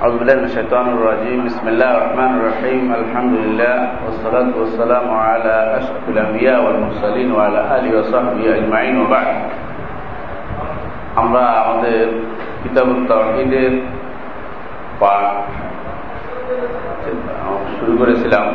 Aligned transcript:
أعوذ 0.00 0.14
بالله 0.18 0.34
من 0.34 0.44
الشيطان 0.44 0.86
الرجيم 0.88 1.38
بسم 1.44 1.64
الله 1.68 1.90
الرحمن 1.90 2.32
الرحيم 2.38 2.82
الحمد 2.94 3.34
لله 3.34 3.76
والصلاة 4.04 4.52
والسلام 4.56 5.06
على 5.10 5.56
أشرف 5.78 6.04
الأنبياء 6.08 6.58
والمرسلين 6.64 7.28
وعلى 7.32 7.60
آله 7.76 7.90
وصحبه 7.98 8.44
أجمعين 8.56 8.94
وبعد 9.00 9.28
আমরা 11.16 11.44
আমাদের 11.62 12.04
কিতাব 12.62 12.88
তাওহীদের 13.08 13.72
পাঠ 15.00 15.24
শুরু 17.76 17.92
করেছিলাম 18.00 18.46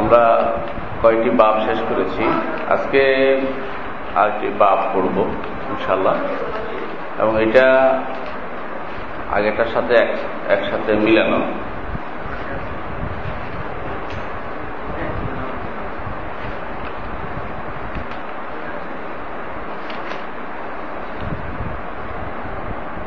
আমরা 0.00 0.22
কয়েকটি 1.02 1.30
বাপ 1.40 1.54
শেষ 1.66 1.78
করেছি 1.90 2.24
আজকে 2.74 3.02
আরেকটি 4.16 4.48
বাপ 4.58 4.78
পড়ব 4.92 5.16
ইনশাল্লাহ 5.72 6.16
এবং 7.20 7.32
এটা 7.46 7.68
আগেটার 9.31 9.69
সাথে 9.73 9.95
একসাথে 10.49 10.91
মিলানো 10.95 11.39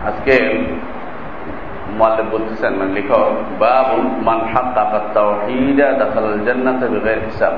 আজকে 0.09 0.35
মাল্লে 1.99 2.23
বলতেছেন 2.31 2.73
মানে 2.75 2.93
লেখক 2.93 3.33
বাবু 3.59 3.99
মান 4.27 4.41
হাক্কাকা 4.53 5.01
তাওহীদা 5.15 5.89
দাখাল 5.93 6.27
জান্নাতে 6.47 6.87
বিগৈর 6.89 7.21
হিসাব। 7.25 7.55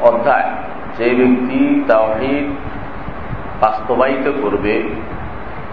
অধ্যায় 0.00 0.48
যে 0.98 1.08
ব্যক্তি 1.14 1.60
তাওহীদ 1.88 2.46
বাস্তবায়িত 3.60 4.26
করবে 4.42 4.74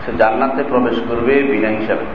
সে 0.06 0.11
জান্নাতে 0.17 0.64
প্রবেশ 0.64 1.02
করবে 1.09 1.44
বিনা 1.44 1.67
হিসাবে। 1.67 2.06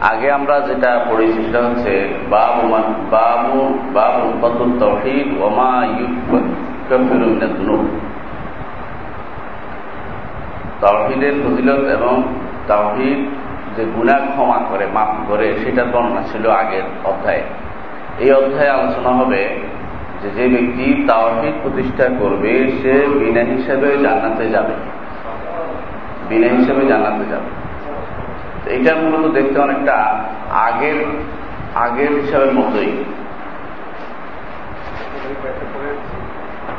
আগে 0.00 0.30
আমরা 0.30 0.60
যেটা 0.60 1.06
পড়েছি 1.10 1.32
সেটা 1.32 1.58
হচ্ছে, 1.58 2.08
বাবু 2.30 2.76
বাবু 3.10 3.78
বাবু 3.92 4.78
তহিদ 4.80 5.42
ওমা 5.42 5.86
ইউফিরুমিনাদুনু 5.98 7.88
তাওহিদের 10.80 11.32
ফজিলত 11.44 11.84
এবং 11.84 12.22
তাওহিদ 12.68 13.18
যে 13.76 13.84
গুণা 13.84 14.12
ক্ষমা 14.12 14.60
করে, 14.70 14.86
মাফ 14.94 15.08
করে, 15.28 15.54
সেটা 15.64 15.84
বর্ণনা 15.84 16.22
ছিল 16.22 16.50
আগের 16.50 16.82
অধ্যায়ে। 17.04 17.42
এই 18.18 18.32
অধ্যায়ে 18.32 18.70
আলোচনা 18.70 19.10
হবে 19.10 19.48
যে 20.22 20.30
যে 20.30 20.48
ব্যক্তি 20.48 21.04
তাওহিদ 21.08 21.52
প্রতিষ্ঠা 21.62 22.04
করবে, 22.18 22.72
সে 22.82 22.92
বিনা 22.92 23.40
হিসাবে 23.40 23.96
জান্নাতে 23.96 24.50
যাবে। 24.50 25.01
বিনা 26.32 26.48
হিসাবে 26.48 26.82
জান্নাতে 26.86 27.24
যাবে। 27.30 27.50
এটা 28.76 28.92
মূলত 28.94 29.32
দেখতে 29.32 29.56
অনেকটা 29.60 29.94
আগের 30.68 30.98
আগের 31.74 32.12
হিসাবের 32.20 32.52
মতোই। 32.52 32.92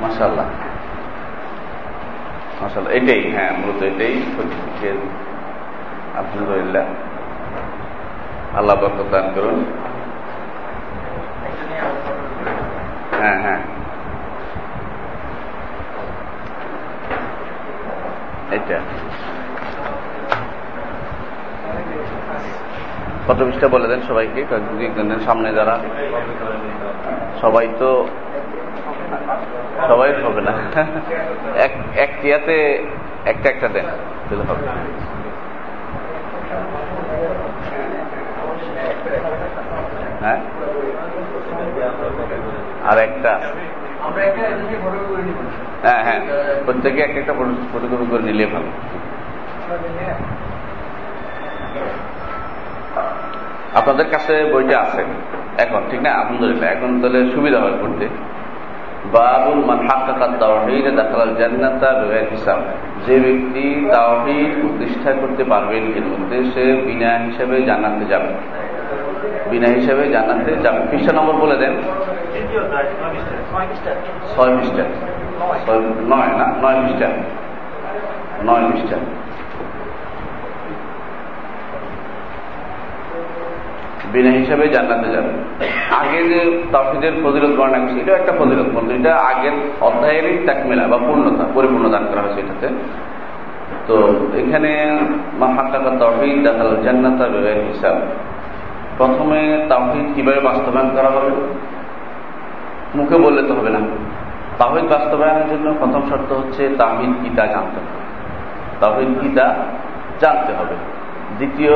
মাসাল্লাহ 0.02 0.46
মাসাল্লাহ 2.62 2.94
এটাই 2.94 3.32
হ্যাঁ 3.32 3.52
মূলত 3.60 3.84
এটাই 3.84 4.16
আলহামদুলিল্লাহ। 6.18 6.86
আল্লাহ 8.58 8.76
বরকত 8.76 9.06
দান 9.12 9.26
করুন। 9.36 9.66
হ্যাঁ 13.20 13.42
হ্যাঁ। 13.42 13.62
এটা। 18.54 18.80
কত 23.28 23.36
পৃষ্ঠা 23.40 23.68
বলে 23.68 23.88
দেন 23.88 24.02
সবাইকে 24.02 24.46
সামনে 25.26 25.54
যারা। 25.54 25.80
সবাই 27.42 27.68
তো 27.80 28.08
সবাই 29.88 30.14
হবে 30.14 30.42
না। 30.42 30.54
এক 31.96 32.10
টিয়াতে 32.22 32.86
একটা 33.26 33.50
একটা 33.50 33.68
দেন 33.68 33.86
হবে। 34.42 34.68
হ্যাঁ? 40.22 40.40
আর 42.88 42.98
একটা। 42.98 43.40
হ্যাঁ 45.82 46.04
হ্যাঁ। 46.04 46.20
প্রত্যেকে 46.66 47.02
এক 47.02 47.18
একটা 47.18 47.34
ফটোকপি 47.34 48.06
করে 48.10 48.24
নিলে 48.24 48.46
ভালো। 48.46 48.66
আপনাদের 53.76 54.06
কাছে 54.12 54.54
বইটা 54.54 54.80
আছে। 54.80 55.04
এখন, 55.58 55.82
ঠিক 55.90 56.02
না? 56.02 56.10
আলহামদুলিল্লাহ, 56.10 56.70
এখন 56.70 57.02
তাহলে 57.02 57.32
সুবিধা 57.32 57.60
হয় 57.60 57.72
পড়তে। 57.72 58.08
বাবুল 59.12 59.66
মান 59.66 59.80
হাক্কাকাত 59.80 60.30
তাওহীদ, 60.40 60.96
দাখালাল 60.96 61.36
জান্নাতা 61.36 61.94
বিগৈর 61.94 62.26
হিসাব। 62.32 62.60
যে 63.08 63.20
ব্যক্তি 63.20 63.90
তাওহীদ 63.94 64.62
প্রতিষ্ঠা 64.62 65.12
করতে 65.12 65.44
পারবেন 65.44 65.84
এর 65.84 66.02
মধ্যে, 66.02 66.44
সে 66.44 66.82
বিনা 66.86 67.18
হিসাবে 67.18 67.62
জান্নাতে 67.62 68.06
যাবে। 68.06 68.28
বিনা 69.50 69.68
হিসাবে 69.68 70.10
জান্নাতে 70.10 70.56
যাবে। 70.56 70.80
পৃষ্ঠা 70.92 71.14
নম্বর 71.14 71.34
বলে 71.34 71.58
দেন। 71.58 71.74
ছয় 74.36 74.52
পৃষ্ঠা 74.58 74.84
নয় 76.12 76.32
না 76.40 76.46
নয় 76.64 76.78
পৃষ্ঠা 76.84 77.08
নয় 78.44 78.64
পৃষ্ঠা 78.72 78.98
বিনা 84.14 84.32
হিসাবে 84.32 84.66
জান্নাতে 84.68 85.08
যাবে। 85.16 85.32
আগে 86.02 86.20
যে 86.32 86.40
তাফিদের 86.72 87.14
ফজিলত 87.24 87.54
বর্ণনা 87.60 87.80
করছে 87.80 88.00
এটাও 88.02 88.16
একটা 88.16 88.34
ফজিলত 88.40 88.70
বলতো 88.76 88.92
এটা 89.00 89.12
আগের 89.30 89.56
অধ্যায়েরই 89.82 90.38
তাকমেলা 90.48 90.84
বা 90.88 90.98
পূর্ণতা 90.98 91.44
পরিপূর্ণ 91.54 91.86
দান 91.90 92.04
করা 92.10 92.22
হয়েছে 92.22 92.40
এটাতে। 92.42 92.68
তো 93.88 93.96
এখানে 94.42 94.72
মাহাত্মা 95.40 95.92
তহিদ 96.00 96.38
দেখাল 96.48 96.70
জান্নাতা 96.86 97.26
হিসাব। 97.70 97.96
প্রথমে 98.98 99.40
তাহিদ 99.70 100.06
কীভাবে 100.16 100.40
বাস্তবায়ন 100.40 100.90
করা 100.96 101.10
হবে? 101.16 101.32
মুখে 102.96 103.18
বললে 103.26 103.42
তো 103.48 103.54
হবে 103.58 103.72
না। 103.76 103.80
তাহিদ 104.58 104.86
বাস্তবায়নের 104.94 105.48
জন্য 105.52 105.68
প্রথম 105.80 106.02
শর্ত 106.10 106.30
হচ্ছে 106.34 106.64
তাহিদ 106.80 107.12
কিতা 107.24 107.44
জানতে 107.54 107.78
হবে। 107.82 107.94
তাহিদ 108.82 109.12
কিতা 109.22 109.46
জানতে 110.22 110.52
হবে। 110.60 110.76
দ্বিতীয় 111.38 111.76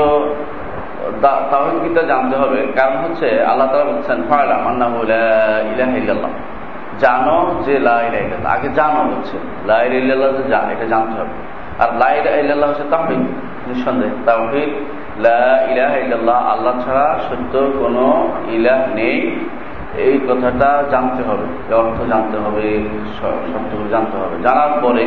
তাহিদ 1.23 1.75
কিতা 1.83 2.01
জানতে 2.11 2.35
হবে। 2.41 2.59
কারণ 2.75 2.97
হচ্ছে 3.03 3.27
আল্লাহ 3.49 3.67
তালা 3.71 3.87
বলছেন 3.91 4.19
ফায়লাম 4.29 4.61
আন্না 4.67 4.85
ইলাহ 5.73 5.91
ইল্লাল্লাহ। 6.01 6.31
জানো 6.99 7.37
যে 7.65 7.75
লাহ 7.79 7.99
আগে 8.53 8.69
জানো 8.79 8.99
হচ্ছে। 9.11 9.37
লাহ 9.65 9.79
ইল্লাল্লাহ 9.83 10.29
যে 10.37 10.45
জান, 10.49 10.65
এটা 10.73 10.85
জানতে 10.93 11.15
হবে। 11.21 11.35
আর 11.83 11.89
লাহ 12.01 12.11
ইল্লাল্লাহ 12.41 12.69
হচ্ছে 12.69 12.85
তাহিদ 12.91 13.21
নিঃসন্দেহ 13.67 14.11
তাহিদ 14.25 14.71
ইলাহ 15.71 15.93
ইল্লাল্লাহ, 16.03 16.39
আল্লাহ 16.53 16.73
ছাড়া 16.85 17.07
সত্য 17.29 17.53
কোনো 17.79 18.05
ইলাহ 18.57 18.79
নেই। 18.95 19.17
এই 20.05 20.15
কথাটা 20.29 20.69
জানতে 20.93 21.21
হবে 21.29 21.45
অর্থ 21.81 21.97
জানতে 22.11 22.37
হবে 22.43 22.65
শর্তগুলো 23.17 23.89
জানতে 23.95 24.15
হবে। 24.21 24.35
জানার 24.45 24.73
পরে 24.83 25.03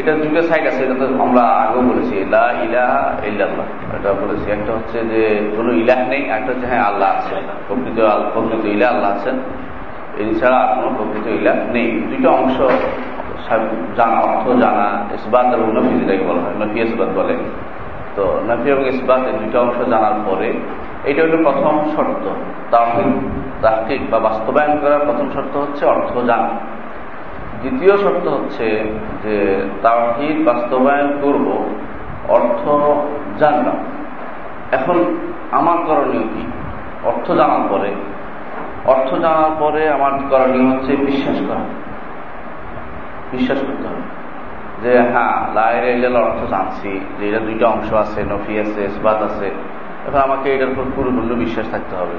এটা 0.00 0.12
দুটো 0.22 0.42
সাইড 0.48 0.64
আছে, 0.70 0.80
এটা 0.86 0.96
তো 1.00 1.06
আমরা 1.26 1.42
আগেও 1.62 1.82
বলেছি, 1.90 2.16
লা 2.34 2.46
ইলাহা 2.64 3.02
ইল্লাল্লাহ। 3.30 3.66
এটা 3.96 4.10
বলেছি, 4.22 4.46
একটা 4.56 4.70
হচ্ছে 4.76 4.98
যে 5.12 5.22
কোনো 5.56 5.70
ইলাহ 5.82 6.00
নেই, 6.12 6.22
একটা 6.36 6.50
হচ্ছে 6.52 6.66
হ্যাঁ 6.72 6.84
আল্লাহ 6.90 7.08
আছে 7.18 7.34
প্রকৃত 7.66 7.98
প্রকৃত 8.32 8.64
ইলাহ 8.74 8.88
আল্লাহ 8.94 9.10
আছেন। 9.16 9.36
এছাড়া 10.22 10.60
কোনো 10.74 10.90
প্রকৃত 10.98 11.26
ইলাহ 11.40 11.56
নেই। 11.76 11.88
দুটো 12.10 12.28
অংশ 12.38 12.56
জানা, 13.98 14.18
অর্থ 14.28 14.46
জানা, 14.62 14.86
ইসবাত 15.16 15.46
এবং 15.56 15.68
নফি 15.76 15.94
যেটাকে 16.00 16.24
বলা 16.30 16.40
হয়, 16.44 16.56
নফি 16.60 16.78
ইসবাত 16.86 17.10
বলে। 17.18 17.34
তো 18.16 18.40
নফি 18.48 18.68
এবং 18.70 18.86
ইসবাত 18.88 19.20
এই 19.20 19.32
দুটো 19.32 19.60
অংশ 19.60 19.78
জানার 19.90 20.16
পরে 20.26 20.48
এটা 21.04 21.22
হলো 21.22 21.36
প্রথম 21.42 21.74
শর্ত। 21.96 22.24
তাহিদ 22.70 23.12
তাহকিক 23.62 24.10
বা 24.10 24.18
বাস্তবায়ন 24.18 24.78
করার 24.80 25.00
প্রথম 25.00 25.26
শর্ত 25.34 25.56
হচ্ছে 25.56 25.86
অর্থ 25.86 26.18
জানা। 26.18 26.50
দ্বিতীয় 27.60 27.96
শর্ত 27.96 28.28
হচ্ছে 28.28 28.66
যে 29.22 29.34
তাহিদ 29.82 30.36
বাস্তবায়ন 30.46 31.18
করব 31.22 31.46
অর্থ 32.28 32.62
জানলাম 33.40 33.78
এখন 34.72 34.98
আমার 35.50 35.78
করণীয় 35.86 36.22
কি? 36.22 36.42
অর্থ 37.04 37.26
জানার 37.32 37.64
পরে। 37.70 37.90
অর্থ 38.84 39.14
জানার 39.14 39.52
পরে 39.58 39.88
আমার 39.88 40.12
করণীয় 40.30 40.66
হচ্ছে 40.70 40.96
বিশ্বাস 40.96 41.36
করা। 41.48 41.64
বিশ্বাস 43.32 43.58
করতে 43.58 43.88
হবে। 43.88 44.01
যে 44.82 44.98
হ্যাঁ 44.98 45.54
লাইল 45.54 46.16
অর্থ 46.16 46.50
জানছি, 46.50 47.00
যে 47.20 47.28
এটা 47.28 47.38
দুইটা 47.38 47.66
অংশ 47.66 47.92
আছে, 47.92 48.22
নফি 48.22 48.60
আছে, 48.60 48.84
ইসবাত 48.84 49.22
আছে। 49.22 49.50
এখন 50.06 50.18
আমাকে 50.18 50.54
এটার 50.54 50.68
উপর 50.68 50.82
পরিপূর্ণ 50.82 51.34
বিশ্বাস 51.34 51.70
থাকতে 51.70 51.96
হবে। 51.96 52.14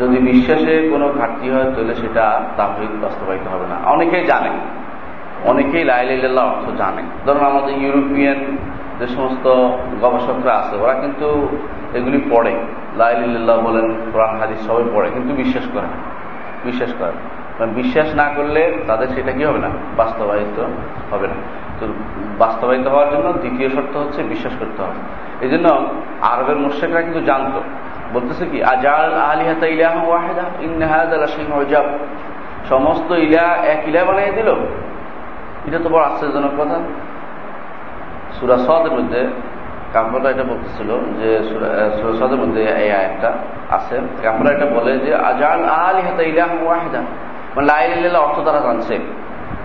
যদি 0.00 0.16
বিশ্বাসে 0.16 0.88
কোনো 0.90 1.12
ঘাটতি 1.12 1.50
হয়, 1.50 1.64
তাহলে 1.64 1.94
সেটা 1.94 2.42
তাহিদ 2.56 3.04
বাস্তবায়িত 3.04 3.48
হবে 3.48 3.66
না। 3.66 3.90
অনেকেই 3.90 4.24
জানে। 4.24 4.50
অনেকেই 5.44 5.84
লাইল্লাহ 5.84 6.46
অর্থ 6.46 6.78
জানে। 6.78 7.02
ধরুন 7.26 7.44
আমাদের 7.44 7.78
ইউরোপিয়ান 7.78 8.56
যে 8.98 9.06
সমস্ত 9.06 9.46
গবেষকরা 10.00 10.54
আছে, 10.54 10.76
ওরা 10.76 10.94
কিন্তু 10.94 11.48
এগুলি 11.94 12.20
পড়ে। 12.30 12.56
লাইলিল্লাহ 12.96 13.60
বলেন, 13.60 13.94
কোরআন, 14.12 14.40
হাদিস 14.40 14.66
সবাই 14.66 14.84
পড়ে, 14.94 15.10
কিন্তু 15.10 15.34
বিশ্বাস 15.34 15.64
করে 15.74 15.86
বিশ্বাস 16.64 16.92
করে 16.98 17.12
বিশ্বাস 17.64 18.14
না 18.14 18.28
করলে 18.36 18.78
তাদের 18.86 19.08
সেটা 19.08 19.32
কি 19.32 19.44
হবে 19.44 19.58
না? 19.58 19.70
বাস্তবায়িত 19.96 20.64
হবে 21.14 21.28
না। 21.28 21.34
তো 21.80 21.86
বাস্তবায়িত 22.38 22.86
হওয়ার 22.86 23.10
জন্য 23.10 23.32
দ্বিতীয় 23.32 23.70
শর্ত 23.70 23.96
হচ্ছে 23.96 24.22
বিশ্বাস 24.22 24.52
করতে 24.58 24.82
হবে। 24.82 24.94
এই 25.40 25.48
জন্য 25.48 25.86
আরবের 26.20 26.56
মোর্শেকরা 26.56 27.02
কিন্তু 27.02 27.20
জানতো। 27.20 27.62
বলতেছে 28.12 28.46
কি, 28.46 28.64
আজাল 28.64 29.14
আলিহাতা 29.14 29.66
ইলাহ 29.66 30.08
ওয়াহেদা 30.08 30.42
ইন্নাহাদ 30.60 31.26
সমস্ত 32.68 33.10
ইলা 33.10 33.42
এক 33.42 33.88
ইলা 33.88 34.04
বানিয়ে 34.04 34.32
দিল। 34.32 34.48
এটা 35.68 35.78
তো 35.82 35.88
বড় 35.88 36.04
আশ্চর্যজনক 36.04 36.50
কথা। 36.58 36.80
সুরা 38.40 38.56
সদের 38.56 38.92
মধ্যে 38.92 39.26
কাপড়া 39.92 40.30
এটা 40.30 40.42
বলতেছিল 40.42 40.88
যে, 41.20 41.38
সুরা 42.00 42.26
সদের 42.26 42.38
মধ্যে 42.38 42.62
এই 42.62 42.92
আয়টা 42.92 43.32
আছে। 43.70 44.00
কাপড়া 44.22 44.52
এটা 44.52 44.66
বলে 44.66 44.98
যে, 44.98 45.14
আজাল 45.14 45.64
আলি 45.64 46.02
হাতা 46.02 46.22
ইলাহ 46.22 46.64
ওয়াহেদা। 46.64 47.02
মানে 47.56 48.18
অর্থ 48.18 48.36
তারা 48.46 48.60
জানছে। 48.60 48.94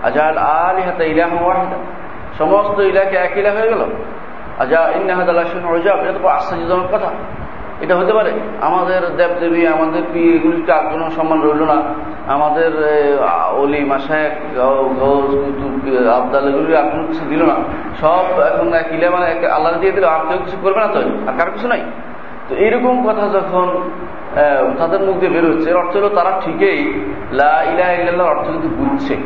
আজাল 0.02 0.38
আলি 0.38 0.82
হাতা 0.82 1.04
ইলাহ 1.04 1.32
সমস্ত 2.38 2.76
ইলাকে 2.80 3.16
এক 3.16 3.34
ইলা 3.36 3.50
হয়ে 3.52 3.68
গেল। 3.72 3.82
আজা 4.58 4.80
ইন্নাহাদ 4.96 5.28
আল্লাহ 5.28 5.46
এটা 6.08 6.18
তো 6.22 6.28
আশ্চর্যজনক 6.28 6.88
কথা। 6.92 7.10
এটা 7.80 7.94
হতে 7.96 8.12
পারে। 8.12 8.32
আমাদের 8.60 9.00
দেব 9.00 9.12
দেবদেবী, 9.16 9.66
আমাদের 9.66 10.02
পি 10.12 10.22
এগুলিকে 10.36 10.72
আর 10.72 10.84
কোনো 10.92 11.10
সম্মান 11.10 11.38
রইল 11.42 11.62
না। 11.72 11.78
আমাদের 12.34 12.70
অলি 13.56 13.80
মাসায় 13.84 14.28
আবদাল 16.18 16.44
এগুলি 16.48 16.76
আর 16.76 16.86
কোনো 16.92 17.02
কিছু 17.06 17.24
দিল 17.28 17.42
না। 17.50 17.56
সব 18.00 18.24
এখন 18.40 18.68
কিলে 18.90 19.08
মানে 19.10 19.26
আল্লাহ 19.46 19.72
দিয়ে 19.80 19.92
দিল, 19.92 20.04
আর 20.04 20.20
কেউ 20.28 20.38
কিছু 20.44 20.56
করবে 20.62 20.80
না 20.80 20.86
তো? 20.86 21.00
আর 21.28 21.34
কারও 21.38 21.52
কিছু 21.52 21.68
নাই। 21.68 21.82
তো 22.48 22.52
এইরকম 22.54 22.94
কথা 23.08 23.24
যখন 23.38 23.66
তাদের 24.78 25.00
মুখ 25.00 25.16
দিয়ে 25.16 25.32
বেরোচ্ছে 25.32 25.70
এর 25.70 25.76
অর্থ 25.76 25.96
হলো 25.96 26.08
তারা 26.08 26.40
ঠিকই 26.44 27.00
লা 27.32 27.62
ইলা 27.62 27.92
ইল্লাহ 27.92 28.26
অর্থ 28.26 28.48
কিন্তু 28.48 28.68
বুঝছে। 28.68 29.16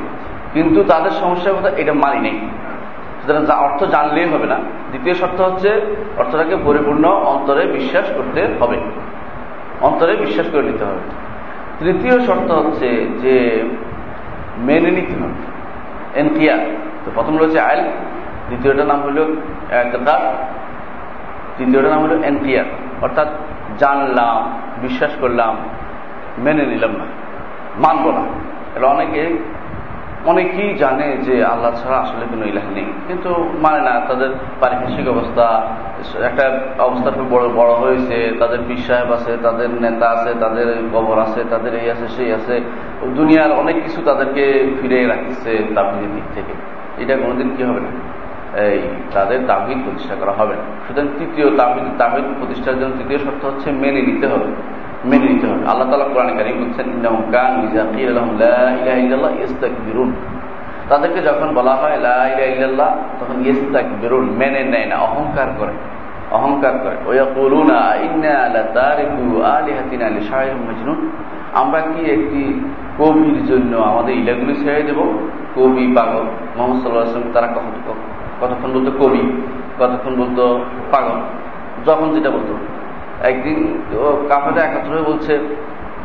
কিন্তু 0.53 0.85
তাদের 0.85 1.11
সমস্যার 1.11 1.55
কথা 1.55 1.71
এটা 1.77 1.93
মানি 1.93 2.21
নেই। 2.21 2.41
সুতরাং 3.23 3.71
অর্থ 3.71 3.85
জানলেই 3.85 4.29
হবে 4.29 4.47
না। 4.47 4.55
দ্বিতীয় 4.91 5.15
শর্ত 5.15 5.41
হচ্ছে 5.41 5.97
অর্থটাকে 6.17 6.57
পরিপূর্ণ 6.65 7.05
অন্তরে 7.05 7.67
বিশ্বাস 7.67 8.11
করতে 8.17 8.47
হবে। 8.61 8.81
অন্তরে 9.81 10.17
বিশ্বাস 10.17 10.47
করে 10.53 10.63
নিতে 10.63 10.85
হবে। 10.85 10.99
তৃতীয় 11.79 12.21
শর্ত 12.21 12.51
হচ্ছে 12.51 13.07
যে 13.19 13.63
মেনে 14.59 14.91
নিতে 14.91 15.13
হবে। 15.13 15.57
এনকিয়ার। 16.21 16.59
তো 17.05 17.11
প্রথম 17.15 17.39
রয়েছে 17.39 17.61
আইল, 17.61 17.85
দ্বিতীয়টার 18.49 18.87
নাম 18.87 19.03
হলো 19.03 19.37
একটা 19.71 19.99
তৃতীয়টার 21.59 21.91
নাম 21.91 22.03
হলো 22.03 22.23
এনকিয়ার। 22.23 22.65
অর্থাৎ 23.03 23.29
জানলাম, 23.79 24.61
বিশ্বাস 24.83 25.11
করলাম, 25.21 25.57
মেনে 26.39 26.67
নিলাম 26.67 26.91
না। 26.91 27.05
মানব 27.79 28.11
না। 28.11 28.23
এটা 28.77 28.87
অনেকে, 28.87 29.39
অনেকেই 30.27 30.75
জানে 30.75 31.17
যে 31.17 31.45
আল্লাহ 31.45 31.75
ছাড়া 31.75 31.99
আসলে 31.99 32.27
কোনো 32.31 32.45
ইলাহ 32.45 32.75
নেই। 32.75 32.85
কিন্তু 33.09 33.51
মানে 33.63 33.81
না, 33.81 34.01
তাদের 34.01 34.31
পারিপার্শ্বিক 34.61 35.09
অবস্থা, 35.09 35.67
একটা 36.23 36.61
অবস্থা 36.79 37.11
খুব 37.11 37.27
বড় 37.31 37.49
বড় 37.49 37.75
হয়েছে, 37.75 38.37
তাদের 38.41 38.59
পীর 38.69 38.77
সাহেব 38.77 39.13
আছে, 39.13 39.37
তাদের 39.43 39.71
নেতা 39.71 40.11
আছে, 40.11 40.35
তাদের 40.41 40.83
কবর 40.93 41.19
আছে, 41.19 41.45
তাদের 41.51 41.75
এই 41.75 41.91
আছে, 41.91 42.09
সেই 42.09 42.33
আছে। 42.33 42.61
দুনিয়ার 43.15 43.53
অনেক 43.53 43.83
কিছু 43.83 44.03
তাদেরকে 44.05 44.73
ফিরে 44.83 45.07
রাখছে 45.07 45.65
তাবলিগের 45.75 46.15
দিক 46.15 46.25
থেকে। 46.35 46.53
এটা 47.03 47.17
কোনোদিন 47.17 47.57
কি 47.57 47.63
হবে 47.63 47.81
না? 47.81 48.16
এই, 48.57 48.79
তাদের 49.13 49.41
তাবিদ 49.47 49.79
প্রতিষ্ঠা 49.85 50.15
করা 50.15 50.33
হবে 50.33 50.55
না। 50.55 50.63
সুতরাং 50.89 51.09
তৃতীয় 51.19 51.57
তাবিদ 51.57 51.85
তাবিদ 51.99 52.25
প্রতিষ্ঠার 52.39 52.81
জন্য 52.81 52.97
তৃতীয় 52.97 53.19
শর্ত 53.19 53.45
হচ্ছে 53.45 53.71
মেনে 53.71 54.03
নিতে 54.03 54.27
হবে। 54.27 54.45
মেনে 55.05 55.29
নিতে 55.29 55.47
হবে। 55.47 55.67
আল্লাহ 55.67 55.91
তালা 55.91 56.05
কোরআন 56.05 56.39
কারিম 56.39 56.65
বলছেন 56.65 56.87
তাদেরকে 60.89 61.23
যখন 61.23 61.55
বলা 61.55 61.75
হয় 61.75 61.97
লাহ 61.97 62.97
তখন 63.21 63.47
ইস্তাক 63.47 63.85
বেরুন 64.01 64.31
মেনে 64.31 64.63
নেয় 64.63 64.87
না, 64.87 64.97
অহংকার 64.97 65.47
করে। 65.59 65.73
অহংকার 66.31 66.79
করে। 66.79 67.19
আমরা 71.53 71.81
কি 71.81 72.11
একটি 72.11 72.71
কবির 72.99 73.47
জন্য 73.47 73.77
আমাদের 73.77 74.17
ইলাগুলি 74.17 74.55
ছেড়ে 74.55 74.83
দেব? 74.83 75.29
কবি, 75.57 75.93
পাগল, 75.97 76.25
মোহাম্মদ 76.57 76.83
সাল্লাহ 76.83 77.33
তারা 77.33 77.47
কখন 77.47 77.97
কতক্ষণ 78.41 78.71
বলতো 78.73 78.91
কবি, 79.01 79.23
কতক্ষণ 79.79 80.15
বলতো 80.17 80.65
পাগল, 80.91 81.19
যখন 81.87 82.15
যেটা 82.15 82.31
বলতো 82.31 82.55
একদিন 83.27 83.59
কাফেরা 84.29 84.63
একাত্র 84.65 84.91
হয়ে 84.93 85.03
বলছে, 85.03 85.39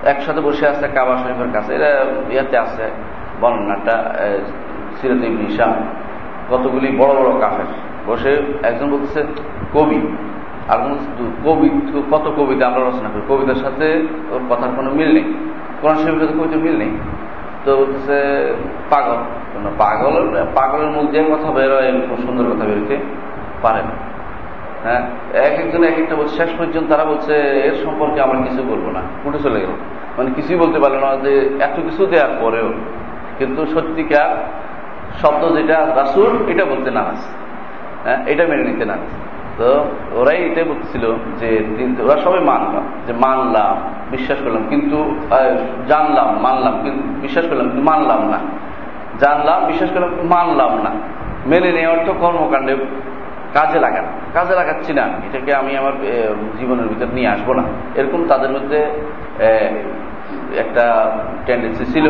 একসাথে 0.05 0.41
বসে 0.41 0.67
আছে 0.67 0.87
কাবা 0.95 1.17
শরীফের 1.17 1.51
কাছে, 1.53 1.75
এরা 1.75 2.05
ইয়াতে 2.31 2.57
আছে 2.57 2.83
বর্ণনাটা 3.41 3.95
সিরাত 5.01 5.23
ইবনিশাম 5.23 5.73
কতগুলি 6.49 6.87
বড় 6.97 7.13
বড় 7.13 7.39
কাফের। 7.41 7.69
বসে 8.07 8.31
একজন 8.63 8.87
বলতেছে, 8.91 9.21
কবি। 9.73 10.01
আর 10.69 10.77
কবি, 11.45 11.69
কত 12.11 12.25
কবিতা 12.37 12.67
আমরা 12.67 12.81
রচনা 12.89 13.09
করি? 13.13 13.21
কবিতার 13.29 13.55
সাথে 13.55 13.85
ওর 14.31 14.41
কথার 14.49 14.69
কোনো 14.75 14.89
মিল 14.91 15.13
নেই। 15.13 15.33
কোরআন 15.81 15.97
শরীফের 15.97 16.19
সাথে 16.19 16.39
কবিতার 16.39 16.59
মিল 16.59 16.77
নেই। 16.77 16.91
তো 17.65 17.77
বলতেছে, 17.77 18.17
পাগল। 18.89 19.17
পাগল, 19.77 20.45
পাগলের 20.55 20.87
মুখ 20.87 21.05
দিয়ে 21.05 21.23
কথা 21.23 21.51
বেরোয় 21.51 22.01
খুব 22.09 22.17
সুন্দর 22.17 22.43
কথা 22.43 22.65
বেরোতে 22.65 22.97
পারে 23.61 23.79
না। 23.79 24.11
হ্যাঁ 24.83 25.01
এক 25.33 25.59
একজন 25.59 25.83
এক 25.83 25.99
একটা 25.99 26.15
বলছে, 26.15 26.35
শেষ 26.35 26.49
পর্যন্ত 26.57 26.89
তারা 26.89 27.05
বলছে, 27.05 27.33
এর 27.35 27.75
সম্পর্কে 27.83 28.21
আমরা 28.21 28.41
কিছু 28.41 28.63
বলব 28.63 28.91
না। 28.91 29.01
উঠে 29.25 29.39
চলে 29.39 29.59
গেল। 29.59 29.69
মানে 30.17 30.31
কিছুই 30.35 30.55
বলতে 30.55 30.79
পারল 30.79 30.95
না 30.95 31.15
যে 31.15 31.49
এত 31.59 31.75
কিছু 31.75 32.05
দেওয়ার 32.05 32.37
পরেও। 32.41 32.73
কিন্তু 33.37 33.65
সত্যিকার 33.65 34.35
শব্দ 35.21 35.57
যেটা, 35.57 35.87
রাসুল 35.95 36.49
এটা 36.49 36.65
বলতে 36.65 36.91
না 36.91 37.03
হ্যাঁ 38.03 38.25
এটা 38.25 38.47
মেনে 38.47 38.63
নিতে 38.63 38.85
না 38.85 38.97
তো 39.57 39.69
ওরাই 40.19 40.39
এটাই 40.47 40.65
বলছিল 40.71 41.03
যে 41.39 41.47
ওরা 42.07 42.17
সবাই 42.25 42.41
মানলাম 42.51 42.85
যে 43.07 43.13
মানলাম, 43.25 43.75
বিশ্বাস 44.13 44.39
করলাম, 44.43 44.63
কিন্তু 44.71 44.97
জানলাম, 45.91 46.29
মানলাম, 46.45 46.73
কিন্তু 46.83 47.01
বিশ্বাস 47.23 47.45
করলাম, 47.49 47.65
কিন্তু 47.69 47.85
মানলাম 47.91 48.21
না। 48.33 48.39
জানলাম, 49.23 49.59
বিশ্বাস 49.69 49.89
করলাম 49.93 50.11
মানলাম 50.35 50.71
না। 50.85 50.91
মেনে 51.51 51.69
নেওয়ার 51.77 51.99
তো 52.07 52.11
কর্মকাণ্ডে 52.23 52.73
কাজে 53.55 53.79
লাগান। 53.85 54.05
কাজে 54.35 54.53
লাগাচ্ছি 54.59 54.91
না 54.99 55.05
এটাকে 55.27 55.51
আমি 55.61 55.71
আমার 55.81 55.95
জীবনের 56.59 56.87
ভিতর 56.91 57.09
নিয়ে 57.17 57.29
আসব 57.33 57.47
না। 57.59 57.63
এরকম 57.99 58.21
তাদের 58.31 58.51
মধ্যে 58.55 58.79
একটা 60.63 60.85
টেন্ডেন্সি 61.45 61.85
ছিল। 61.93 62.05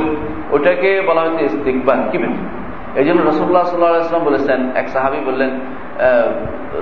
ওটাকে 0.55 0.89
বলা 1.07 1.21
হয়েছে 1.23 1.41
ইস্তিকবার 1.49 1.97
কিবেন 2.11 2.33
এই 2.99 3.05
জন্য 3.07 3.19
রসুল্লাহ 3.21 3.63
সাল্লাহাম 3.65 4.23
বলেছেন, 4.29 4.59
এক 4.81 4.87
সাহাবি 4.93 5.19
বললেন 5.29 5.51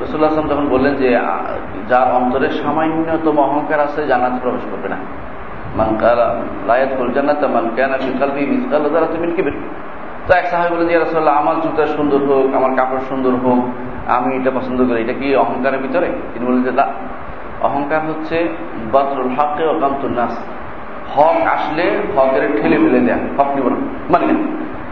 রসুল্লাহ 0.04 0.32
আসলাম 0.32 0.48
যখন 0.48 0.66
বললেন 0.70 0.94
যে 0.96 1.20
যার 1.90 2.12
অন্তরে 2.12 2.50
সামান্যতম 2.50 3.40
অহংকার 3.40 3.80
আছে 3.80 4.08
জানাতে 4.08 4.40
প্রবেশ 4.42 4.62
করবে 4.72 4.90
না। 4.90 4.98
মান 5.78 5.98
কালা 6.00 6.28
লায়াত 6.68 6.90
করল 6.98 7.12
জান্নাত, 7.12 7.44
মান 7.44 7.70
কেনা 7.76 7.98
ফিকালবি 7.98 8.46
মিসকাল 8.46 8.90
দ্বারা 8.90 9.06
তুমি 9.06 9.32
কিবেন 9.32 9.54
তো 10.28 10.34
এক 10.34 10.46
সাহাবি 10.48 10.76
বলেন 10.76 11.28
আমার 11.28 11.56
জুতা 11.62 11.86
সুন্দর 11.86 12.18
হোক, 12.18 12.56
আমার 12.56 12.76
কাপড় 12.76 13.00
সুন্দর 13.10 13.32
হোক, 13.32 13.64
আমি 14.08 14.36
এটা 14.36 14.52
পছন্দ 14.52 14.80
করি। 14.88 15.02
এটা 15.02 15.14
কি 15.14 15.36
অহংকারের 15.36 15.80
ভিতরে? 15.80 16.08
তিনি 16.34 16.46
বলেন 16.46 16.64
যে 16.64 16.72
অহংকার 17.62 18.02
হচ্ছে 18.10 18.48
বাতরুল 18.92 19.30
হকে 19.38 19.64
ও 19.66 19.74
নাস। 20.10 20.44
হক 21.16 21.48
আসলে 21.48 21.86
হকের 22.16 22.62
ঠেলে 22.62 22.78
ফেলে 22.78 23.00
দেয়া। 23.00 23.18
হক 23.38 23.56
নিব 23.56 23.68
না। 23.68 23.76
মানে 24.10 24.26
না? 24.26 24.36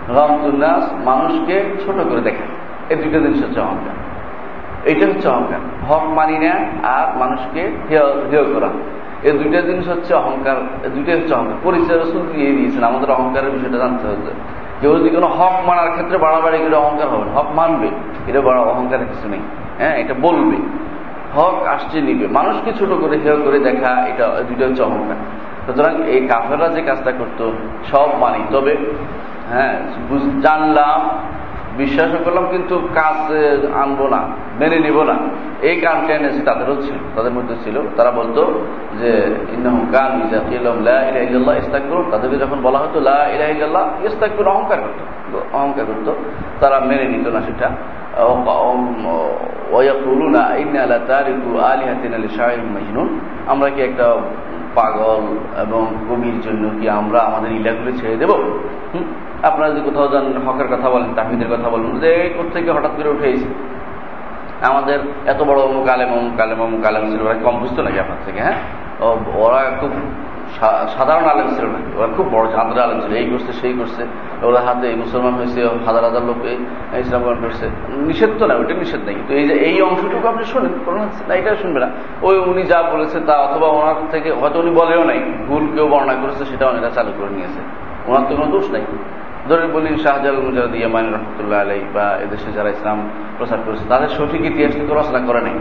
রমতুল্লাস 0.10 0.94
মানুষকে 1.06 1.56
ছোট 1.86 1.96
করে 1.96 2.22
দেখা। 2.22 2.46
এই 2.90 2.96
দুইটা 2.96 3.20
জিনিস 3.20 3.44
হচ্ছে 3.44 3.60
অহংকার। 3.60 4.17
এইটা 4.86 5.06
হচ্ছে 5.06 5.28
অহংকার। 5.30 5.60
হক 5.90 6.04
মানি 6.04 6.38
না 6.38 6.54
আর 6.88 7.18
মানুষকে 7.18 7.62
হেয় 8.32 8.44
করা। 8.44 8.70
এই 9.24 9.32
দুইটা 9.32 9.62
জিনিস 9.62 9.90
হচ্ছে 9.90 10.14
অহংকার 10.14 10.56
দুইটাই 10.90 11.20
হচ্ছে 11.20 11.34
অহংকার। 11.34 11.56
পরিচয় 11.64 11.98
রসুল 12.00 12.22
দিয়ে 12.36 12.52
দিয়েছেন, 12.52 12.84
আমাদের 12.84 13.12
অহংকারের 13.12 13.52
বিষয়টা 13.52 13.78
জানতে 13.78 14.08
হচ্ছে 14.08 14.32
কেউ 14.82 15.00
যদি 15.00 15.10
কোনো 15.10 15.28
হক 15.28 15.68
মানার 15.68 15.92
ক্ষেত্রে 15.92 16.18
বাড়াবাড়ি 16.18 16.58
করে 16.58 16.76
অহংকার 16.76 17.08
হবে 17.08 17.32
হক 17.32 17.48
মানবে, 17.56 17.88
এটা 18.28 18.42
বড় 18.42 18.60
অহংকারের 18.60 19.06
কিছু 19.06 19.30
নেই। 19.30 19.40
হ্যাঁ 19.78 19.96
এটা 19.98 20.14
বলবে। 20.22 20.58
হক 21.36 21.68
আসছে, 21.68 22.02
নিবে। 22.02 22.28
মানুষকে 22.28 22.74
ছোট 22.74 22.90
করে, 22.90 23.18
হেয় 23.18 23.38
করে 23.38 23.60
দেখা, 23.60 24.06
এটা 24.08 24.44
দুইটা 24.48 24.68
হচ্ছে 24.68 24.84
অহংকার। 24.84 25.16
সুতরাং 25.66 26.04
এই 26.08 26.28
কাফেররা 26.28 26.68
যে 26.68 26.82
কাজটা 26.82 27.12
করতো, 27.12 27.52
সব 27.92 28.10
মানি। 28.20 28.44
তবে 28.52 28.78
হ্যাঁ 29.50 29.76
জানলাম 30.42 31.10
বিশ্বাস 31.78 32.10
করলাম, 32.26 32.46
কিন্তু 32.52 32.76
কাজ 32.96 33.20
আনব 33.84 34.00
না, 34.08 34.22
মেনে 34.60 34.78
নিব 34.80 34.98
না। 35.04 35.16
এই 35.62 35.76
কান 35.82 35.98
টেন্ডেন্সি 36.08 36.42
তাদেরও 36.50 36.76
ছিল, 36.82 36.98
তাদের 37.16 37.34
মধ্যে 37.38 37.56
ছিল। 37.64 37.76
তারা 37.98 38.12
বলতো 38.12 38.42
যে 39.00 39.12
কান 39.94 40.12
ইস্তাক 41.62 41.82
করুন 41.90 42.06
তাদেরকে 42.12 42.38
যখন 42.38 42.58
বলা 42.62 42.80
হতো 42.80 42.98
লাহ 43.00 44.06
ইস্তাক 44.06 44.32
করে 44.38 44.50
অহংকার 44.56 44.80
করতো 44.82 45.04
অহংকার 45.54 45.86
করতো। 45.86 46.12
তারা 46.62 46.78
মেনে 46.80 47.06
নিত 47.14 47.28
না 47.28 47.42
সেটা। 47.42 47.70
আমরা 53.48 53.68
কি 53.70 53.82
একটা 53.82 54.06
পাগল 54.78 55.24
এবং 55.62 55.84
কবির 56.10 56.38
জন্য 56.42 56.64
কি 56.80 56.86
আমরা 56.90 57.20
আমাদের 57.20 57.52
ইলাগুলো 57.52 57.92
ছেড়ে 57.98 58.16
দেব? 58.16 58.32
আপনারা 59.44 59.70
যদি 59.72 59.82
কোথাও 59.82 60.08
যান, 60.08 60.26
হকের 60.48 60.68
কথা 60.68 60.88
বলেন 60.90 61.10
তাহিদের 61.16 61.50
কথা 61.54 61.70
বলেন, 61.70 61.92
যে 62.00 62.12
থেকে 62.54 62.70
হঠাৎ 62.72 62.94
করে 62.98 63.10
উঠে 63.10 63.28
এসে। 63.28 63.50
আমাদের 64.68 65.00
এত 65.26 65.40
বড় 65.44 65.60
অমুক 65.62 65.88
আলেম 65.88 66.10
অমুক 66.14 66.40
আলেম 66.40 66.60
অমুক 66.62 66.84
আলেম 66.86 67.04
কম 67.44 67.56
বুঝতো 67.60 67.80
নাকি 67.84 68.00
আপনার 68.00 68.22
থেকে 68.26 68.40
হ্যাঁ? 68.42 68.58
ওরা 69.36 69.60
খুব 69.80 69.92
সাধারণ 70.98 71.26
আলেম 71.26 71.48
ছিল 71.56 71.66
নাকি 71.66 71.98
ওরা 71.98 72.08
খুব 72.18 72.28
বড় 72.32 72.52
চাঁদরা 72.52 72.84
আলেম 72.84 73.02
ছিল। 73.02 73.14
এই 73.14 73.26
করছে, 73.26 73.54
সেই 73.54 73.74
করছে। 73.74 74.04
ওরা 74.42 74.62
হাতে 74.62 74.96
মুসলমান 74.96 75.34
হয়েছে, 75.34 75.60
হাজার 75.86 76.04
হাজার 76.04 76.24
লোকে 76.24 76.52
ইসলাম 77.00 77.22
গ্রহণ 77.22 77.40
করছে। 77.42 77.70
নিষেধ 77.98 78.30
তো 78.40 78.48
না, 78.48 78.54
ওইটা 78.56 78.74
নিষেধ 78.74 79.00
নেই। 79.06 79.16
তো 79.28 79.34
এই 79.34 79.48
যে, 79.48 79.54
এই 79.54 79.82
অংশটুকু 79.82 80.28
আপনি 80.28 80.44
শোনেন 80.44 81.02
না 81.28 81.34
এটা 81.36 81.56
শুনবে 81.56 81.80
না। 81.80 81.90
ওই 82.22 82.38
উনি 82.38 82.64
যা 82.64 82.84
বলেছে 82.84 83.20
তা 83.20 83.34
অথবা 83.34 83.68
ওনার 83.68 83.96
থেকে, 84.12 84.32
হয়তো 84.32 84.60
উনি 84.60 84.72
বলেও 84.72 85.04
নাই, 85.04 85.20
ভুল 85.48 85.68
কেউ 85.76 85.88
বর্ণনা 85.88 86.14
করেছে 86.14 86.46
সেটা 86.46 86.68
অনেকটা 86.68 86.90
চালু 86.90 87.12
করে 87.18 87.30
নিয়েছে। 87.30 87.62
ওনার 88.08 88.22
তো 88.30 88.36
কোনো 88.36 88.52
দোষ 88.52 88.72
নাই। 88.72 88.82
ধরে 89.50 89.68
বলি 89.68 89.98
শাহজাল 89.98 90.36
মুজাদ 90.36 90.76
ইয়ামান 90.76 91.14
রহমতুল্লাহ 91.14 91.62
আলাই 91.62 91.82
বা 91.94 92.18
এদেশে 92.24 92.52
যারা 92.52 92.70
ইসলাম 92.70 93.10
প্রচার 93.38 93.58
করেছে, 93.66 93.84
তাদের 93.90 94.08
সঠিক 94.08 94.42
ইতিহাস 94.46 94.74
কিন্তু 94.76 94.94
রচনা 94.96 95.20
করে 95.28 95.42
নাই। 95.42 95.54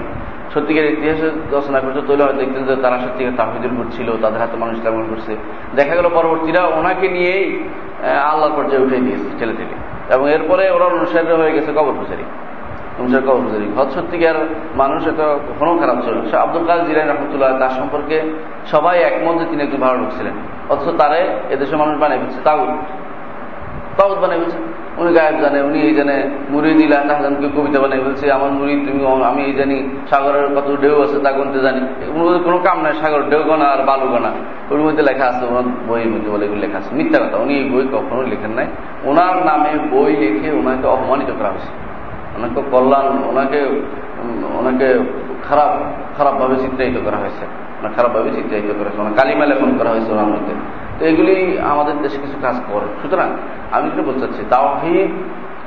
সত্যিকার 0.57 0.87
ইতিহাসে 0.97 1.29
রচনা 1.57 1.79
করছে 1.85 2.01
তৈরি 2.09 2.23
হয়তো 2.27 2.39
দেখতেন 2.43 2.63
যে 2.69 2.75
তারা 2.85 2.97
সত্যিকার 3.05 3.37
তাহিদের 3.41 3.71
উপর 3.75 3.87
ছিল, 3.97 4.09
তাদের 4.23 4.39
হাতে 4.43 4.57
মানুষ 4.63 4.75
ইসলাম 4.79 4.95
করছে। 5.13 5.33
দেখা 5.79 5.95
গেল 5.99 6.07
পরবর্তীরা 6.19 6.63
ওনাকে 6.79 7.07
নিয়েই 7.17 7.45
আল্লাহর 8.31 8.55
পর্যায়ে 8.59 8.83
উঠে 8.85 8.99
দিয়েছে 9.07 9.29
ছেলে 9.39 9.55
থেকে 9.61 9.75
এবং 10.15 10.25
এরপরে 10.37 10.65
ওরা 10.77 10.87
অনুসারী 10.93 11.27
হয়ে 11.41 11.53
গেছে 11.57 11.71
কবর 11.79 11.95
পূজারি 12.01 12.25
অনুসার 13.01 13.23
কবর 13.29 13.41
পূজারি 13.47 13.67
হত 13.77 13.89
সত্যিকার 13.97 14.37
মানুষ 14.83 15.01
এত 15.13 15.21
কখনো 15.49 15.73
খারাপ 15.83 15.99
ছিল 16.05 16.17
সে 16.31 16.37
আব্দুল 16.45 16.65
কাজ 16.71 16.81
জিরাই 16.87 17.07
রহমতুল্লাহ 17.07 17.51
তার 17.63 17.73
সম্পর্কে 17.79 18.17
সবাই 18.73 18.97
একমত 19.09 19.35
যে 19.41 19.47
তিনি 19.51 19.63
একটু 19.67 19.79
ভালো 19.85 19.97
লোক 20.03 20.11
ছিলেন। 20.19 20.35
অথচ 20.73 20.87
তারে 21.01 21.21
এদেশের 21.55 21.79
মানুষ 21.83 21.95
বানিয়ে 22.03 22.21
ফেলছে 22.23 22.41
তাও 22.47 22.61
তাগুত 23.99 24.19
বানিয়ে 24.25 24.41
ফেলছে। 24.43 24.59
উনি 25.01 25.11
গায়েব 25.19 25.37
জানে, 25.45 25.59
উনি 25.69 25.79
এই 25.89 25.95
জানে 25.99 26.17
মুড়ি 26.51 26.71
দিলা 26.81 26.99
তাহজানকে 27.09 27.47
কবিতা 27.57 27.79
বানিয়ে 27.83 28.03
বলছে 28.07 28.25
আমার 28.37 28.51
মুড়ি 28.59 28.75
তুমি 28.87 29.01
আমি 29.31 29.43
এই 29.49 29.55
জানি, 29.61 29.77
সাগরের 30.11 30.47
কত 30.57 30.69
ঢেউ 30.83 30.97
আছে 31.05 31.17
তা 31.25 31.31
গুনতে 31.37 31.59
জানি। 31.67 31.81
কোনো 32.47 32.59
কাম 32.67 32.79
নাই, 32.85 32.93
সাগর 33.01 33.23
ঢেউ 33.31 33.43
গোনা 33.51 33.67
আর 33.75 33.81
বালু 33.89 34.07
গোনা। 34.15 34.31
ওর 34.71 34.81
মধ্যে 34.87 35.03
লেখা 35.09 35.27
আছে, 35.31 35.43
ওনার 35.51 35.67
বইয়ের 35.89 36.11
মধ্যে 36.15 36.31
বলে 36.35 36.45
এগুলো 36.47 36.61
লেখা 36.65 36.79
আছে। 36.79 36.91
মিথ্যা 36.99 37.19
কথা, 37.23 37.37
উনি 37.45 37.55
এই 37.61 37.65
বই 37.71 37.85
কখনো 37.93 38.23
লেখেন 38.33 38.53
নাই। 38.59 38.67
ওনার 39.05 39.37
নামে 39.49 39.73
বই 39.93 40.13
লিখে 40.23 40.51
ওনাকে 40.61 40.87
অপমানিত 40.95 41.31
করা 41.39 41.51
হয়েছে। 41.55 41.73
ওনাকে 42.37 42.61
কল্যাণ, 42.71 43.07
ওনাকে 43.31 43.61
ওনাকে 44.59 44.89
খারাপ, 45.49 45.71
খারাপভাবে 46.17 46.57
চিত্রায়িত 46.63 46.97
করা 47.05 47.19
হয়েছে। 47.23 47.45
খারাপভাবে 47.97 48.29
চিত্রায়িত 48.37 48.71
করা 48.79 48.91
হয়েছে। 48.91 49.15
কালিমা 49.21 49.45
লেখন 49.51 49.71
করা 49.79 49.91
হয়েছে 49.95 50.11
ওনার 50.17 50.29
মধ্যে। 50.35 50.55
এগুলি 51.01 51.59
আমাদের 51.59 51.95
দেশে 52.03 52.19
কিছু 52.19 52.37
কাজ 52.43 52.57
করে। 52.73 52.87
সুতরাং 53.03 53.29
আমি 53.73 53.91
যেটা 53.91 54.03
বলতে 54.03 54.21
চাচ্ছি, 54.21 54.43
তাওহিদ 54.51 55.11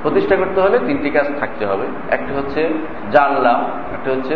প্রতিষ্ঠা 0.03 0.35
করতে 0.35 0.61
হলে 0.61 0.79
তিনটি 0.79 1.09
কাজ 1.09 1.27
থাকতে 1.39 1.65
হবে। 1.65 1.85
একটি 2.11 2.33
হচ্ছে 2.33 2.69
জানলাম, 3.11 3.59
একটি 3.93 4.09
হচ্ছে 4.09 4.35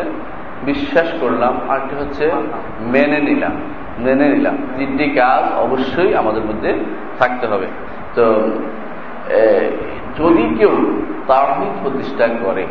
বিশ্বাস 0.65 1.07
করলাম, 1.21 1.53
আর 1.69 1.77
একটা 1.77 1.95
হচ্ছে 1.95 2.31
মেনে 2.81 3.19
নিলাম। 3.19 3.51
মেনে 3.99 4.25
নিলাম। 4.29 4.57
তিনটি 4.77 5.05
কাজ 5.09 5.43
অবশ্যই 5.57 6.15
আমাদের 6.15 6.41
মধ্যে 6.41 6.73
থাকতে 7.19 7.47
হবে। 7.47 7.67
তো 8.15 8.23
যদি 10.17 10.55
কেউ 10.57 11.01
তাহিদ 11.27 11.73
প্রতিষ্ঠা 11.83 12.27
করে, 12.43 12.65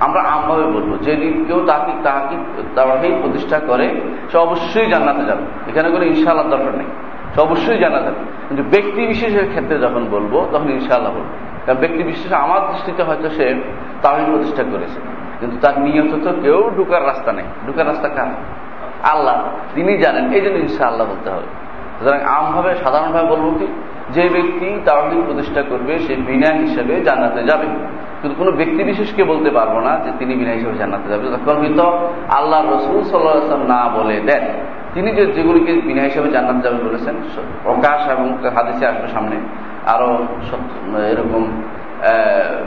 আমরা 0.00 0.20
আমভাবে 0.20 0.62
বলব 0.62 0.98
যেদিন 1.02 1.44
কেউ 1.44 1.66
তাকে 1.66 1.92
তাহাকে 2.02 2.36
তাহিদ 2.74 3.14
প্রতিষ্ঠা 3.22 3.58
করে, 3.58 4.00
সে 4.30 4.38
অবশ্যই 4.38 4.86
জান্নাতে 4.86 5.24
যাবে। 5.24 5.42
এখানে 5.70 5.90
কোনো 5.90 6.04
ইনশাআল্লাহ 6.04 6.48
দরকার 6.48 6.74
নেই। 6.78 6.86
অবশ্যই 7.36 7.78
জানা 7.78 7.98
যাবে। 7.98 8.48
কিন্তু 8.48 8.62
ব্যক্তি 8.62 9.06
বিশেষের 9.06 9.48
ক্ষেত্রে 9.48 9.78
যখন 9.78 10.06
বলব, 10.10 10.48
তখন 10.52 10.70
ইনশাআল্লাহ 10.70 11.12
বলব। 11.12 11.24
কারণ 11.66 11.78
ব্যক্তি 11.78 12.02
বিশেষ 12.02 12.32
আমার 12.32 12.60
দৃষ্টিতে 12.60 13.02
হয়তো 13.02 13.30
সে 13.30 13.54
তাহিদ 14.02 14.26
প্রতিষ্ঠা 14.26 14.62
করেছে। 14.62 15.00
কিন্তু 15.40 15.56
তার 15.60 15.80
নিয়ত 15.80 16.24
তো 16.24 16.32
কেউ 16.42 16.70
ঢুকার 16.76 17.06
রাস্তা 17.06 17.32
নেই। 17.32 17.44
ঢুকার 17.66 17.86
রাস্তা 17.86 18.08
কার? 18.08 18.26
আল্লাহ। 19.02 19.44
তিনি 19.74 19.98
জানেন 19.98 20.32
এই 20.32 20.40
জন্য 20.40 20.56
ইনশাআল্লাহ 20.56 21.06
বলতে 21.06 21.30
হবে। 21.30 21.46
সুতরাং 21.98 22.20
আমভাবে, 22.20 22.74
সাধারণভাবে 22.74 23.28
বলব 23.28 23.54
কি, 23.58 23.66
যে 24.10 24.28
ব্যক্তি 24.28 24.80
তাহিদ 24.84 25.24
প্রতিষ্ঠা 25.24 25.62
করবে, 25.62 25.98
সে 25.98 26.16
বিনা 26.16 26.54
হিসেবে 26.54 27.00
জান্নাতে 27.00 27.44
যাবে। 27.44 27.66
কিন্তু 28.22 28.44
কোনো 28.44 28.56
ব্যক্তি 28.56 28.84
বিশেষকে 28.84 29.24
বলতে 29.24 29.50
পারব 29.50 29.80
না 29.80 29.98
যে 29.98 30.12
তিনি 30.18 30.34
বিনা 30.34 30.50
হিসেবে 30.50 30.78
জান্নাতে 30.78 31.08
যাবে। 31.08 31.28
তখন 31.30 31.60
হয়তো 31.60 32.12
আল্লাহ 32.28 32.74
রসুল 32.74 33.02
সাল্লাম 33.02 33.62
না 33.62 33.88
বলে 33.88 34.20
দেন। 34.20 34.42
তিনি 34.98 35.10
যে 35.18 35.24
যেগুলিকে 35.36 35.72
বিনা 35.88 36.02
হিসাবে 36.08 36.28
জান্নাত 36.34 36.58
যাবে 36.64 36.78
বলেছেন, 36.88 37.14
প্রকাশ 37.66 38.00
এবং 38.14 38.26
হাদিসে 38.56 38.84
আসবে 38.90 39.08
সামনে, 39.14 39.36
আরও 39.94 40.10
এরকম 41.12 41.42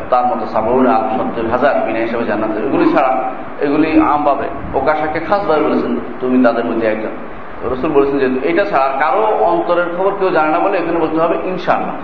তার 0.10 0.26
মতো 0.30 0.46
সাবুর 0.54 0.88
আল, 0.96 1.04
সত্তর 1.18 1.46
হাজার 1.54 1.74
বিনা 1.88 2.00
হিসেবে 2.06 2.24
জান্নাত 2.30 2.52
এগুলি 2.68 2.86
ছাড়া, 2.94 3.12
এগুলি 3.66 3.90
আম 4.14 4.22
পাবে। 4.26 4.48
প্রকাশাকে 4.72 5.20
খাসভাবে 5.28 5.62
বলেছেন, 5.68 5.92
তুমি 6.22 6.38
তাদের 6.46 6.66
মধ্যে 6.66 6.86
একজন। 6.88 7.14
রসুল 7.72 7.90
বলেছেন 7.92 8.18
যে, 8.24 8.28
এটা 8.50 8.64
ছাড়া 8.72 8.88
কারও 9.00 9.24
অন্তরের 9.52 9.90
খবর 9.98 10.12
কেউ 10.20 10.30
জানে 10.38 10.50
না 10.52 10.60
বলে 10.60 10.76
এখানে 10.78 11.00
বলতে 11.00 11.20
হবে 11.24 11.36
ইনশাল্লাহ 11.52 11.96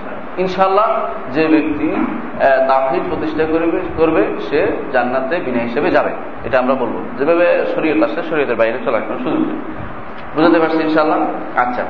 ইনশাল্লাহ 0.43 0.87
যে 1.33 1.43
ব্যক্তি 1.53 1.87
তাহিদ 2.67 3.03
প্রতিষ্ঠা 3.09 3.45
করবে 3.53 3.79
করবে, 3.97 4.23
সে 4.47 4.59
জান্নাতে 4.93 5.35
বিনা 5.45 5.61
হিসেবে 5.67 5.89
যাবে। 5.91 6.11
এটা 6.45 6.57
আমরা 6.59 6.75
বলব। 6.81 6.95
যেভাবে 7.17 7.45
শরীয়ত 7.75 8.03
আসছে, 8.03 8.21
শরীয়তের 8.29 8.57
বাইরে 8.61 8.77
চলার 8.85 9.03
কোনো 9.07 9.19
সুযোগ 9.19 9.41
নেই 9.49 9.59
বুঝতে 10.37 10.59
পারছি 10.59 10.77
ইনশাল্লাহ 10.77 11.19
আচ্ছা। 11.55 11.83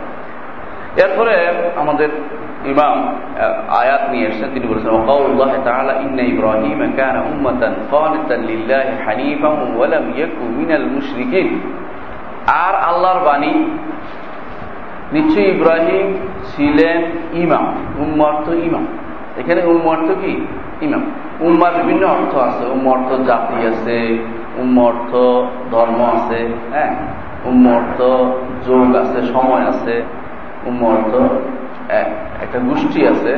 এরপরে 1.04 1.34
আমাদের 1.76 2.10
ইমাম 2.66 3.16
আয়াত 3.70 4.04
নিয়ে 4.12 4.28
এসেছেন। 4.28 4.50
তিনি 4.54 4.68
বলেছেন 4.68 4.90
ওকাউল্লাহ 4.90 5.52
তাআলা 5.64 5.94
ইন্না 5.94 6.24
ইব্রাহিম 6.24 6.94
কানা 6.98 7.22
উম্মাতান 7.22 7.76
কানিতান 7.92 8.40
লিল্লাহি 8.42 9.04
হানিফান 9.06 9.76
ওয়া 9.76 9.88
লাম 9.88 10.06
ইয়াকু 10.16 10.44
মিনাল 10.58 10.86
মুশরিকিন। 10.86 11.48
আর 12.48 12.76
আল্লাহর 12.76 13.20
বাণী, 13.26 13.54
নিশ্চয়ই 15.12 15.50
ইব্রাহিম 15.50 16.08
ছিলেন 16.44 16.98
ইমাম 17.34 17.66
উম্মর্থ 18.00 18.50
ইমাম। 18.50 18.86
এখানে 19.38 19.62
উম্ম 19.62 19.88
অর্থ 19.88 20.10
কি? 20.26 20.48
ইমাম। 20.82 21.04
উম্মার 21.40 21.74
বিভিন্ন 21.74 22.04
অর্থ 22.08 22.36
আছে। 22.36 22.66
উম্ম 22.66 22.88
অর্থ 22.92 23.10
জাতি 23.30 23.68
আছে, 23.68 23.98
উম্ম 24.58 24.78
অর্থ 24.86 25.12
ধর্ম 25.74 26.00
আছে 26.16 26.40
হ্যাঁ? 26.72 26.96
উম্ম 27.50 27.66
অর্থ 27.80 28.00
যোগ 28.68 28.90
আছে, 29.04 29.20
সময় 29.34 29.64
আছে 29.72 29.96
উম্ম 30.70 30.82
অর্থ 30.96 31.14
একটা 32.46 32.60
গোষ্ঠী 32.68 33.02
আছে 33.12 33.32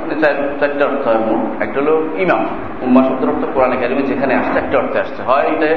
মানে 0.00 0.14
চারটে 0.60 0.82
অর্থ 0.88 1.02
হয় 1.08 1.20
মোট। 1.26 1.40
একটা 1.62 1.76
হলো 1.80 1.94
ইমাম। 2.24 2.42
উম্মা 2.84 3.00
শব্দের 3.06 3.28
অর্থ 3.32 3.42
কোরআন 3.54 3.72
একাডেমি 3.76 4.02
যেখানে 4.10 4.32
আসছে, 4.40 4.56
একটা 4.58 4.76
অর্থে 4.82 4.98
আসছে। 5.04 5.20
হয় 5.28 5.46
এটা 5.52 5.68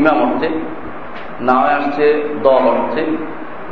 ইমাম 0.00 0.18
অর্থে, 0.26 0.48
না 1.48 1.56
আসছে 1.78 2.06
দল 2.46 2.62
অর্থে, 2.74 3.02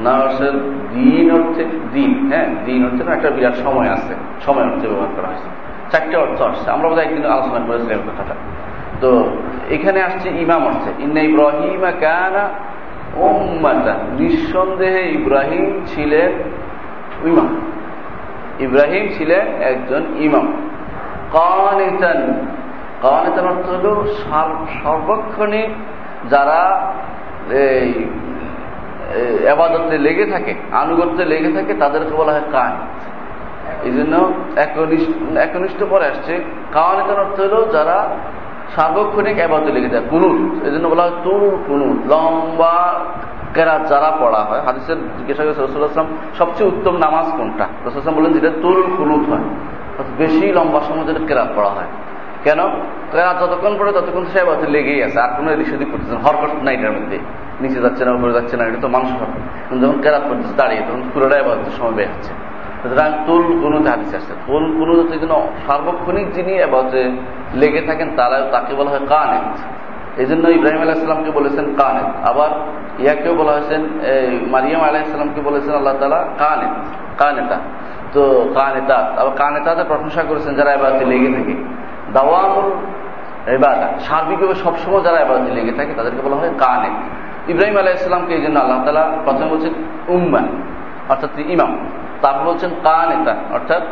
না 0.05 0.13
আসছে 0.25 0.47
দিন 0.95 1.27
অর্থে, 1.37 1.63
দিন 1.95 2.11
হ্যাঁ 2.31 2.49
দিন 2.67 2.81
অর্থে 2.87 3.03
একটা 3.17 3.31
বিরাট 3.37 3.57
সময় 3.67 3.89
আছে 3.97 4.15
সময় 4.47 4.67
অর্থে 4.71 4.87
ব্যবহার 4.89 5.13
করা 5.17 5.29
হয়েছে। 5.33 5.49
চারটে 5.93 6.17
অর্থ 6.25 6.39
আসছে। 6.51 6.67
আমরা 6.75 6.87
বোধহয় 6.89 7.05
একদিন 7.07 7.25
আলোচনা 7.35 7.61
করেছিলাম 7.69 8.03
কথাটা। 8.09 8.35
তো 9.03 9.11
এখানে 9.77 9.99
আসছে 10.09 10.29
ইমাম 10.45 10.63
অর্থে। 10.71 10.91
ইন্না 11.05 11.21
ইব্রাহিমা 11.31 11.91
কানা 12.05 12.45
নিঃসন্দেহে 14.19 15.03
ইব্রাহিম 15.19 15.65
ছিলেন 15.87 16.31
ইমাম। 17.29 17.49
ইব্রাহিম 18.61 19.05
ছিলেন 19.17 19.45
একজন 19.71 20.03
ইমাম। 20.27 20.47
কানিতান। 21.33 22.21
কানিতান 23.03 23.47
অর্থ 23.53 23.67
হল 23.75 23.87
সর্বক্ষণিক 24.83 25.71
যারা 26.31 26.61
এই 27.51 27.91
আবাদতে 29.49 29.97
লেগে 29.99 30.27
থাকে, 30.27 30.53
আনুগত্যে 30.73 31.25
লেগে 31.25 31.51
থাকে, 31.53 31.73
তাদেরকে 31.75 32.15
বলা 32.17 32.33
হয় 32.33 32.47
কান 32.53 32.73
এই 33.85 33.93
জন্য 33.97 34.15
একনিষ্ঠ 35.45 35.81
পরে 35.91 36.05
আসছে। 36.07 36.35
কাওয়ানিতার 36.73 37.21
অর্থ 37.25 37.37
হল 37.41 37.55
যারা 37.73 37.99
সার্বক্ষণিক 38.75 39.39
আবাদতে 39.41 39.71
লেগে 39.73 39.89
যায় 39.89 40.05
কুনুত 40.11 40.39
এই 40.67 40.73
জন্য 40.75 40.89
বলা 40.89 41.03
হয় 41.03 41.17
তুর 41.25 41.43
কুনুত 41.67 41.99
লম্বা 42.13 42.77
কেরাত 43.55 43.83
যারা 43.91 44.11
পড়া 44.21 44.43
হয়, 44.45 44.61
হাদিসের 44.67 44.99
জিজ্ঞাসা 45.19 45.43
করে 45.45 45.55
রসুলাম 45.67 46.09
সবচেয়ে 46.39 46.69
উত্তম 46.73 46.95
নামাজ 47.05 47.27
কোনটা? 47.39 47.67
রসুলাম 47.87 48.15
বলেন 48.19 48.33
যেটা 48.33 48.51
তুল 48.63 48.79
কুনুত 48.99 49.23
হয়। 49.31 49.47
বেশি 50.19 50.47
লম্বা 50.53 50.81
সময় 50.81 51.05
যেটা 51.09 51.23
কেরাত 51.29 51.51
পড়া 51.57 51.71
হয়। 51.71 51.91
কেন? 52.45 52.61
কেরাত 53.13 53.37
যতক্ষণ 53.43 53.73
পড়ে 53.79 53.93
ততক্ষণ 53.93 54.25
সে 54.33 54.39
আবাদতে 54.41 54.67
লেগেই 54.67 55.01
আছে, 55.07 55.19
আর 55.21 55.31
কোনো 55.37 55.49
এদিক 55.53 55.67
সেদিক 55.67 55.89
করতেছেন 55.93 56.19
হরকট 56.25 56.63
নাই 56.67 56.75
এটার 56.75 56.93
মধ্যে। 56.93 57.19
নিচে 57.61 57.79
যাচ্ছে 57.81 58.03
না, 58.05 58.11
উপরে 58.13 58.33
যাচ্ছে 58.33 58.57
না, 58.57 58.65
এটা 58.65 58.79
তো 58.81 58.89
মানুষ 58.89 59.11
হরকত। 59.13 59.43
যখন 59.83 59.99
কেরাত 60.05 60.25
করতেছে 60.29 60.55
দাঁড়িয়ে 60.57 60.83
তখন 60.89 61.03
পুরোটাই 61.15 61.41
আবাদতের 61.45 61.75
সময় 61.79 62.07
হচ্ছে। 62.13 62.33
সুতরাং 62.87 63.11
তুল 63.26 63.43
কুনুতে 63.62 63.88
হাদিস 63.95 64.12
আসছে 64.19 64.35
তুল 64.47 64.64
কুনুতে 64.78 65.14
জন্য 65.23 65.35
সার্বক্ষণিক 65.66 66.26
যিনি 66.37 66.52
এবারে 66.66 67.02
লেগে 67.61 67.83
থাকেন, 67.88 68.09
তারা 68.19 68.37
তাকে 68.55 68.73
বলা 68.78 68.90
হয় 68.95 69.05
কানেত। 69.12 69.49
এই 70.23 70.26
জন্য 70.31 70.45
ইব্রাহিম 70.59 70.81
আলাহিসামকে 70.87 71.31
বলেছেন 71.38 71.64
কানেত। 71.81 72.09
আবার 72.31 72.50
ইয়াকেও 73.05 73.35
বলা 73.40 73.52
হয়েছেন 73.57 73.83
মারিয়াম 74.55 74.83
আলাহিসামকে 74.90 75.40
বলেছেন 75.49 75.73
আল্লাহ 75.81 75.95
তালা 76.02 76.21
কানেত, 76.43 76.75
কানেতা। 77.21 77.57
তো 78.14 78.23
কানেতা, 78.59 78.99
আবার 79.21 79.35
কানেতাতে 79.43 79.83
প্রশংসা 79.90 80.23
করেছেন 80.31 80.52
যারা 80.59 80.71
এবারতে 80.76 81.05
লেগে 81.12 81.31
থাকে। 81.37 81.55
দাওয়ামুল 82.16 82.69
এবার 83.57 83.76
সার্বিকভাবে 84.07 84.57
সবসময় 84.64 85.02
যারা 85.07 85.19
এবারতে 85.25 85.50
লেগে 85.59 85.75
থাকে, 85.78 85.93
তাদেরকে 85.99 86.21
বলা 86.26 86.37
হয় 86.40 86.52
কানেত। 86.64 86.97
ইব্রাহিম 87.52 87.76
আলাইসালামকে 87.83 88.33
এই 88.38 88.43
জন্য 88.45 88.57
আল্লাহ 88.64 88.78
তালা 88.87 89.05
প্রথমে 89.25 89.49
বলছেন 89.52 89.73
উম্মান, 90.14 90.47
অর্থাৎ 91.12 91.31
ইমাম। 91.57 91.73
তারপর 92.23 92.43
বলছেন 92.51 92.71
কানেতা, 92.87 93.35
অর্থাৎ 93.57 93.83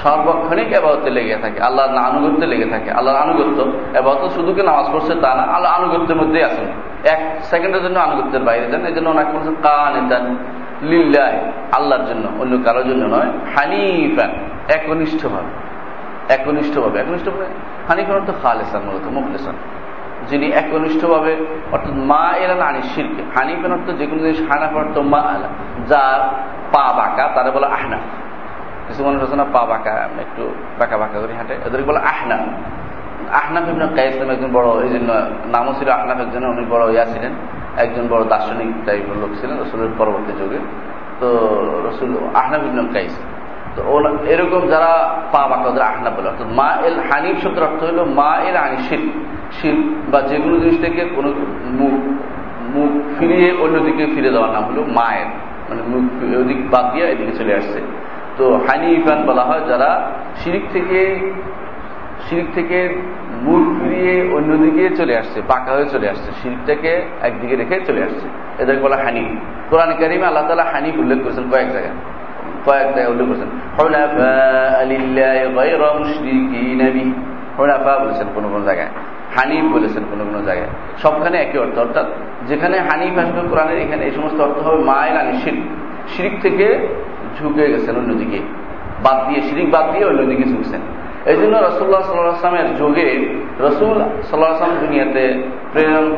সর্বক্ষণিক 0.00 0.68
এবাদতে 0.78 1.10
লেগে 1.16 1.36
থাকে, 1.44 1.58
আল্লাহর 1.68 1.90
আনুগত্যে 2.10 2.46
লেগে 2.52 2.68
থাকে, 2.74 2.90
আল্লাহর 2.98 3.18
আনুগত্য। 3.24 3.58
এবাদত 4.00 4.24
শুধু 4.36 4.50
কি 4.56 4.62
নামাজ 4.70 4.86
পড়ছে 4.92 5.14
তা 5.24 5.30
না, 5.38 5.44
আল্লাহ 5.54 5.70
আনুগত্যের 5.78 6.16
মধ্যেই 6.20 6.44
আছেন। 6.50 6.68
এক 7.14 7.20
সেকেন্ডের 7.50 7.82
জন্য 7.86 7.96
আনুগত্যের 8.06 8.42
বাইরে 8.48 8.66
যান, 8.72 8.82
এই 8.90 8.94
জন্য 8.96 9.06
ওনাকে 9.14 9.30
বলছেন 9.36 9.56
কানেতান 9.68 10.24
লিল্লাহ, 10.90 11.30
আল্লাহর 11.76 12.04
জন্য, 12.10 12.24
অন্য 12.42 12.54
কারোর 12.64 12.84
জন্য 12.90 13.02
নয় 13.14 13.30
হানিফান 13.54 14.30
একনিষ্ঠ 14.76 15.22
ভাবে 15.34 15.50
একনিষ্ঠ 16.36 16.74
ভাবে 16.78 16.96
একনিষ্ঠ 17.02 17.26
ভাবে 17.28 17.46
হানিফান 17.88 18.14
অর্থ 18.20 18.30
খালেসান 18.42 18.80
মূলত, 18.86 19.06
মুখলেসান। 19.16 19.56
যিনি 20.30 20.46
একনিষ্ঠ 20.60 21.02
ভাবে 21.14 21.32
অর্থাৎ 21.74 21.94
মা 22.10 22.24
এলান 22.42 22.62
আনি 22.68 22.80
শিরকে 22.92 23.22
হানিফান 23.34 23.70
অর্থ 23.76 23.88
যে 23.98 24.04
কোনো 24.10 24.20
জিনিস 24.24 24.40
হানাফ 24.48 24.72
অর্থ 24.82 24.96
মা 25.14 25.20
আলা 25.34 25.48
যার 25.90 26.20
পা 26.74 26.84
বাঁকা, 26.98 27.24
তারা 27.34 27.50
বলে 27.56 27.68
আহনা। 27.76 27.98
কিছু 28.86 29.00
মানুষ 29.06 29.20
আছে 29.26 29.36
না, 29.40 29.44
পা 29.54 29.62
বাঁকা, 29.70 29.90
একটু 30.24 30.42
বাঁকা 30.78 30.96
বাঁকা 31.02 31.16
করে 31.22 31.34
হাঁটে 31.40 31.54
এদের 31.66 31.82
বলে 31.88 32.00
আহনা। 32.12 32.36
আহনাফ 33.40 33.64
ইবনে 33.68 33.86
কাইস 33.96 34.14
নামে 34.20 34.32
একজন 34.36 34.50
বড়, 34.52 34.68
এই 34.84 34.90
জন্য 34.94 35.10
নামও 35.54 35.72
ছিল 35.78 35.88
আহনাফ 35.98 36.18
একজন 36.24 36.42
উনি 36.54 36.64
বড় 36.70 36.84
ইয়া 36.94 37.04
ছিলেন, 37.12 37.32
একজন 37.82 38.04
বড় 38.12 38.22
দার্শনিক 38.32 38.70
টাইপের 38.86 39.16
লোক 39.22 39.32
ছিলেন, 39.40 39.56
রসুলের 39.62 39.92
পরবর্তী 39.98 40.32
যুগে। 40.40 40.60
তো 41.20 41.28
রসুল, 41.88 42.10
আহনাফ 42.40 42.62
ইবনে 42.68 42.82
কাইস। 42.96 43.14
তো 43.76 43.80
এরকম 44.32 44.62
যারা 44.72 44.90
পা 45.32 45.42
বাঁকা, 45.50 45.66
ওদের 45.68 45.84
আহনাফ 45.90 46.12
বলে। 46.16 46.28
অর্থাৎ 46.32 46.48
মা 46.60 46.68
এল 46.88 46.98
হানিফ 47.08 47.36
শব্দের 47.42 47.64
অর্থ 47.68 47.80
হলো 47.90 48.04
মা 48.20 48.30
এল 48.48 48.56
আনি 48.66 48.78
শিল 49.52 49.82
বা 50.12 50.20
যে 50.20 50.36
কোনো 50.36 50.56
জিনিস 50.60 50.80
থেকে 50.80 51.04
কোনো 51.16 51.34
মুখ 51.64 51.94
মুখ 52.76 53.18
ফিরিয়ে 53.18 53.52
অন্যদিকে 53.52 54.06
ফিরে 54.06 54.30
দেওয়ার 54.30 54.50
নাম 54.50 54.64
হলো 54.64 54.82
মায়ের। 54.82 55.26
মানে 55.68 55.82
মুখ 55.88 56.38
ওদিক 56.40 56.70
বাদ 56.70 56.92
দিয়ে 56.92 57.06
এদিকে 57.06 57.32
চলে 57.32 57.54
আসছে। 57.54 57.80
তো 58.36 58.56
হানি 58.56 58.86
হানিফান 58.86 59.26
বলা 59.26 59.44
হয় 59.44 59.60
যারা 59.68 60.10
শিরিক 60.36 60.62
থেকে 60.72 61.32
শিরিক 62.28 62.44
থেকে 62.54 63.02
মুখ 63.42 63.82
ফিরিয়ে 63.82 64.32
অন্যদিকে 64.34 64.96
চলে 64.96 65.18
আসছে, 65.18 65.42
পাকা 65.48 65.72
হয়ে 65.72 65.86
চলে 65.86 66.10
আসছে, 66.10 66.32
শিরিকটাকে 66.42 67.02
একদিকে 67.22 67.56
রেখে 67.56 67.80
চলে 67.80 68.02
আসছে। 68.04 68.28
এদেরকে 68.62 68.82
বলা 68.82 68.96
হানি। 68.96 69.36
কোরআন 69.70 69.94
কারিমে 69.98 70.24
আল্লাহ 70.24 70.48
তালা 70.48 70.64
হানিফ 70.64 70.98
উল্লেখ 70.98 71.18
করেছেন 71.22 71.50
কয়েক 71.50 71.72
জায়গায়। 71.72 71.94
কয়েক 72.66 72.94
জায়গায় 72.94 73.08
উল্লেখ 73.08 73.28
করেছেন। 73.28 73.48
হনাফা 77.58 77.98
বলেছেন 78.04 78.26
কোন 78.34 78.44
কোন 78.52 78.64
জায়গায়। 78.64 78.88
হানিফ 79.38 79.64
বলেছেন 79.76 80.02
কোন 80.10 80.20
কোনো 80.28 80.40
জায়গায়। 80.48 80.72
সবখানে 81.02 81.36
একই 81.44 81.58
অর্থ। 81.64 81.76
অর্থাৎ 81.78 82.06
যেখানে 82.48 82.76
হানিফ 82.88 83.14
আসবে 83.22 83.40
কোরআনের, 83.50 83.78
এখানে 83.84 84.02
এই 84.08 84.12
সমস্ত 84.18 84.38
অর্থ 84.46 84.58
হবে 84.66 84.80
মায়ের 84.90 85.16
আনি 85.22 85.32
শিরিক 85.42 85.64
শিরিক 86.12 86.34
থেকে 86.42 86.66
ঝুঁকে 87.38 87.64
গেছেন 87.72 87.94
অন্যদিকে। 87.96 88.38
বাদ 89.04 89.18
দিয়ে, 89.28 89.40
শিরিক 89.48 89.68
বাদ 89.74 89.86
দিয়ে 89.92 90.04
অন্যদিকে 90.04 90.44
ঝুঁকছেন। 90.52 90.80
এই 91.30 91.36
জন্য 91.40 91.54
রসুল্লাহ 91.68 92.02
সাল্লাহ 92.02 92.38
আসলামের 92.38 92.68
যুগে 92.80 93.08
রসুল 93.60 93.96
সাল্লাহ 94.28 94.50
আসলাম 94.54 94.72
দুনিয়াতে 94.86 95.22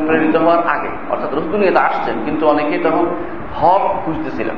প্রেরিত 0.07 0.35
হওয়ার 0.35 0.61
আগে, 0.73 0.91
অর্থাৎ 1.09 1.29
রসুল 1.37 1.51
দুনিয়াতে 1.51 1.81
আসছেন, 1.89 2.15
কিন্তু 2.25 2.43
অনেকেই 2.47 2.81
তখন 2.83 3.05
হক 3.59 3.83
খুঁজতেছিলেন। 4.05 4.57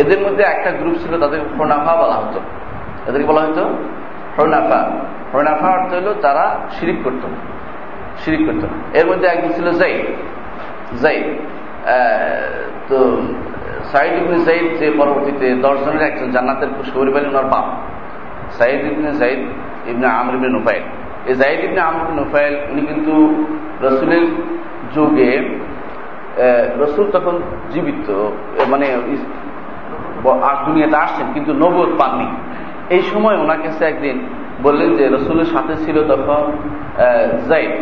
এদের 0.00 0.20
মধ্যে 0.24 0.42
একটা 0.54 0.70
গ্রুপ 0.70 0.94
ছিল 1.02 1.12
তাদের 1.20 1.40
ফোনাফা 1.56 1.92
বলা 2.02 2.16
হতো। 2.22 2.40
এদেরকে 3.08 3.28
বলা 3.32 3.42
হতো 3.46 3.62
হরনাফা 4.36 4.80
হরনাফা 5.32 5.68
অর্থ 5.76 5.90
হলো 5.98 6.12
তারা 6.24 6.44
শিরিক 6.76 6.98
করত। 7.04 7.24
শিরিক 8.22 8.42
করত। 8.48 8.62
এর 8.98 9.06
মধ্যে 9.10 9.26
একজন 9.34 9.50
ছিল 9.56 9.66
জাইদ 9.80 10.04
জাইদ 11.02 11.26
তো 12.88 12.98
সাইদ 13.92 14.12
ইবনে 14.20 14.38
জাইদ 14.48 14.66
যে 14.80 14.86
পরবর্তীতে 15.00 15.46
দশজনের 15.64 16.04
একজন 16.10 16.28
জান্নাতের 16.34 16.70
শহর 16.90 17.06
পেলেন 17.14 17.30
ওনার 17.32 17.48
বাপ। 17.54 17.66
সাইদ 18.58 18.80
ইবনে 18.92 19.10
জাইদ 19.20 19.40
ইবনে 19.90 20.06
আমর 20.18 20.32
ইবনে 20.38 20.50
নুফাইল। 20.56 20.84
এই 21.28 21.34
জাইদ 21.40 21.60
ইবনে 21.66 21.80
আমর 21.88 22.00
ইবনে 22.04 22.16
নুফাইল, 22.22 22.54
উনি 22.70 22.82
কিন্তু 22.90 23.14
রসুলের 23.86 24.24
যুগে 24.94 25.30
রসুল 26.82 27.06
তখন 27.16 27.34
জীবিত 27.72 28.06
মানে 28.72 28.86
দুনিয়াতে 30.66 30.96
আসছেন, 31.04 31.26
কিন্তু 31.36 31.52
নবদ 31.62 31.90
পাননি। 32.00 32.28
এই 32.94 33.02
সময় 33.12 33.36
ওনার 33.44 33.60
কাছে 33.64 33.82
একদিন 33.92 34.16
বললেন 34.62 34.90
যে, 34.98 35.04
রসুলের 35.16 35.48
সাথে 35.54 35.74
ছিল 35.84 35.96
তখন 36.12 36.44
জাইদ। 37.50 37.72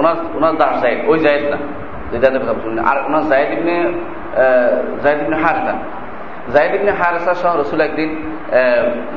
ওনার 0.00 0.16
ওনার 0.38 0.54
দাস 0.60 0.74
জাইদ। 0.82 0.98
ওই 1.10 1.18
জায়দ 1.26 1.44
না 1.52 1.58
জায়দের 2.22 2.40
কথা 2.42 2.54
বলছেন 2.56 2.84
আর 2.90 2.96
ওনার 3.08 3.24
জায়দ 3.32 3.48
ইবনে 3.56 3.76
জায়দ 5.02 5.18
ইবনে 5.24 5.36
হারেসা। 5.44 5.74
জায়দ 6.54 6.72
ইবনে 6.78 6.92
হারেসা 7.00 7.32
সহ 7.42 7.52
রসুল 7.60 7.80
একদিন 7.88 8.10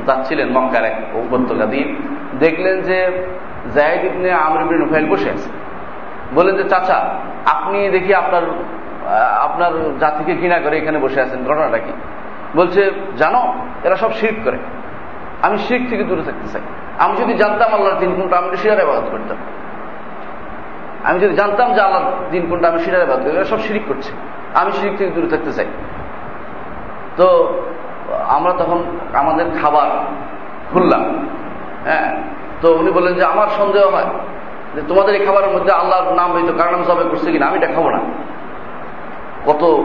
যাচ্ছিলেন 0.07 0.47
মক্কার 0.57 0.83
এক 0.91 0.97
উপত্যকা 1.25 1.65
দিয়ে 1.73 1.85
দেখলেন 2.43 2.75
যে 2.89 2.97
জায়দ 3.75 4.01
ইবনে 4.09 4.29
আমর 4.45 4.59
ইবনে 4.65 4.77
নুফাইল 4.83 5.05
বসে 5.13 5.29
আছে। 5.35 5.49
বললেন 6.35 6.55
যে, 6.59 6.65
চাচা, 6.69 6.97
আপনি 7.55 7.77
দেখি 7.95 8.11
আপনার 8.21 8.45
আপনার 9.45 9.73
জাতিকে 9.99 10.33
ঘৃণা 10.41 10.57
করে 10.63 10.75
এখানে 10.81 10.97
বসে 11.05 11.19
আছেন। 11.25 11.39
ঘটনাটা 11.49 11.79
কি? 11.85 11.93
বলছে, 12.55 12.81
জানো, 13.17 13.41
এরা 13.83 13.95
সব 14.03 14.11
শির্ক 14.19 14.37
করে। 14.45 14.59
আমি 15.43 15.57
শিখ 15.57 15.89
থেকে 15.89 16.03
দূরে 16.03 16.21
থাকতে 16.23 16.47
চাই। 16.47 16.61
আমি 16.99 17.17
যদি 17.17 17.33
জানতাম 17.33 17.73
আল্লাহর 17.73 17.99
দিন 17.99 18.15
কোনটা, 18.15 18.37
আমি 18.37 18.57
শিরার 18.57 18.81
আবাদত 18.81 19.07
করতাম। 19.11 19.37
আমি 21.03 21.19
যদি 21.19 21.35
জানতাম 21.35 21.73
যে 21.73 21.81
আল্লাহর 21.81 22.11
দিন 22.31 22.45
কোনটা, 22.49 22.67
আমি 22.67 22.79
শিরার 22.79 23.01
আবাদত 23.01 23.21
করি। 23.23 23.45
সব 23.45 23.59
শিরিক 23.59 23.81
করছে। 23.87 24.11
আমি 24.53 24.71
শিরিক 24.71 24.97
থেকে 24.97 25.11
দূরে 25.11 25.27
থাকতে 25.27 25.51
চাই। 25.51 25.65
তো 27.17 27.57
আমরা 28.27 28.53
তখন 28.53 28.83
আমাদের 29.13 29.45
খাবার 29.61 29.87
খুললাম 30.73 31.27
হ্যাঁ? 31.85 32.15
তো 32.61 32.73
উনি 32.73 32.91
বললেন 32.91 33.13
যে, 33.13 33.23
আমার 33.23 33.47
সন্দেহ 33.47 33.89
হয় 33.89 34.05
যে 34.75 34.81
তোমাদের 34.87 35.15
এই 35.15 35.25
খাবারের 35.25 35.49
মধ্যে 35.49 35.71
আল্লাহর 35.71 36.13
নাম 36.13 36.31
হয়তো 36.31 36.53
কারণ 36.57 36.83
জবে 36.83 37.09
করছে 37.09 37.31
কিনা? 37.31 37.45
আমি 37.45 37.57
এটা 37.57 37.73
খাব 37.73 37.89
না। 37.89 37.99
কত 39.45 39.83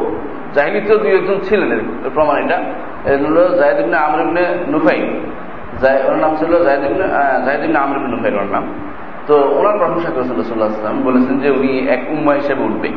জাহিলিতে 0.54 0.98
দুই 0.98 1.16
একজন 1.16 1.40
ছিলেন 1.42 1.72
এর 1.72 2.10
প্রমাণ 2.14 2.36
এটা। 2.36 2.58
আমর 3.98 4.20
ইবনে 4.20 4.54
নুফাই 4.68 5.20
ওর 6.08 6.16
নাম 6.24 6.32
ছিল 6.40 6.52
জাহেদিবনে 6.66 7.78
আমর 7.84 7.96
ইবনে 7.98 8.10
নুফাই 8.14 8.30
ওর 8.42 8.50
নাম। 8.56 8.64
তো 9.28 9.34
ওনার 9.58 9.76
প্রশংসা 9.80 10.10
করেছেন 10.14 10.36
রসুল্লাহ 10.42 10.68
আসলাম 10.72 10.96
বলেছেন 11.08 11.34
যে 11.42 11.48
উনি 11.58 11.70
এক 11.94 12.02
উম্মা 12.14 12.32
হিসেবে 12.40 12.62
উঠবে। 12.68 12.90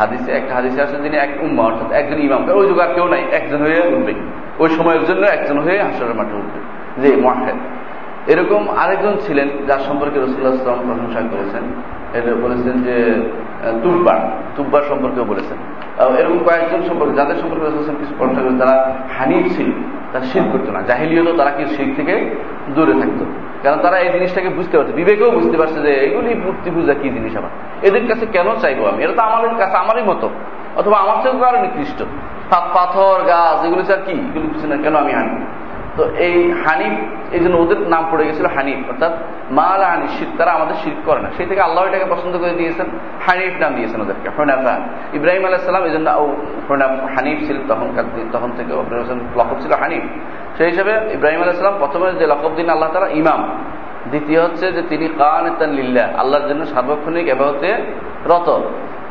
হাদিসে 0.00 0.30
একটা 0.38 0.52
হাদিসে 0.58 0.80
আসেন 0.86 1.00
যিনি 1.06 1.16
এক 1.26 1.32
উম্মা 1.44 1.62
অর্থাৎ 1.68 1.88
একজন 2.00 2.18
ইমাম। 2.26 2.40
ওই 2.58 2.64
যুগ 2.68 2.78
আর 2.84 2.90
কেউ 2.96 3.06
নাই, 3.14 3.22
একজন 3.38 3.60
হয়ে 3.66 3.80
উঠবে। 3.94 4.12
ওই 4.62 4.68
সময়ের 4.76 5.04
জন্য 5.08 5.22
একজন 5.36 5.56
হয়ে 5.64 5.78
হাসরের 5.86 6.16
মাঠে 6.20 6.34
উঠবে, 6.40 6.58
যে 7.02 7.08
মহাহেদ 7.24 7.58
এরকম 8.32 8.62
আরেকজন 8.82 9.14
ছিলেন 9.24 9.48
যার 9.68 9.82
সম্পর্কে 9.88 10.18
রসুল্লাহ 10.18 10.52
আসলাম 10.56 10.78
প্রশংসা 10.88 11.20
করেছেন। 11.32 11.64
বলেছেন 12.44 12.76
যে 12.86 12.96
তুব্বার 13.72 14.30
তুব্বার 14.56 14.82
সম্পর্কেও 14.82 15.24
বলেছেন। 15.24 15.58
এরকম 16.16 16.38
কয়েকজন 16.38 16.82
সম্পর্কে 16.88 17.14
যাদের 17.14 17.36
সম্পর্কে 17.36 17.66
রসুল 17.66 17.94
কিছু 17.98 18.14
প্রশংসা 18.18 18.42
করেন 18.42 18.58
তারা 18.58 18.94
হানিফ 19.18 19.56
ছিল। 19.56 19.72
তারা 20.12 20.24
শির 20.24 20.42
করতো 20.52 20.72
না। 20.72 20.82
জাহিলিয়ত 20.82 21.36
তারা 21.36 21.50
কি 21.50 21.66
শির 21.66 21.92
থেকে 21.96 22.34
দূরে 22.68 22.92
থাকতো। 22.92 23.24
কারণ 23.62 23.78
তারা 23.82 23.98
এই 23.98 24.12
জিনিসটাকে 24.12 24.48
বুঝতে 24.48 24.76
পারছে 24.76 24.92
বিবেকেও 24.92 25.30
বুঝতে 25.30 25.56
পারছে 25.58 25.80
যে 25.80 25.94
এগুলি 25.94 26.34
মূর্তি 26.34 26.70
পূজা 26.70 26.94
কি 26.94 27.08
জিনিস 27.08 27.36
আবার? 27.36 27.50
এদের 27.82 28.08
কাছে 28.08 28.26
কেন 28.26 28.54
চাইব 28.54 28.88
আমি? 28.88 29.04
এটা 29.04 29.12
তো 29.12 29.22
আমাদের 29.22 29.50
কাছে 29.58 29.76
আমারই 29.76 30.02
মতো। 30.02 30.30
অথবা 30.76 30.98
আমার 30.98 31.16
থেকে 31.22 31.44
আরও 31.44 31.60
নিকৃষ্ট। 31.60 32.02
পাথর, 32.50 33.22
গাছ, 33.26 33.64
এগুলো 33.64 33.92
আর 33.92 33.98
কি? 34.06 34.12
এগুলো 34.12 34.54
কিছু 34.54 34.66
না 34.66 34.76
কেন 34.76 34.96
আমি 34.96 35.14
আনি 35.14 35.46
তো 35.96 36.02
এই 36.26 36.36
হানিফ, 36.64 36.94
এই 37.36 37.40
জন্য 37.44 37.54
ওদের 37.64 37.80
নাম 37.94 38.02
পড়ে 38.10 38.24
গেছিল 38.28 38.46
হানিফ, 38.56 38.80
অর্থাৎ 38.92 39.12
মাল 39.58 39.80
হানিফ 39.92 40.10
শীত 40.18 40.30
তারা 40.38 40.52
আমাদের 40.58 40.76
শীত 40.82 40.98
করে 41.06 41.20
না। 41.24 41.28
সেই 41.36 41.46
থেকে 41.50 41.62
আল্লাহ 41.66 41.80
এটাকে 41.88 42.06
পছন্দ 42.14 42.34
করে 42.42 42.54
দিয়েছেন, 42.60 42.86
হানিফ 43.26 43.54
নাম 43.62 43.72
দিয়েছেন 43.78 43.98
ওদেরকে 44.04 44.28
হনাফা 44.36 44.74
ইব্রাহিম 45.18 45.42
আলাইসালাম 45.48 45.84
এই 45.88 45.92
জন্য 45.96 46.08
হানিফ 47.14 47.38
ছিল 47.46 47.56
তখনকার 47.70 48.06
তখন 48.34 48.50
থেকে 48.58 48.70
লকব 49.38 49.56
ছিল 49.62 49.72
হানিফ। 49.82 50.04
সেই 50.56 50.68
হিসাবে 50.72 50.92
ইব্রাহিম 51.16 51.40
আলাইসালাম 51.44 51.76
প্রথমে 51.82 52.06
যে 52.20 52.26
লকব 52.32 52.52
দিন, 52.58 52.68
আল্লাহ 52.74 52.88
তারা 52.96 53.08
ইমাম। 53.20 53.40
দ্বিতীয় 54.12 54.40
হচ্ছে 54.44 54.66
যে 54.76 54.82
তিনি 54.90 55.06
কান 55.20 55.44
লিল্লা 55.78 56.04
আল্লাহর 56.20 56.46
জন্য 56.50 56.62
সার্বক্ষণিক 56.72 57.26
এবাহতে 57.34 57.70
রত। 58.30 58.48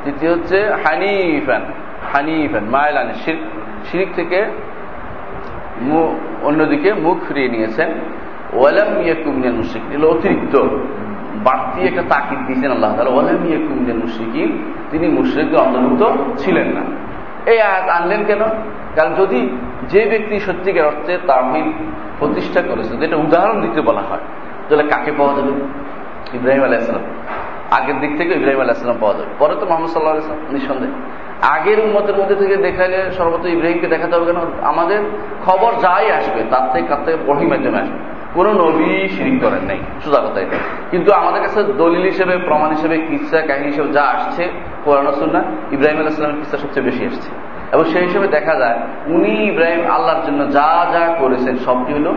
দ্বিতীয় 0.03 0.31
হচ্ছে 0.35 0.57
হানিফ 0.83 1.45
হানিফান 1.51 1.63
হানিফান, 2.11 2.63
মায়লান 2.75 3.07
শিরিক 3.87 4.09
থেকে 4.19 4.39
অন্যদিকে 6.43 6.93
মুখ 6.93 7.17
ফিরিয়ে 7.27 7.49
নিয়েছেন, 7.49 7.89
ওয়ালাম 8.53 8.91
ইয়াকুমিনাল 9.05 9.53
মুশরিক 9.53 10.03
অতিরিক্ত। 10.05 10.55
বাড়তি 11.43 11.79
একটা 11.81 12.03
তাকিদ 12.09 12.39
দিয়েছেন 12.47 12.71
আল্লাহ 12.71 12.95
তালা 12.97 13.09
ওয়ালাম 13.09 13.45
ইয়াকুমিনাল 13.45 13.97
মুশরিকিন, 13.97 14.49
তিনি 14.91 15.07
মুশরিকদের 15.07 15.59
অন্তর্ভুক্ত 15.59 16.03
ছিলেন 16.37 16.67
না। 16.67 16.83
এই 17.51 17.59
আয়াত 17.61 17.89
আনলেন 17.89 18.23
কেন? 18.25 18.41
কারণ 18.95 19.11
যদি 19.15 19.49
যে 19.89 20.05
ব্যক্তি 20.09 20.39
সত্যিকার 20.39 20.85
অর্থে 20.85 21.17
তামিল 21.27 21.73
প্রতিষ্ঠা 22.19 22.61
করেছে, 22.61 22.97
যেটা 22.97 23.15
উদাহরণ 23.15 23.61
দিতে 23.61 23.81
বলা 23.81 24.01
হয়, 24.01 24.23
তাহলে 24.69 24.83
কাকে 24.83 25.11
পাওয়া 25.17 25.33
যাবে? 25.35 25.51
ইব্রাহিম 26.37 26.63
আলাইসালাম 26.63 27.01
আগের 27.71 27.99
দিক 27.99 28.17
থেকে 28.17 28.33
ইব্রাহিম 28.33 28.61
আলাইসালাম 28.61 28.97
পাওয়া 29.01 29.15
যাবে। 29.17 29.29
পরে 29.39 29.55
তো 29.59 29.65
মোহাম্মদ 29.65 29.89
সাল্লাহ 29.89 30.13
আলাইসলাম 30.13 30.39
নিঃসন্দেহে। 30.51 30.93
আগের 31.49 31.79
উন্মতের 31.79 32.15
মধ্যে 32.15 32.36
থেকে 32.36 32.56
দেখালে 32.56 33.12
সর্বত 33.12 33.45
ইব্রাহিমকে 33.45 33.88
দেখাতে 33.88 34.15
হবে 34.15 34.25
কেন? 34.25 34.41
আমাদের 34.62 34.99
খবর 35.45 35.73
যাই 35.82 36.12
আসবে, 36.12 36.43
তার 36.49 36.71
থেকে 36.73 36.88
কার 36.88 36.97
থেকে 37.06 37.17
বহি 37.25 37.45
মাধ্যমে 37.45 37.79
আসবে। 37.79 37.97
কোন 38.34 38.47
নবী 38.47 39.08
শিরিক 39.08 39.41
করেন 39.41 39.65
নাই, 39.67 39.77
সোজা 40.06 40.19
কথা 40.19 40.39
এটা। 40.41 40.56
কিন্তু 40.91 41.12
আমাদের 41.12 41.41
কাছে 41.41 41.63
দলিল 41.63 42.03
হিসেবে, 42.03 42.38
প্রমাণ 42.38 42.69
হিসেবে, 42.69 42.97
কিসা, 42.97 43.41
কাহিনী 43.41 43.65
হিসেবে 43.65 43.93
যা 43.93 44.03
আসছে, 44.03 44.49
কোরআন 44.86 45.12
সুন্না 45.12 45.43
ইব্রাহিম 45.71 45.99
আলাইসলামের 45.99 46.38
কিসা 46.38 46.58
সবচেয়ে 46.58 46.86
বেশি 46.86 47.06
আসছে 47.06 47.29
এবং 47.71 47.84
সেই 47.84 48.03
হিসেবে 48.03 48.27
দেখা 48.27 48.56
যায়, 48.56 48.79
উনি 49.06 49.29
ইব্রাহিম 49.29 49.91
আল্লাহর 49.91 50.25
জন্য 50.25 50.51
যা 50.51 50.86
যা 50.93 51.15
করেছেন, 51.19 51.58
সবটি 51.58 51.93
হল 51.93 52.13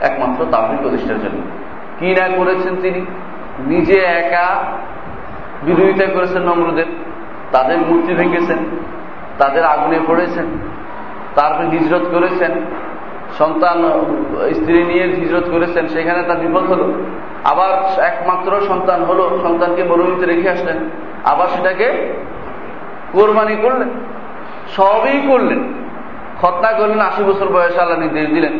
একমাত্র 0.00 0.46
তাহিদ 0.50 0.80
প্রতিষ্ঠার 0.82 1.18
জন্য। 1.18 1.42
কি 1.98 2.14
না 2.14 2.28
করেছেন 2.36 2.76
তিনি? 2.82 3.06
নিজে 3.66 3.98
একা 3.98 4.64
বিরোধিতা 5.62 6.06
করেছেন 6.06 6.42
নমরুদের। 6.42 6.84
তাদের 7.52 7.78
মূর্তি 7.78 8.14
ভেঙেছেন, 8.14 8.58
তাদের 9.38 9.64
আগুনে 9.64 9.98
পড়েছেন, 10.06 10.46
তারপরে 11.34 11.66
হিজরত 11.68 12.04
করেছেন, 12.12 12.52
সন্তান, 13.38 13.78
স্ত্রী 14.54 14.84
নিয়ে 14.84 15.04
হিজরত 15.04 15.46
করেছেন, 15.50 15.86
সেখানে 15.86 16.22
তার 16.22 16.36
বিপদ 16.36 16.64
হলো। 16.72 16.86
আবার 17.44 17.70
একমাত্র 18.02 18.60
সন্তান 18.60 19.04
হলো, 19.04 19.38
সন্তানকে 19.42 19.82
মরুমিতে 19.84 20.26
রেখে 20.26 20.50
আসলেন, 20.50 20.78
আবার 21.24 21.48
সেটাকে 21.48 21.86
কোরবানি 23.12 23.56
করলেন, 23.62 23.90
সবই 24.76 25.18
করলেন। 25.28 25.60
খতনা 26.40 26.72
করলেন, 26.72 27.00
আশি 27.00 27.22
বছর 27.24 27.48
বয়সে 27.48 27.80
আল্লাহ 27.80 27.98
নির্দেশ 27.98 28.26
দিলেন। 28.28 28.54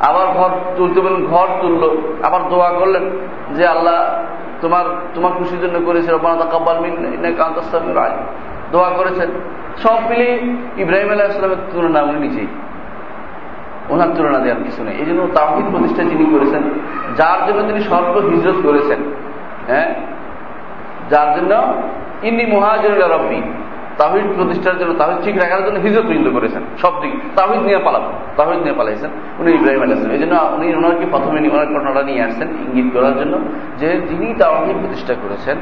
আবার 0.00 0.26
ঘর 0.26 0.50
তুলতে 0.76 1.00
বললেন, 1.00 1.26
ঘর 1.26 1.48
তুললো, 1.60 1.88
আবার 2.22 2.40
দোয়া 2.48 2.70
করলেন 2.70 3.04
যে 3.56 3.66
আল্লাহ 3.66 3.98
তোমার 4.64 4.84
তোমার 5.14 5.32
খুশির 5.32 5.60
জন্য 5.60 5.76
করেছে 5.86 6.12
রবানা 6.12 6.44
কাব্বাল 6.50 6.78
মিন 6.80 6.94
রায় 7.94 8.16
দোয়া 8.72 8.90
করেছেন। 8.90 9.28
সব 9.82 9.98
মিলে 10.08 10.28
ইব্রাহিম 10.82 11.08
আলাহ 11.10 11.26
ইসলামের 11.28 11.60
তুলনা 11.72 12.02
উনি 12.02 12.18
নিজেই। 12.28 12.46
ওনার 13.88 14.10
তুলনা 14.16 14.38
দেওয়ার 14.38 14.62
কিছু 14.64 14.84
নেই। 14.84 14.94
এই 14.96 15.06
জন্য 15.06 15.28
তাহিদ 15.34 15.66
প্রতিষ্ঠা 15.70 16.02
যিনি 16.02 16.26
করেছেন, 16.38 16.62
যার 17.16 17.40
জন্য 17.48 17.60
তিনি 17.68 17.80
সর্ব 17.80 18.14
হিজরত 18.16 18.54
করেছেন 18.62 19.00
হ্যাঁ? 19.66 19.94
যার 21.10 21.28
জন্য 21.36 21.52
ইন্নি 22.22 22.44
মহাজরুল 22.46 23.02
রব্বি 23.12 23.40
তাহিদ 23.98 24.26
প্রতিষ্ঠার 24.36 24.78
জন্য, 24.78 24.94
তাহিদ 24.98 25.24
ঠিক 25.24 25.36
রাখার 25.36 25.64
জন্য 25.66 25.78
হিজরত 25.78 26.06
পর্যন্ত 26.06 26.28
করেছেন, 26.28 26.62
সব 26.82 27.02
দিক। 27.02 27.12
তাহিদ 27.36 27.62
নিয়ে 27.62 27.78
পালাবো 27.78 28.12
তাহিদ 28.36 28.62
নিয়ে 28.62 28.74
পালাইছেন। 28.74 29.10
উনি 29.38 29.52
ইব্রাহিম 29.52 29.82
আলাইসলাম 29.82 30.12
এই 30.12 30.18
জন্য 30.18 30.34
উনি 30.56 30.74
ওনাকে 30.74 31.06
প্রথমে 31.10 31.48
ওনার 31.48 31.66
ঘটনাটা 31.66 32.02
নিয়ে 32.02 32.22
আসছেন 32.22 32.48
ইঙ্গিত 32.48 32.98
করার 32.98 33.14
জন্য 33.18 33.38
যে 33.78 33.88
যিনি 34.08 34.34
তাহিদ 34.38 34.76
প্রতিষ্ঠা 34.76 35.14
করেছেন, 35.14 35.56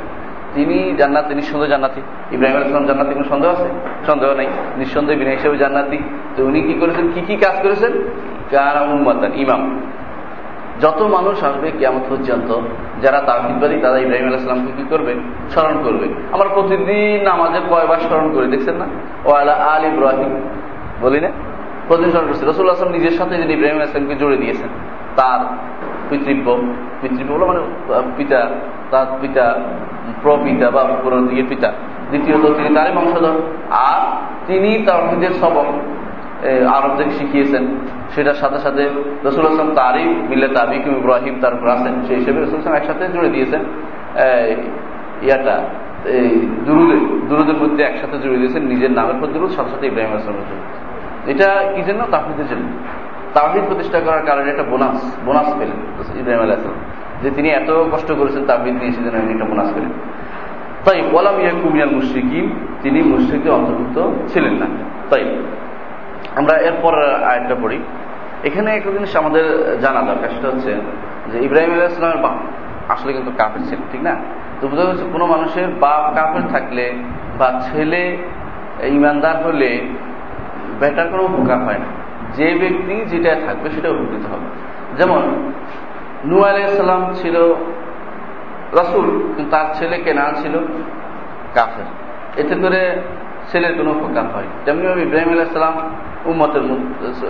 তিনি 0.54 0.94
জান্নাত, 0.98 1.30
নিঃসন্দেহ 1.30 1.68
জান্নাতি। 1.68 2.00
ইব্রাহিম 2.32 2.56
আলাইসলাম 2.56 2.86
জান্নাতি 2.86 3.14
কোনো 3.14 3.24
সন্দেহ 3.24 3.50
আছে? 3.50 3.68
সন্দেহ 4.06 4.34
নেই। 4.34 4.46
নিঃসন্দেহ 4.76 5.18
বিনা 5.18 5.30
হিসেবে 5.30 5.56
জান্নাতি। 5.56 5.98
তো 6.36 6.44
উনি 6.44 6.60
কি 6.60 6.74
করেছেন? 6.74 7.08
কি 7.14 7.20
কি 7.20 7.36
কাজ 7.36 7.62
করেছেন? 7.62 7.92
কারা 8.50 8.80
উম্মাতান, 8.80 9.32
ইমাম। 9.34 9.80
যত 10.82 11.02
মানুষ 11.02 11.44
আসবে 11.44 11.70
কেমন 11.70 12.00
পর্যন্ত, 12.08 12.50
যারা 13.02 13.20
তাহিদবাদী 13.20 13.76
তারা 13.80 13.98
ইব্রাহিম 13.98 14.26
আলাইসলামকে 14.26 14.72
কি 14.76 14.84
করবে? 14.88 15.14
স্মরণ 15.50 15.76
করবে। 15.84 16.06
আমরা 16.32 16.48
প্রতিদিন 16.48 17.26
আমাদের 17.26 17.60
কয়বার 17.70 17.98
স্মরণ 17.98 18.32
করি, 18.32 18.46
দেখছেন 18.46 18.74
না? 18.74 18.86
ও 19.24 19.30
আলা 19.32 19.52
আল 19.52 19.84
ইব্রাহিম। 19.84 20.32
বলি 21.02 21.20
না? 21.20 21.30
প্রতিদিন 21.88 22.10
স্মরণ 22.12 22.26
করছে। 22.26 22.44
রসুল 22.48 22.70
আসলাম 22.70 22.92
নিজের 22.92 23.10
সাথে 23.10 23.34
যিনি 23.36 23.52
ইব্রাহিম 23.52 23.76
আলাইসলামকে 23.76 24.14
জুড়ে 24.14 24.36
দিয়েছেন, 24.36 24.68
তার 25.16 25.40
পিতৃব্য 26.10 26.58
পিতৃব্য 27.00 27.32
বলো 27.32 27.46
মানে 27.46 27.60
পিতা, 28.16 28.40
তার 28.90 29.06
পিতা, 29.20 29.60
প্রপিতা 30.22 30.70
বা 30.70 30.82
পুরনো 31.02 31.26
দিকে 31.26 31.42
পিতা। 31.42 31.72
দ্বিতীয়ত 32.10 32.44
তিনি 32.56 32.74
তারই 32.74 32.92
বংশধর। 32.92 33.34
আর 33.70 34.00
তিনি 34.46 34.70
তার 34.86 35.14
নিজের 35.14 35.30
সবক। 35.30 35.66
আরবদের 36.76 37.08
শিখিয়েছেন। 37.18 37.64
সেটার 38.14 38.38
সাথে 38.42 38.58
সাথে 38.64 38.82
রসুল 39.26 39.44
আসলাম 39.50 39.70
তারই 39.80 40.06
মিলে 40.30 40.48
তাবিকুম 40.56 40.92
ইব্রাহিম 41.00 41.34
তার 41.42 41.52
উপর 41.56 41.68
আছেন। 41.76 41.94
সেই 42.06 42.16
হিসেবে 42.20 42.38
রসুল 42.38 42.58
আসলাম 42.60 42.76
একসাথে 42.80 43.04
জুড়ে 43.14 43.30
দিয়েছেন। 43.34 43.62
ইয়াটা 45.26 45.56
এই 46.18 46.30
দুরুদের 46.66 47.00
দুরুদের 47.30 47.58
মধ্যে 47.62 47.82
একসাথে 47.90 48.16
জুড়ে 48.22 48.38
দিয়েছেন। 48.40 48.62
নিজের 48.72 48.92
নামের 48.98 49.16
পর 49.20 49.28
দুরুদ 49.34 49.50
সাথে 49.56 49.70
সাথে 49.74 49.86
ইব্রাহিম 49.90 50.12
আসলামের 50.18 50.46
জন্য 50.50 50.62
এটা 51.32 51.48
কি 51.74 51.82
জন্য 51.88 52.00
তাহিদের 52.14 52.46
জন্য। 52.52 52.66
তাহিদ 53.36 53.64
প্রতিষ্ঠা 53.70 53.98
করার 54.06 54.24
কারণে 54.28 54.48
একটা 54.54 54.64
বোনাস 54.72 54.98
বোনাস 55.26 55.48
পেলেন 55.58 55.78
ইব্রাহিম 56.20 56.42
আলাইসলাম 56.46 56.78
যে 57.22 57.28
তিনি 57.36 57.48
এত 57.60 57.70
কষ্ট 57.92 58.08
করেছেন 58.20 58.42
তাবিদ 58.50 58.74
নিয়ে, 58.80 58.92
সেজন্য 58.96 59.16
আমি 59.22 59.32
একটা 59.36 59.46
বোনাস 59.52 59.68
পেলেন। 59.74 59.92
তাই 60.84 60.98
বলাম 61.14 61.36
ইয়াকুমিয়াল 61.44 61.90
মুশ্রিকিন, 61.98 62.46
তিনি 62.82 62.98
মুশ্রিকদের 63.12 63.52
অন্তর্ভুক্ত 63.58 63.98
ছিলেন 64.32 64.54
না। 64.60 64.66
তাই 65.10 65.22
আমরা 66.36 66.54
এরপর 66.68 66.94
আরেকটা 67.30 67.54
পড়ি। 67.62 67.78
এখানে 68.44 68.68
একটা 68.76 68.90
জিনিস 68.90 69.12
আমাদের 69.16 69.44
জানা 69.80 70.00
দরকার, 70.02 70.28
সেটা 70.28 70.48
হচ্ছে 70.48 70.72
যে 71.32 71.36
ইব্রাহিম 71.46 71.70
আলাহ 71.72 71.88
ইসলামের 71.92 72.20
বাপ 72.26 72.38
আসলে 72.88 73.10
কিন্তু 73.12 73.32
কাফের 73.38 73.62
ছিলেন 73.68 73.84
ঠিক 73.92 74.02
না? 74.02 74.14
তো 74.60 74.68
বোঝা 74.68 74.84
যাচ্ছে 74.84 75.04
কোনো 75.12 75.26
মানুষের 75.26 75.68
বাপ 75.80 76.02
কাফের 76.16 76.44
থাকলে 76.52 76.84
বা 77.38 77.48
ছেলে 77.66 78.02
ইমানদার 78.96 79.36
হলে 79.44 79.70
বেটার 80.80 81.08
কোনো 81.08 81.22
উপকার 81.22 81.58
হয় 81.58 81.78
না। 81.78 81.88
যে 82.36 82.46
ব্যক্তি 82.60 82.94
যেটা 83.10 83.32
থাকবে 83.46 83.70
সেটা 83.70 83.88
উপকৃত 83.88 84.24
হবে। 84.32 84.48
যেমন 84.98 85.22
নু 86.24 86.36
আলাইসাল্লাম 86.42 87.02
ছিল 87.14 87.36
রসুল, 88.78 89.06
কিন্তু 89.34 89.50
তার 89.50 89.66
ছেলে 89.74 89.96
কেনা 89.98 90.24
ছিল 90.42 90.54
কাফের। 91.54 91.88
এতে 92.40 92.54
করে 92.54 92.80
ছেলের 93.50 93.72
কোনো 93.78 93.90
উপকার 93.90 94.26
হয়। 94.34 94.48
তেমনি 94.64 95.02
ইব্রাহিম 95.02 95.30
আলাইসালাম 95.32 95.76
উম্মতের 96.24 96.64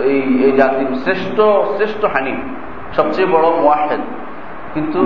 এই 0.03 0.21
এই 0.45 0.53
জাতির 0.57 0.89
শ্রেষ্ঠ 1.03 1.37
শ্রেষ্ঠ 1.75 2.01
হানি 2.05 2.33
সবচেয়ে 2.95 3.27
বড় 3.27 3.47
মোয়াহেদ 3.61 4.03
কিন্তু 4.73 5.01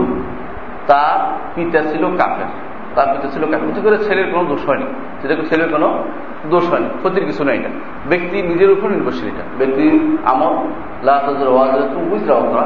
তার 0.87 1.19
পিতা 1.55 1.79
ছিল 1.91 2.03
কাফের। 2.17 2.51
তার 2.97 3.15
পিতা 3.15 3.27
ছিল 3.29 3.51
কাফের। 3.51 3.69
এতে 3.69 3.81
করে 3.81 3.97
ছেলের 3.97 4.31
কোনো 4.31 4.49
দোষ 4.49 4.65
হয়নি। 4.65 4.85
সেটা 5.21 5.35
ছেলের 5.49 5.69
কোনো 5.69 6.03
দোষ 6.49 6.69
হয়নি। 6.71 6.85
ক্ষতির 6.85 7.25
কিছু 7.25 7.43
নেই 7.43 7.59
এটা। 7.59 7.69
ব্যক্তি 8.09 8.41
নিজের 8.41 8.71
উপর 8.71 8.89
নির্ভরশীল 8.89 9.27
এটা। 9.27 9.43
ব্যক্তির 9.57 10.17
আমল 10.25 10.67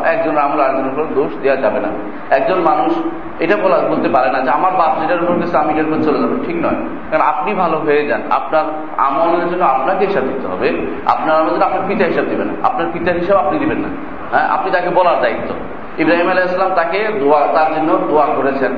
একজন 0.05 0.37
আমল 0.37 0.59
আরেকজনের 0.59 0.93
উপর 0.93 1.13
দোষ 1.15 1.37
দেওয়া 1.41 1.61
যাবে 1.61 1.79
না। 1.79 1.87
একজন 2.29 2.59
মানুষ 2.59 2.93
এটা 3.39 3.57
বলা 3.57 3.77
বলতে 3.77 4.09
পারে 4.09 4.31
না 4.31 4.39
যে 4.39 4.49
আমার 4.49 4.71
বাপ 4.73 5.01
যেটার 5.01 5.23
উপর 5.23 5.33
গেছে, 5.33 5.57
আমি 5.57 5.73
এটার 5.73 5.93
উপর 5.93 6.01
চলে 6.01 6.19
যাব। 6.19 6.29
ঠিক 6.45 6.55
নয়। 6.55 6.75
কারণ 7.11 7.21
আপনি 7.21 7.53
ভালো 7.53 7.77
হয়ে 7.77 8.07
যান। 8.07 8.21
আপনার 8.29 8.65
আমলের 8.97 9.49
জন্য 9.49 9.63
আপনাকে 9.63 10.05
হিসাব 10.05 10.23
দিতে 10.23 10.47
হবে। 10.47 10.85
আপনার 11.05 11.35
আমলের 11.35 11.53
জন্য 11.53 11.65
আপনার 11.65 11.81
পিতা 11.87 12.05
হিসাব 12.05 12.25
দিবেন 12.25 12.47
না। 12.47 12.53
আপনার 12.63 12.87
পিতার 12.93 13.15
হিসাব 13.15 13.47
আপনি 13.47 13.59
দিবেন 13.59 13.77
না। 13.77 13.87
হ্যাঁ? 14.31 14.49
আপনি 14.49 14.71
তাকে 14.71 14.89
বলার 14.89 15.21
দায়িত্ব। 15.21 15.55
ইব্রাহিম 15.97 16.29
আলাইসালাম 16.29 16.75
তাকে 16.75 17.07
দোয়া, 17.19 17.47
তার 17.47 17.75
জন্য 17.75 17.99
দোয়া 18.09 18.25
করেছেন। 18.25 18.71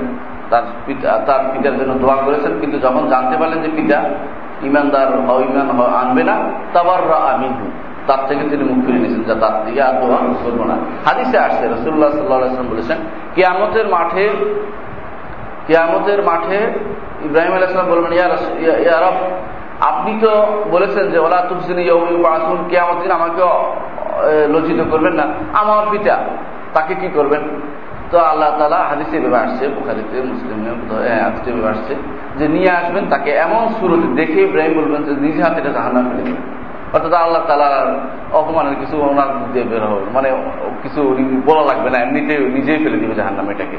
তার 0.54 0.66
পিতা, 0.86 1.12
তার 1.28 1.42
পিতার 1.52 1.76
জন্য 1.80 1.94
দোয়া 2.04 2.18
করেছেন, 2.26 2.54
কিন্তু 2.62 2.78
যখন 2.86 3.04
জানতে 3.14 3.36
পারলেন 3.40 3.60
যে 3.66 3.70
পিতা 3.78 4.00
ইমানদার 4.70 5.10
ইমান 5.48 5.68
আনবে 6.02 6.24
না 6.30 6.36
তাবার 6.74 7.02
আমি 7.34 7.48
তার 8.08 8.22
থেকে 8.28 8.44
তিনি 8.52 8.64
মুখ 8.70 8.78
ফিরে 8.86 9.00
নিয়েছেন 9.04 9.24
যে 9.30 9.36
তার 9.44 9.56
দিকে 9.66 9.82
আর 9.88 9.96
দোয়া 10.02 10.20
করব 10.44 10.60
না। 10.72 10.76
হাদিসে 11.08 11.38
আসছে 11.48 11.64
রসুল্লাহ 11.76 12.10
সাল্লাম 12.18 12.68
বলেছেন, 12.74 12.98
কেয়ামতের 13.36 13.88
মাঠে 13.96 14.26
কেয়ামতের 15.68 16.20
মাঠে 16.30 16.60
ইব্রাহিম 17.28 17.54
আলাইসলাম 17.58 17.88
বলবেন 17.94 18.12
ইয়ারব 18.86 19.16
আপনি 19.92 20.12
তো 20.24 20.32
বলেছেন 20.74 21.06
যে, 21.14 21.18
ওলা 21.26 21.40
তুফসিনী 21.50 21.84
আসুন 22.36 22.60
কেয়ামত 22.72 22.98
দিন 23.04 23.12
আমাকে 23.20 23.44
লজ্জিত 24.54 24.80
করবেন 24.92 25.14
না। 25.20 25.26
আমার 25.62 25.86
পিতা 25.94 26.16
তাকে 26.76 26.94
কি 27.02 27.08
করবেন? 27.18 27.44
তো 28.14 28.20
আল্লাহ 28.32 28.50
তালা 28.60 28.80
হাদিসে 28.90 29.18
ভেবে 29.20 29.38
আসছে, 29.38 29.64
বুখারিতে, 29.68 30.18
মুসলিমে 30.22 30.70
হাদিসে 31.26 31.50
ভেবে 31.52 31.70
আসছে 31.70 31.94
যে 32.38 32.46
নিয়ে 32.48 32.72
আসবেন 32.80 33.04
তাকে 33.10 33.30
এমন 33.46 33.62
শুরুতে 33.80 34.08
দেখে 34.16 34.40
ইব্রাহিম 34.42 34.74
বলবেন 34.80 35.02
যে 35.04 35.12
নিজে 35.26 35.42
হাতে 35.44 35.58
এটা 35.62 35.72
জাহান্না 35.78 36.02
ফেলে 36.10 36.24
অর্থাৎ 36.94 37.14
আল্লাহ 37.14 37.42
তালার 37.48 37.90
অপমানের 38.38 38.76
কিছু 38.80 38.96
ওনার 39.02 39.30
দিয়ে 39.54 39.66
বের 39.72 39.84
হবে। 39.92 40.06
মানে 40.14 40.30
কিছু 40.84 41.00
বলা 41.46 41.64
লাগবে 41.70 41.90
না 41.90 41.98
এমনিতে 42.04 42.34
নিজেই 42.58 42.80
ফেলে 42.84 42.98
দিবে 42.98 43.16
জাহান্নাম 43.16 43.46
এটাকে। 43.50 43.78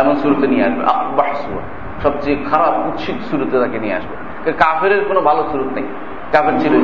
এমন 0.00 0.14
শুরুতে 0.16 0.46
নিয়ে 0.46 0.64
আসবে। 0.68 0.82
বাহসুয়া 1.16 1.62
সবচেয়ে 2.02 2.36
খারাপ 2.50 2.74
উচ্ছিত 2.88 3.18
শুরুতে 3.30 3.54
তাকে 3.60 3.78
নিয়ে 3.78 3.94
আসবে। 3.94 4.52
কাফের 4.52 4.92
কোনো 5.08 5.20
ভালো 5.20 5.42
সুরত 5.52 5.70
নেই। 5.74 5.86
কাফের 6.32 6.54
ছিল 6.58 6.74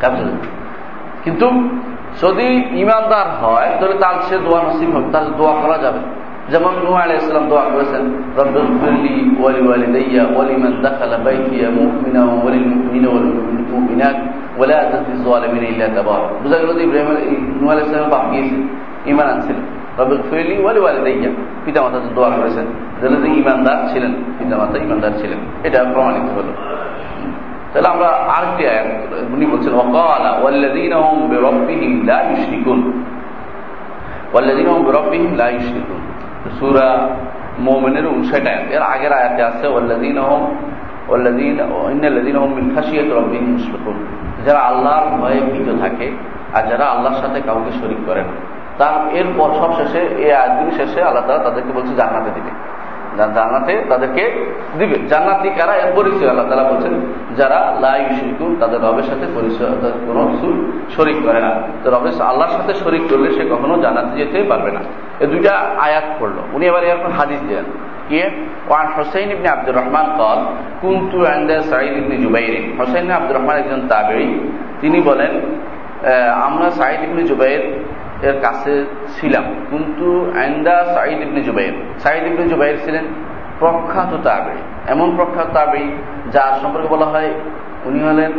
কাফের 0.00 0.28
কিন্তু 1.24 1.46
যদি 2.22 2.46
ইমানদার 2.82 3.26
হয়, 3.42 3.70
তাহলে 3.78 3.96
তার 4.02 4.16
সে 4.28 4.36
দোয়া 4.46 4.60
নসিব 4.66 4.88
হবে 4.96 5.08
তাহলে 5.12 5.30
দোয়া 5.40 5.54
করা 5.62 5.78
যাবে। 5.84 6.00
যেমন 6.52 6.72
নুয়া 6.84 7.00
আলাই 7.04 7.16
ইসলাম 7.22 7.44
দোয়া 7.52 7.64
করেছেন 7.72 8.02
রব্বুলি 8.38 9.16
ওয়ালি 9.40 9.60
ওয়ালি 9.66 9.86
দাইয়া 9.96 10.22
ওয়ালি 10.34 10.54
মান 10.62 10.74
দাখালা 10.84 11.18
বাইতিয়া 11.26 11.68
মুমিনা 11.76 12.22
ওয়ালি 12.42 12.58
মুমিনা 12.70 13.08
ওয়ালি 13.12 13.30
মুমিনাত 13.72 14.16
ওয়ালা 14.58 14.78
তাজিজ 14.92 15.18
যালিমিন 15.26 15.64
ইল্লা 15.72 15.86
তাবার 15.96 16.20
বুঝা 16.42 16.56
গেল 16.60 16.70
যে 16.78 16.82
ইব্রাহিম 16.88 17.10
নুয়া 17.60 17.72
আলাই 17.74 17.84
ইসলামের 17.86 18.10
বাপ 18.14 18.24
গিয়েছে 18.32 18.56
ইমান 19.10 19.26
আনছিলেন 19.34 19.64
রব্বুল 19.98 20.22
ফিলি 20.30 20.54
ওয়ালি 20.64 20.80
ওয়ালি 20.84 21.00
দাইয়া 21.06 21.30
পিতা 21.64 21.78
মাতা 21.84 21.98
দোয়া 22.16 22.30
করেছেন 22.38 22.66
যেন 23.00 23.12
যে 23.22 23.28
ইমানদার 23.40 23.78
ছিলেন 23.90 24.12
পিতা 24.38 24.54
মাতা 24.60 24.76
ইমানদার 24.86 25.12
ছিলেন 25.20 25.40
এটা 25.66 25.78
প্রমাণিত 25.94 26.26
হলো 26.36 26.52
তাহলে 27.76 27.90
আমরা 27.94 28.08
আরেকটি 28.36 28.62
আয়াত 28.72 28.88
উনি 29.34 29.44
বলছেন, 29.52 29.72
ওয়াকালা 29.78 30.30
ওয়াল্লাযীনা 30.42 30.96
হুম 31.06 31.18
বিরাব্বিহিম 31.32 31.92
লা 32.10 32.18
ইউশরিকুন 32.30 32.78
বিরাব্বিহিম 34.86 35.32
লা 35.40 35.46
ইউশরিকুন 35.56 36.00
সূরা 36.58 36.88
মুমিনের 37.66 38.06
59 38.12 38.46
আয়াত। 38.52 38.64
এর 38.76 38.82
আগের 38.94 39.12
আয়াতে 39.20 39.42
আছে, 39.50 39.66
ওয়াল্লাযীনা 39.74 40.22
মিন 42.56 42.66
খাশিয়াতি 42.74 43.12
রাব্বিহিম 43.20 43.46
মুশফিকুন। 43.54 43.96
যারা 44.46 44.60
আল্লাহর 44.70 45.06
ভয়ে 45.20 45.40
ভীত 45.52 45.68
থাকে 45.82 46.08
আর 46.56 46.62
যারা 46.70 46.84
আল্লাহর 46.92 47.18
সাথে 47.22 47.38
কাউকে 47.48 47.70
শরীক 47.80 48.00
করে 48.08 48.22
না। 48.28 48.34
তার 48.78 48.94
এরপর 49.18 49.48
সব 49.60 49.70
শেষে 49.78 50.00
এই 50.24 50.30
আয়াতগুলি 50.38 50.72
শেষে 50.80 51.00
আল্লাহ 51.08 51.22
তাআলা 51.26 51.42
তাদেরকে 51.46 51.72
বলছে 51.76 51.92
জান্নাতে 52.00 52.30
দিবে। 52.36 52.52
জান্নাতে 53.36 53.72
তাদেরকে 53.90 54.22
দিবে 54.78 54.96
জান্নাতি 55.10 55.48
কারা? 55.58 55.74
এর 55.82 55.90
পরিচয় 55.98 56.28
আল্লাহ 56.32 56.46
তালা 56.50 56.66
বলছেন, 56.72 56.94
যারা 57.38 57.58
লাই 57.84 58.00
শিল্পু 58.16 58.46
তাদের 58.60 58.80
রবের 58.86 59.06
সাথে 59.10 59.26
পরিচয় 59.36 59.72
কোনো 60.06 60.22
কিছু 60.30 60.48
শরিক 60.94 61.18
করে 61.26 61.40
না। 61.46 61.50
তো 61.82 61.86
রবের 61.94 62.12
আল্লাহর 62.30 62.54
সাথে 62.58 62.72
শরিক 62.82 63.04
করলে 63.10 63.28
সে 63.36 63.42
কখনো 63.52 63.74
জান্নাতে 63.84 64.12
যেতে 64.20 64.38
পারবে 64.50 64.70
না। 64.76 64.80
এই 65.22 65.26
দুইটা 65.32 65.52
আয়াত 65.86 66.06
পড়ল। 66.18 66.36
উনি 66.56 66.64
এবার 66.70 66.82
এরপর 66.90 67.10
হাদিস 67.18 67.40
দিলেন 67.48 67.66
কি 68.08 68.16
ওয়ান 68.70 68.86
হোসেন 68.96 69.28
ইবনে 69.34 69.48
আব্দুর 69.54 69.76
রহমান 69.80 70.06
কল 70.18 70.40
কুন্তু 70.82 71.16
আন্দা 71.34 71.56
সাইদ 71.70 71.92
ইবনে 72.00 72.16
জুবাইর। 72.24 72.54
হোসেন 72.78 73.04
আব্দুর 73.18 73.36
রহমান 73.38 73.56
একজন 73.62 73.80
তাবেই 73.92 74.28
তিনি 74.80 74.98
বলেন 75.08 75.32
আমরা 76.46 76.68
সাইদ 76.78 77.00
ইবনে 77.08 77.22
জুবাইর 77.30 77.62
এর 78.28 78.36
কাছে 78.44 78.72
ছিলাম। 79.16 79.44
কিন্তু 79.70 80.06
আইন্দা 80.42 80.76
সাইদ 80.94 81.18
ইবনে 81.26 81.40
জুবাইর 81.48 81.74
সাইদ 82.02 82.22
ইবনে 82.30 82.44
জুবাইর 82.52 82.76
ছিলেন 82.84 83.04
প্রখ্যাত 83.60 84.12
তাবেই 84.26 84.60
এমন 84.94 85.08
প্রখ্যাত 85.16 85.48
তাবেই 85.56 85.86
যার 86.34 86.52
সম্পর্কে 86.62 86.88
বলা 86.94 87.08
হয়, 87.12 87.30
উনি 87.88 88.00
হলেন 88.08 88.32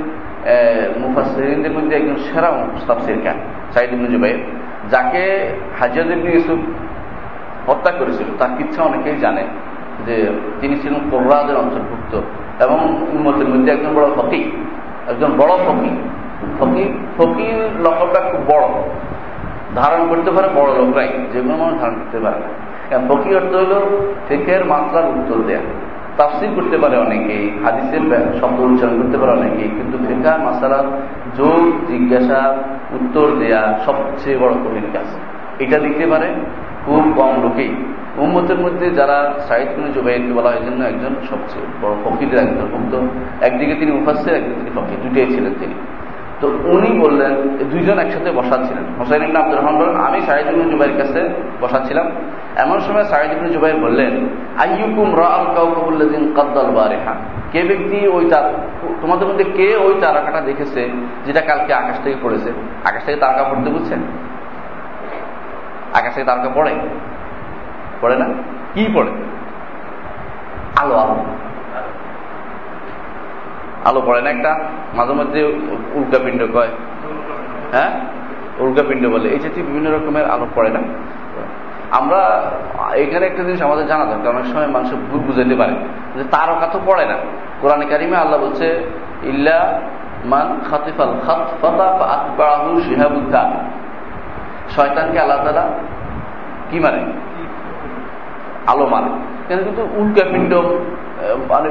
মুফাসিনদের 1.01 1.73
মধ্যে 1.77 1.93
একজন 1.99 2.17
সেরা 2.25 2.49
মুস্তাফসিরকার 2.73 3.37
সাইদ 3.73 3.89
ইবনে 3.95 4.09
জুবাইর, 4.13 4.39
যাকে 4.93 5.23
হাজিয়াদ 5.79 6.09
ইবনে 6.15 6.29
ইউসুফ 6.35 6.59
হত্যা 7.67 7.91
করেছিল। 7.99 8.27
তার 8.39 8.51
কিচ্ছা 8.57 8.81
অনেকেই 8.89 9.17
জানে 9.25 9.43
যে 10.07 10.15
তিনি 10.59 10.75
ছিলেন 10.81 11.01
কোররাদের 11.11 11.57
অন্তর্ভুক্ত 11.63 12.13
এবং 12.65 12.79
উন্মতের 13.15 13.47
মধ্যে 13.51 13.69
একজন 13.75 13.91
বড় 13.97 14.07
ফকি 14.17 14.41
একজন 15.11 15.31
বড় 15.41 15.53
ফকি 15.65 15.91
ফকি 16.59 16.85
ফকির 17.17 17.57
লকবটা 17.85 18.19
খুব 18.29 18.41
বড়। 18.51 18.65
ধারণ 19.75 20.07
করতে 20.09 20.31
পারে 20.31 20.47
বড় 20.55 20.85
লোকরাই 20.85 21.09
যেগুলো 21.33 21.57
মানুষ 21.57 21.81
ধারণ 21.81 21.93
করতে 21.93 22.19
পারে। 22.19 22.39
না 22.91 23.15
ফকি 23.15 23.35
অর্থ 23.35 23.55
হল 23.55 23.73
ফেকের 24.27 24.65
মাত্রার 24.65 25.05
উত্তর 25.05 25.43
দেয়া। 25.47 25.59
তাফসির 26.17 26.49
করতে 26.55 26.77
পারে 26.77 26.97
অনেকেই 26.97 27.51
হাদিসের 27.63 27.99
শব্দ 28.41 28.59
উচ্চারণ 28.59 29.01
করতে 29.01 29.17
পারে 29.17 29.31
অনেকেই 29.31 29.69
কিন্তু 29.69 29.97
ফেকা 30.07 30.37
মাসালার 30.37 30.83
যোগ 31.37 31.87
জিজ্ঞাসা, 31.87 32.57
উত্তর 32.91 33.27
দেয়া 33.39 33.79
সবচেয়ে 33.85 34.37
বড় 34.37 34.51
কঠিন 34.51 34.87
কাজ। 34.93 35.05
এটা 35.59 35.79
দেখতে 35.79 36.07
পারে 36.07 36.25
খুব 36.85 37.13
কম 37.15 37.43
লোকেই। 37.43 37.75
উম্মতের 38.17 38.59
মধ্যে 38.59 38.89
যারা 38.89 39.33
সাইদ 39.47 39.67
কুনি 39.75 39.93
জুবাইরকে 39.93 40.33
বলা 40.33 40.49
হয় 40.49 40.59
জন্য 40.65 40.85
একজন 40.85 41.15
সবচেয়ে 41.29 41.65
বড় 41.81 41.93
ফকিদের 42.05 42.39
একজন 42.39 43.07
একদিকে 43.41 43.75
তিনি 43.75 43.91
উপাস্যের 43.91 44.35
একদিকে 44.35 44.55
তিনি 44.55 44.69
ফকির। 44.75 45.09
দুটাই 45.09 45.35
ছিলেন 45.35 45.53
তিনি। 45.59 45.73
তো 46.41 46.47
উনি 46.47 46.99
বললেন 46.99 47.33
দুইজন 47.71 47.97
একসাথে 47.99 48.31
বসাচ্ছিলেন। 48.31 48.83
হোসাইন 48.99 49.23
ইবনে 49.23 49.39
আব্দুর 49.39 49.57
রহমান 49.59 49.75
বলেন 49.77 49.95
আমি 50.07 50.21
সাইদ 50.21 50.45
ইবনে 50.47 50.65
জুবাইর 50.71 50.97
কাছে 50.97 51.29
বসাচ্ছিলাম। 51.61 52.07
এমন 52.57 52.79
সময় 52.79 53.03
সাইদ 53.03 53.31
ইবনে 53.31 53.49
জুবাইর 53.49 53.75
বললেন, 53.75 54.13
আইয়ুকুম 54.57 55.15
রাআল 55.15 55.45
কাউকাবুল্লাযিন 55.55 56.33
কাদ্দাল 56.35 56.69
বারিহা? 56.71 57.13
কে 57.51 57.63
ব্যক্তি 57.63 58.07
ওই 58.07 58.25
তার, 58.29 58.45
তোমাদের 59.01 59.27
মধ্যে 59.27 59.43
কে 59.43 59.77
ওই 59.77 59.93
তারকাটা 60.01 60.41
দেখেছে, 60.41 60.89
যেটা 61.25 61.41
কালকে 61.41 61.73
আকাশ 61.73 61.97
থেকে 62.03 62.17
পড়েছে? 62.21 62.49
আকাশ 62.85 63.03
থেকে 63.05 63.17
তারকা 63.17 63.43
পড়তে 63.43 63.69
বুঝছেন? 63.69 63.99
আকাশ 65.93 66.13
থেকে 66.13 66.25
তারকা 66.25 66.49
পড়ে? 66.55 66.71
পড়ে 68.01 68.15
না? 68.15 68.25
কি 68.73 68.89
পড়ে? 68.93 69.11
আলো 70.75 70.95
আলো। 70.95 71.15
আলো 73.87 74.01
পড়ে 74.05 74.21
না 74.21 74.29
একটা? 74.29 74.59
মাঝে 74.93 75.13
মধ্যে 75.13 75.43
উল্কা 75.93 76.19
পিণ্ড 76.23 76.43
কয়। 76.53 76.67
হ্যাঁ? 77.71 77.89
উল্কা 78.59 78.83
পিণ্ড 78.87 79.09
বলে। 79.09 79.29
এই 79.29 79.39
জাতীয় 79.39 79.65
বিভিন্ন 79.65 79.95
রকমের 79.95 80.29
আলো 80.29 80.47
পড়ে 80.55 80.69
না? 80.69 80.79
আমরা 81.91 82.51
এখানে 82.93 83.25
একটা 83.25 83.43
জিনিস 83.43 83.61
আমাদের 83.61 83.87
জানা 83.87 84.05
দরকার। 84.05 84.35
অনেক 84.35 84.45
সময় 84.45 84.67
মানুষ 84.67 84.93
ভুল 84.93 85.19
বুঝাইতে 85.19 85.55
পারে। 85.55 85.71
যে 86.15 86.23
তারকা 86.31 86.67
তো 86.67 86.79
পড়ে 86.85 87.05
না। 87.05 87.15
কোরআন 87.61 87.87
কারিমে 87.89 88.17
আল্লাহ 88.17 88.39
বলছে, 88.39 88.89
ইল্লা 89.23 89.81
মান 90.25 90.59
খাতিফাল 90.69 91.13
খাত 91.25 91.39
ফাতাহু 91.61 92.81
শিহাবুদ্দা 92.81 93.51
শয়তানকে 94.69 95.19
আল্লাহ 95.19 95.45
তালা 95.45 95.69
কি 96.71 96.79
মানে? 96.79 97.03
আলো 98.67 98.85
মানে। 98.85 99.09
কিন্তু 99.47 99.87
উল্কা 99.95 100.25
পিণ্ড 100.31 100.53
মানে 101.49 101.69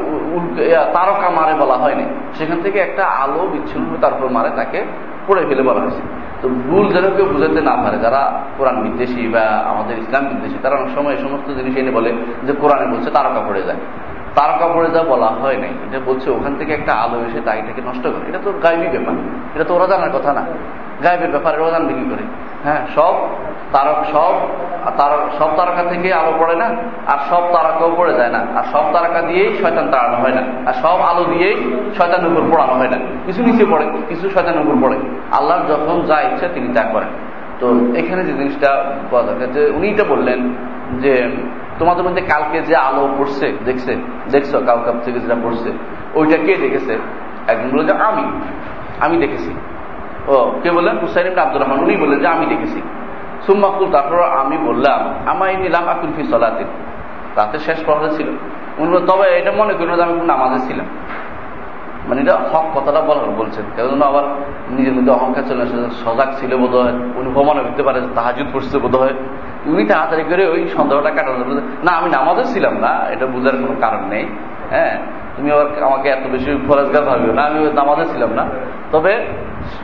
তারকা 0.92 1.28
মারে 1.30 1.54
বলা 1.54 1.74
হয়নি। 1.74 2.04
সেখান 2.34 2.58
থেকে 2.62 2.78
একটা 2.78 3.04
আলো 3.04 3.42
বিচ্ছিন্ন 3.52 3.96
তারপর 4.00 4.26
মারে, 4.28 4.50
তাকে 4.56 4.78
পড়ে 5.26 5.42
ফেলে 5.48 5.62
বলা 5.62 5.80
হয়েছে। 5.80 6.02
তো 6.42 6.48
ভুল 6.48 6.84
যেন 6.92 7.06
কেউ 7.16 7.26
বুঝাতে 7.26 7.60
না 7.60 7.74
পারে, 7.84 7.98
যারা 7.98 8.42
কোরআন 8.58 8.82
বিদ্বেষী 8.82 9.28
বা 9.28 9.44
আমাদের 9.66 9.98
ইসলাম 9.98 10.24
বিদ্বেষী, 10.24 10.58
তারা 10.62 10.74
অনেক 10.76 10.90
সময় 10.94 11.16
সমস্ত 11.16 11.46
জিনিস 11.52 11.76
এনে 11.76 11.90
বলে 11.90 12.10
যে 12.44 12.52
কোরআনে 12.52 12.86
বলছে 12.86 13.10
তারকা 13.10 13.40
পড়ে 13.48 13.62
যায়। 13.62 13.80
তারকা 14.34 14.66
পড়ে 14.74 14.88
যা 14.90 15.02
বলা 15.02 15.26
হয় 15.26 15.56
নাই। 15.56 15.70
এটা 15.86 16.00
বলছে, 16.06 16.30
ওখান 16.30 16.54
থেকে 16.58 16.72
একটা 16.72 16.92
আলো 16.92 17.18
এসে 17.20 17.40
তাই 17.44 17.58
এটাকে 17.58 17.82
নষ্ট 17.86 18.02
করে। 18.02 18.28
এটা 18.28 18.38
তো 18.44 18.52
গাইবী 18.62 18.88
ব্যাপার। 18.88 19.14
এটা 19.54 19.64
তো 19.64 19.74
ওরা 19.74 19.86
জানার 19.86 20.10
কথা 20.10 20.32
না। 20.32 20.42
গায়েবের 21.04 21.30
ব্যাপারে 21.34 21.56
ওরা 21.62 21.70
জানবে 21.74 21.92
কি 21.98 22.04
করে। 22.12 22.24
হ্যাঁ 22.66 22.82
সব 22.96 23.14
তারক 23.74 23.98
সব 24.14 24.34
তারক 24.98 25.22
সব 25.38 25.50
তারকা 25.58 25.82
থেকে 25.92 26.08
আলো 26.20 26.32
পড়ে 26.40 26.56
না, 26.62 26.68
আর 27.12 27.18
সব 27.30 27.42
তারকাও 27.54 27.90
পড়ে 27.98 28.12
যায় 28.18 28.32
না, 28.36 28.40
আর 28.58 28.64
সব 28.72 28.84
তারকা 28.94 29.20
দিয়েই 29.28 29.50
শয়তান 29.60 29.86
তাড়ানো 29.92 30.16
হয় 30.22 30.34
না, 30.38 30.42
আর 30.68 30.74
সব 30.82 30.98
আলো 31.10 31.24
দিয়েই 31.32 31.56
শয়তানের 31.96 32.28
উপর 32.32 32.44
পড়ানো 32.52 32.74
হয় 32.80 32.90
না। 32.94 32.98
কিছু 33.26 33.40
নিচে 33.48 33.64
পড়ে, 33.72 33.86
কিছু 34.10 34.24
শয়তানের 34.34 34.62
উপর 34.64 34.76
পড়ে। 34.84 34.96
আল্লাহর 35.38 35.64
যখন 35.72 35.96
যা 36.08 36.16
ইচ্ছা 36.28 36.46
তিনি 36.56 36.68
তা 36.76 36.82
করেন। 36.94 37.12
তো 37.60 37.66
এখানে 38.00 38.22
যে 38.28 38.32
জিনিসটা 38.40 38.70
পাওয়া 39.10 39.24
দরকার, 39.28 39.48
যে 39.56 39.62
উনি 39.76 39.86
এটা 39.94 40.04
বললেন 40.12 40.40
যে, 41.02 41.12
তোমাদের 41.80 42.04
মধ্যে 42.06 42.22
কালকে 42.32 42.58
যে 42.68 42.74
আলো 42.88 43.02
পড়ছে, 43.18 43.46
দেখছে, 43.68 43.92
দেখছ 44.34 44.52
কাউ 44.66 44.78
কাপ 44.84 44.96
থেকে 45.04 45.18
যেটা 45.24 45.38
পড়ছে, 45.44 45.70
ওইটা 46.18 46.36
কে 46.46 46.52
দেখেছে? 46.64 46.94
একজন 47.52 47.68
বলল 47.72 47.82
যে, 47.88 47.94
আমি 48.10 48.24
আমি 49.04 49.16
দেখেছি। 49.24 49.50
ও, 50.28 50.52
কে 50.62 50.70
বললেন? 50.70 50.98
হুসাইন 50.98 51.38
আব্দুর 51.38 51.62
রহমান। 51.62 51.78
উনি 51.78 51.96
বললেন 51.96 52.20
যে, 52.20 52.26
আমি 52.26 52.46
দেখেছি। 52.46 52.82
সুম্মাকুল 53.46 53.90
তারপর 53.90 54.22
আমি 54.22 54.56
বললাম 54.58 55.14
আমাই 55.26 55.56
নিলাম 55.56 55.88
আকুল 55.88 56.12
ফি 56.16 56.24
সলাতিন 56.24 56.66
রাতে 57.36 57.58
শেষ 57.58 57.78
পড়া 57.86 58.08
ছিল। 58.08 58.28
উনি 58.78 59.06
তবে 59.06 59.38
এটা 59.38 59.52
মনে 59.52 59.74
করি 59.74 59.96
যে, 59.96 60.02
আমি 60.02 60.26
নামাজে 60.26 60.66
ছিলাম। 60.66 60.86
মানে 62.08 62.20
এটা 62.20 62.34
হক 62.36 62.66
কথাটা 62.74 63.00
বলার 63.00 63.30
বলছেন। 63.30 63.64
কেউ 63.76 63.88
যেন 63.88 64.02
আবার 64.02 64.24
নিজের 64.70 64.92
মধ্যে 64.92 65.12
অহংকার 65.12 65.42
চলে 65.48 65.66
সজাগ 66.04 66.28
ছিল 66.40 66.56
বোধ 66.56 66.74
হয় 66.74 66.92
উনি 66.92 67.30
প্রমাণ 67.34 67.56
হইতে 67.58 67.82
পারে 67.82 68.00
তাহাজুদ 68.14 68.46
পড়ছে 68.52 68.78
বোধ 68.78 68.96
হয় 68.96 69.14
উনি 69.66 69.84
তাড়াতাড়ি 69.84 70.24
করে 70.30 70.46
ওই 70.46 70.68
সন্দেহটা 70.76 71.10
কাটানো 71.10 71.60
না, 71.84 71.92
আমি 71.92 72.10
নামাজে 72.10 72.44
ছিলাম 72.44 72.74
না, 72.78 72.92
এটা 73.10 73.26
বোঝার 73.26 73.52
কোনো 73.52 73.74
কারণ 73.80 74.02
নেই। 74.08 74.26
হ্যাঁ 74.70 74.98
তুমি 75.36 75.50
আবার 75.50 75.82
আমাকে 75.82 76.08
এত 76.08 76.26
বেশি 76.32 76.58
ফরাজগার 76.68 77.04
ভাবিও 77.04 77.32
না 77.32 77.42
আমি 77.42 77.70
নামাজে 77.74 78.04
ছিলাম 78.04 78.30
না। 78.32 78.44
তবে 78.92 79.26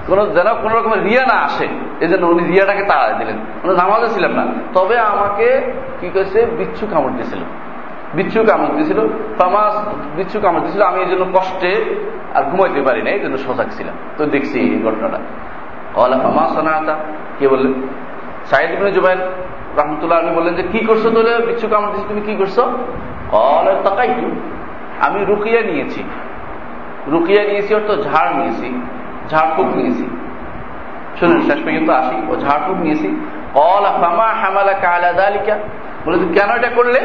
কোন 0.07 0.19
যেন 0.35 0.49
কোন 0.63 0.73
রকমের 0.73 1.03
রিয়া 1.03 1.27
না 1.27 1.35
আসে। 1.35 1.69
এই 2.01 2.09
জন্য 2.09 2.27
উনি 2.27 2.43
রিয়াটাকে 2.45 2.83
তাড়া 2.83 3.13
দিলেন। 3.19 3.37
উনি 3.65 3.75
নামাজে 3.77 4.09
ছিলাম 4.09 4.33
না। 4.33 4.45
তবে 4.75 4.99
আমাকে 4.99 5.49
কি 6.01 6.09
করেছে? 6.09 6.47
বিচ্ছু 6.59 6.87
কামড় 6.91 7.13
দিয়েছিল। 7.13 7.41
বিচ্ছু 8.15 8.45
কামড় 8.45 8.73
দিয়েছিল। 8.75 9.01
ফামাস 9.39 9.75
বিচ্ছু 10.17 10.41
কামড় 10.41 10.61
দিয়েছিল। 10.61 10.83
আমি 10.83 11.01
এই 11.01 11.07
জন্য 11.07 11.39
কষ্টে 11.39 11.73
আর 12.35 12.43
ঘুমাইতে 12.43 12.83
পারি 12.83 13.03
না 13.03 13.11
এই 13.11 13.21
জন্য 13.21 13.39
সজাগ 13.39 13.67
ছিলাম। 13.71 13.95
তো 14.17 14.27
দেখছি 14.27 14.61
এই 14.61 14.83
ঘটনাটা। 14.83 15.19
কলা 15.95 16.19
ফামা 16.19 16.49
সোনাতা, 16.55 16.95
কে 17.39 17.49
বললেন 17.49 17.73
সাইদ 18.45 18.71
ইবনে 18.71 18.93
জুবাইর 18.93 19.19
রহমতুল্লাহ 19.77 20.19
আপনি 20.19 20.33
বললেন 20.37 20.55
যে, 20.55 20.63
কি 20.63 20.81
করছ 20.87 21.03
তোলে 21.03 21.47
বিচ্ছু 21.47 21.69
কামড় 21.69 21.91
দিয়েছি, 21.93 22.09
তুমি 22.09 22.21
কি 22.21 22.35
করছ? 22.35 22.61
কলা 23.31 23.73
তাকাইটু 23.85 24.29
আমি 25.01 25.25
রুকিয়া 25.25 25.63
নিয়েছি। 25.63 26.03
রুকিয়া 27.07 27.43
নিয়েছি 27.45 27.75
অর্থ 27.75 27.91
ঝাড় 28.03 28.31
নিয়েছি। 28.35 28.69
ঝাড়ফুঁক 29.31 29.67
নিয়েছি। 29.67 30.07
শুনুন, 31.21 31.41
শেষ 31.41 31.65
পর্যন্ত 31.65 31.91
আসি। 31.91 32.33
ও 32.33 32.37
ঝাড়ফুঁক 32.37 32.77
নিয়েছি। 32.77 33.27
কল 33.55 33.85
ফামা 34.01 34.27
হামালা 34.27 34.73
কালা 34.73 35.13
দালিকা। 35.13 35.59
বলে 36.07 36.19
কেন 36.19 36.57
এটা 36.57 36.69
করলে? 36.69 37.01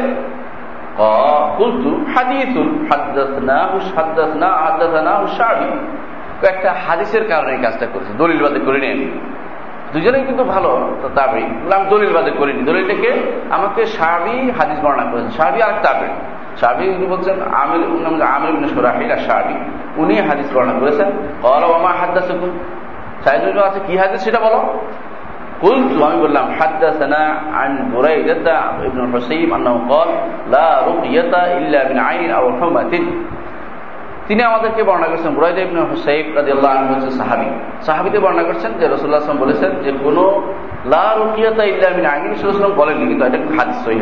একটা 6.48 6.74
হাদিসের 6.86 7.28
কারণে 7.28 7.56
কাজটা 7.56 7.86
করেছি। 7.92 8.12
দলিল 8.18 8.42
বাদে 8.42 8.58
করে 8.58 8.80
নিয়ে 8.80 8.94
দুজনেই 9.92 10.24
কিন্তু 10.24 10.44
ভালো 10.44 10.96
তাবি 11.14 11.42
আমি 11.74 11.90
দলিল 11.90 12.12
বাদে 12.12 12.30
করিনি 12.30 12.62
দলিলটাকে 12.62 13.12
আমাকে 13.50 13.86
সাবি 13.86 14.50
হাদিস 14.50 14.84
বর্ণনা 14.84 15.10
করেছেন। 15.10 15.30
সাবি 15.30 15.62
আর 15.62 15.72
তাবে 15.82 16.06
সাবি 16.56 17.06
বলছেন, 17.08 17.42
আমির 17.42 18.22
আমির 18.22 18.68
সোরাহিল 18.68 19.10
আর 19.12 19.16
সাবি 19.16 19.54
উনি 19.97 20.13
হাদিস 20.29 20.47
বর্ণনা 20.55 20.73
করেছেন 20.79 21.09
কল 21.41 21.63
আমা 21.71 21.91
হাদ্দাস 22.01 22.29
সাইজুল 23.25 23.59
আছে 23.69 23.79
কি 23.87 23.93
হাদিস 24.01 24.19
সেটা 24.25 24.39
বলো 24.45 24.61
قلت 25.63 25.91
আমি 26.07 26.17
বললাম 26.25 26.45
حدثنا 26.59 27.23
عن 27.53 27.71
بريدة 27.93 28.47
ابن 28.87 28.99
الحسيب 29.05 29.49
أنه 29.53 29.75
قال 29.89 30.09
لا 30.49 30.69
رقية 30.81 31.33
إلا 31.57 31.79
من 31.89 31.97
عين 31.99 32.31
أو 32.31 32.45
حمة 32.59 32.93
তিনি 34.27 34.41
আমাদেরকে 34.43 34.81
বর্ণনা 34.89 35.07
করছেন 35.11 35.31
বুরাইদা 35.37 35.61
ইবনে 35.61 35.81
হুসাইব 35.91 36.25
রাদিয়াল্লাহু 36.39 36.73
আনহু 36.75 36.91
হচ্ছে 36.93 37.11
সাহাবী 37.19 37.49
সাহাবীতে 37.87 38.17
বর্ণনা 38.23 38.43
করছেন 38.49 38.71
যে 38.79 38.85
রাসূলুল্লাহ 38.85 39.21
সাল্লাল্লাহু 39.21 39.45
বলেছেন 39.45 39.71
যে 39.85 39.91
কোনো 40.05 40.23
লা 40.93 41.05
রুকিয়াতা 41.21 41.63
ইল্লা 41.71 41.89
মিন 41.97 42.05
আইন 42.13 42.23
রাসূলুল্লাহ 42.27 42.79
বলেননি 42.81 43.05
কিন্তু 43.09 43.23
এটা 43.29 43.39
হাদিস 43.57 43.77
সহিহ 43.85 44.01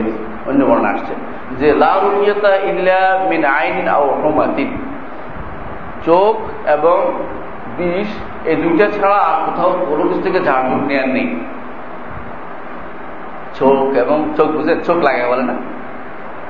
অন্য 0.50 0.62
বর্ণনা 0.70 0.89
আসছে 0.94 1.13
যে 1.60 1.70
লা 1.84 1.94
রুকিয়াতা 2.06 2.52
ইল্লা 2.70 3.02
মিন 3.32 3.44
আইন 3.56 3.86
আও 3.96 4.06
হুমাতিন 4.24 4.70
চোখ 6.07 6.35
এবং 6.77 6.99
বিষ, 7.77 8.11
এই 8.51 8.57
দুইটা 8.62 8.87
ছাড়া 8.97 9.21
কোথাও 9.47 9.71
কোনো 9.90 10.03
কিছু 10.09 10.23
থেকে 10.27 10.38
ঝাড়ফুঁক 10.49 10.83
নেওয়ার 10.90 11.09
নেই। 11.16 11.29
চোখ 13.59 13.87
এবং 14.03 14.19
চোখ 14.37 14.49
বুঝে 14.57 14.75
চোখ 14.88 14.99
লাগে 15.07 15.23
বলে 15.33 15.45
না? 15.51 15.55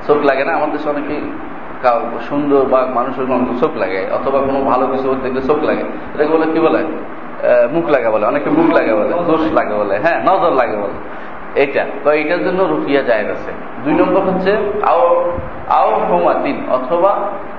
চোখ 0.07 0.19
লাগে 0.29 0.43
না? 0.47 0.51
আমাদের 0.57 0.73
দেশে 0.75 0.87
অনেকে 0.93 1.15
সুন্দর 2.29 2.61
বা 2.73 2.79
মানুষের 2.97 3.25
কোনো 3.29 3.53
চোখ 3.61 3.73
লাগে, 3.83 4.01
অথবা 4.17 4.39
কোনো 4.47 4.59
ভালো 4.71 4.85
কিছু 4.91 5.07
দেখলে 5.23 5.41
চোখ 5.49 5.59
লাগে। 5.69 5.83
এটাকে 6.13 6.31
বলে 6.35 6.45
কি 6.53 6.59
বলে? 6.67 6.81
মুখ 7.73 7.85
লাগে 7.93 8.09
বলে। 8.13 8.23
অনেকে 8.31 8.49
মুখ 8.57 8.67
লাগে 8.77 8.93
বলে, 8.99 9.11
দোষ 9.31 9.43
লাগে 9.57 9.75
বলে। 9.81 9.95
হ্যাঁ 10.05 10.19
নজর 10.29 10.53
লাগে 10.61 10.77
বলে। 10.83 10.97
এইটা। 11.63 11.83
তো 12.03 12.07
এইটার 12.19 12.41
জন্য 12.47 12.59
রুকিয়া 12.73 13.01
যায় 13.09 13.23
আছে। 13.33 13.51
দুই 13.83 13.93
নম্বর 14.01 14.21
হচ্ছে, 14.29 14.51
আও 14.91 15.01
আও 15.79 15.89
হোমাতিন 16.09 16.57
অথবা 16.77 17.11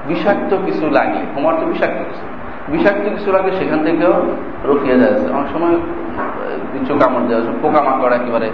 বিষাক্ত 0.09 0.51
কিছু 0.67 0.85
লাগলে, 0.97 1.23
হোমার 1.35 1.55
তো 1.61 1.65
বিষাক্ত 1.73 1.99
কিছু। 2.11 2.25
বিষাক্ত 2.73 3.05
কিছু 3.17 3.29
লাগলে 3.35 3.53
সেখান 3.61 3.81
থেকেও 3.87 4.15
রুকিয়া 4.69 4.97
যায় 5.01 5.13
আছে। 5.17 5.27
অনেক 5.37 5.49
সময় 5.55 5.77
কিছু 6.73 6.93
কামড় 7.01 7.25
দেওয়া 7.29 7.43
পোকামাকড় 7.63 8.15
একেবারে 8.19 8.49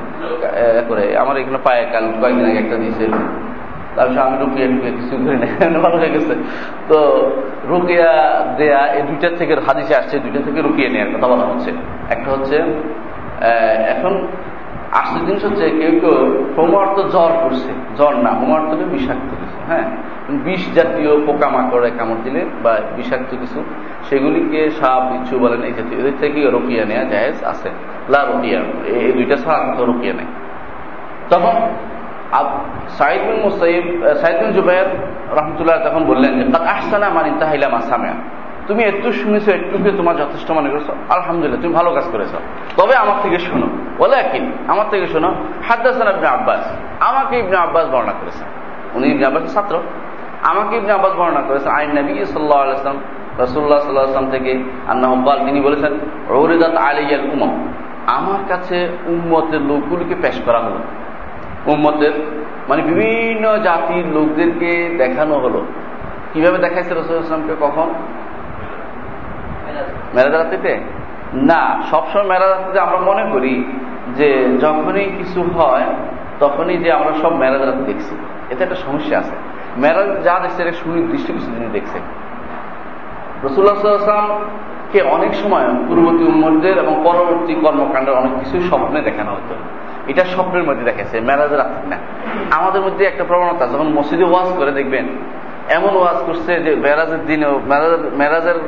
করে। 0.88 1.04
আমার 1.22 1.34
এখানে 1.40 1.60
পায়ে 1.66 1.84
কাল, 1.92 2.04
কয়েকদিন 2.20 2.46
আগে 2.50 2.60
একটা 2.64 2.76
দিয়েছে। 2.82 3.04
তারপর 3.96 4.18
আমি 4.26 4.36
রুকিয়া 4.42 4.66
টুকিয়া 4.72 4.92
কিছু 4.98 5.14
করি 5.24 5.36
না 5.42 5.78
ভালো 5.84 5.96
হয়ে 6.00 6.12
গেছে। 6.14 6.34
তো 6.90 6.98
রুকিয়া 7.70 8.10
দেয়া 8.58 8.82
এই 8.96 9.02
দুইটার 9.08 9.34
থেকে 9.40 9.52
হাদিসে 9.66 9.94
আসছে, 10.00 10.14
দুইটা 10.24 10.40
থেকে 10.46 10.60
রুকিয়ে 10.66 10.88
নেওয়ার 10.94 11.10
কথা 11.14 11.26
বলা 11.32 11.44
হচ্ছে। 11.50 11.70
একটা 12.14 12.28
হচ্ছে 12.34 12.56
এখন 13.94 14.14
আসছে 15.00 15.18
জিনিস 15.26 15.42
হচ্ছে 15.44 15.64
কেউ 15.80 15.92
কেউ 16.02 16.16
হোমার 16.56 16.86
তো 16.96 17.02
জ্বর 17.14 17.32
করছে। 17.42 17.70
জ্বর 17.98 18.14
না 18.24 18.32
তো 18.70 18.74
বিষাক্ত 18.94 19.30
কিছু 19.40 19.58
হ্যাঁ? 19.70 19.86
বিষ 20.46 20.62
জাতীয় 20.76 21.12
পোকামাকড়ে, 21.26 21.88
কামড় 21.98 22.20
দিলে 22.24 22.42
বা 22.64 22.72
বিষাক্ত 22.96 23.30
কিছু, 23.42 23.58
সেগুলিকে 24.08 24.60
সাপ, 24.70 25.02
বিচ্ছু 25.12 25.34
বলেন 25.38 25.60
এই 25.68 25.72
জাতীয়, 25.78 25.96
এদের 26.00 26.16
থেকে 26.20 26.38
রুকিয়া 26.50 26.84
নেওয়া 26.84 27.04
জায়েজ 27.04 27.38
আছে। 27.52 27.68
লা 28.12 28.20
রুকিয়া 28.30 28.60
এই 28.98 29.12
দুইটা 29.12 29.36
ছাড়া 29.36 29.60
তো 29.78 29.82
রুকিয়া 29.84 30.14
নেই। 30.18 30.28
তখন 31.30 31.54
সাইদ 32.98 33.22
মুসাইব 33.44 33.84
সাইদ 34.22 34.36
বিন 34.40 34.50
জুবাইর 34.52 34.88
রহমতুল্লাহ 35.38 35.76
তখন 35.88 36.02
বললেন 36.10 36.32
যে 36.38 36.44
আসছে 36.44 36.68
আহসানা 36.74 37.08
মান 37.16 37.26
ইন্তাহাইলা 37.26 37.68
মাসামিয়া 37.68 38.16
তুমি 38.68 38.82
একটু 38.84 39.12
শুনেছো 39.12 39.50
একটুকে 39.52 39.90
তোমার 39.90 40.16
যথেষ্ট 40.16 40.48
মনে 40.50 40.68
করছ? 40.70 40.88
আলহামদুলিল্লাহ, 41.16 41.60
তুমি 41.62 41.74
ভালো 41.74 41.90
কাজ 41.92 42.06
করেছ। 42.12 42.32
তবে 42.76 42.94
আমার 42.96 43.16
থেকে 43.22 43.38
শোনো 43.38 43.66
বলে 43.98 44.16
একই 44.16 44.40
আমার 44.68 44.86
থেকে 44.90 45.06
শোনো, 45.06 45.30
হাদ্দাসান 45.68 46.08
ইবনে 46.14 46.28
আব্বাস, 46.28 46.62
আমাকে 47.00 47.34
ইবনে 47.38 47.56
আব্বাস 47.56 47.86
বর্ণনা 47.92 48.12
করেছেন। 48.12 48.48
উনি 48.94 49.06
ইবনে 49.08 49.26
আব্বাসের 49.26 49.52
ছাত্র। 49.54 49.74
আমাকে 50.42 50.76
ইবনে 50.76 50.92
আব্বাস 50.92 51.12
বর্ণনা 51.12 51.42
করেছেন, 51.48 51.70
আইন 51.72 51.90
নবী 51.98 52.12
সাল্লাহ 52.24 52.58
আলাইসলাম 52.58 52.98
রসুল্লাহ 53.38 53.78
সাল্লাহ 53.78 54.04
আসলাম 54.04 54.30
থেকে 54.30 54.52
আন্না 54.88 55.08
হব্বাল, 55.08 55.38
তিনি 55.46 55.60
বলেছেন 55.60 55.92
রৌরিদাত 56.28 56.74
আলিয়াল 56.76 57.24
উমম, 57.32 57.52
আমার 58.06 58.40
কাছে 58.48 58.88
উম্মতের 59.06 59.60
লোকগুলিকে 59.60 60.14
পেশ 60.22 60.36
করা 60.46 60.58
হলো। 60.58 60.78
উম্মতের 61.72 62.12
মানে 62.68 62.82
বিভিন্ন 62.82 63.58
জাতির 63.58 64.06
লোকদেরকে 64.06 64.94
দেখানো 64.98 65.34
হলো। 65.34 65.60
কীভাবে 66.32 66.58
দেখাইছে 66.58 66.94
রসুল 66.94 67.16
ইসলামকে 67.16 67.54
কখন? 67.60 67.88
মেরাজ 70.14 70.32
রাত্রিতে 70.32 70.80
না, 71.34 71.82
সবসময় 71.90 72.24
মেরাজ 72.24 72.48
রাত্রিতে 72.48 72.80
আমরা 72.80 72.96
মনে 72.96 73.30
করি 73.32 73.64
যে 74.16 74.58
যখনই 74.60 75.04
কিছু 75.04 75.42
হয়, 75.42 75.84
তখনই 76.40 76.76
যে 76.76 76.92
আমরা 76.92 77.12
সব 77.22 77.36
মেরাজ 77.36 77.62
রাত্রি 77.62 77.84
দেখছি। 77.84 78.16
এতে 78.50 78.64
একটা 78.64 78.76
সমস্যা 78.76 79.18
আছে। 79.18 79.30
মেরাজ 79.76 80.24
যা 80.24 80.38
দেখছে, 80.42 80.62
এটা 80.62 80.72
সুনির্দিষ্ট 80.72 81.26
কিছু 81.26 81.46
জিনিস 81.46 81.70
দেখছে। 81.72 81.98
রসুল্লাহ 83.44 83.76
সাল্লামকে 83.76 85.02
অনেক 85.02 85.34
সময় 85.34 85.64
পূর্ববর্তী 85.88 86.24
উম্মদের 86.24 86.78
এবং 86.78 87.00
পরবর্তী 87.04 87.54
কর্মকাণ্ডের 87.54 88.14
অনেক 88.14 88.32
কিছু 88.38 88.60
স্বপ্নে 88.60 89.00
দেখানো 89.00 89.30
হতো। 89.32 89.54
এটা 90.06 90.24
স্বপ্নের 90.24 90.64
মধ্যে 90.64 90.84
দেখেছে 90.84 91.20
মেরাজের 91.20 91.58
রাত্রি 91.58 91.90
না। 91.90 91.96
আমাদের 92.50 92.82
মধ্যে 92.82 93.04
একটা 93.04 93.24
প্রবণতা, 93.24 93.66
যখন 93.66 93.88
মসজিদে 93.88 94.24
ওয়াজ 94.24 94.52
করে, 94.56 94.72
দেখবেন 94.72 95.08
এমন 95.76 95.92
ওয়াজ 96.00 96.18
করছে 96.26 96.52
যে 96.64 96.72
মেরাজের 96.84 97.22
দিনেও, 97.30 97.54
মেরাজের 98.20 98.58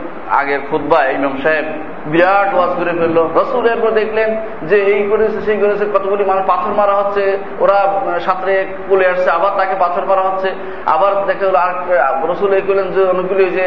আগের 0.40 0.60
খুদ্া 0.70 0.98
ইমাম 1.16 1.34
সাহেব 1.44 1.66
বিরাট 2.12 2.50
ওয়াজ 2.56 2.72
করে 2.78 2.92
ফেলল। 3.00 3.18
রসুল 3.40 3.64
এরপর 3.72 3.90
দেখলেন 4.00 4.30
যে 4.70 4.76
এই 4.92 5.02
করেছে, 5.10 5.38
সেই 5.46 5.58
করেছে, 5.62 5.84
কতগুলি 5.94 6.24
মানুষ 6.30 6.44
পাথর 6.52 6.72
মারা 6.80 6.94
হচ্ছে। 7.00 7.24
ওরা 7.64 7.78
সাঁতরে 8.26 8.54
কুলে 8.88 9.06
আসছে, 9.12 9.28
আবার 9.38 9.52
তাকে 9.60 9.74
পাথর 9.84 10.04
মারা 10.10 10.22
হচ্ছে। 10.28 10.48
আবার 10.94 11.12
দেখা 11.28 11.44
গেলো 11.46 11.58
আর 12.06 12.14
রসুল 12.30 12.50
এই 12.58 12.64
করলেন 12.68 12.88
যে 12.96 13.02
অনেকগুলি 13.12 13.44
যে 13.58 13.66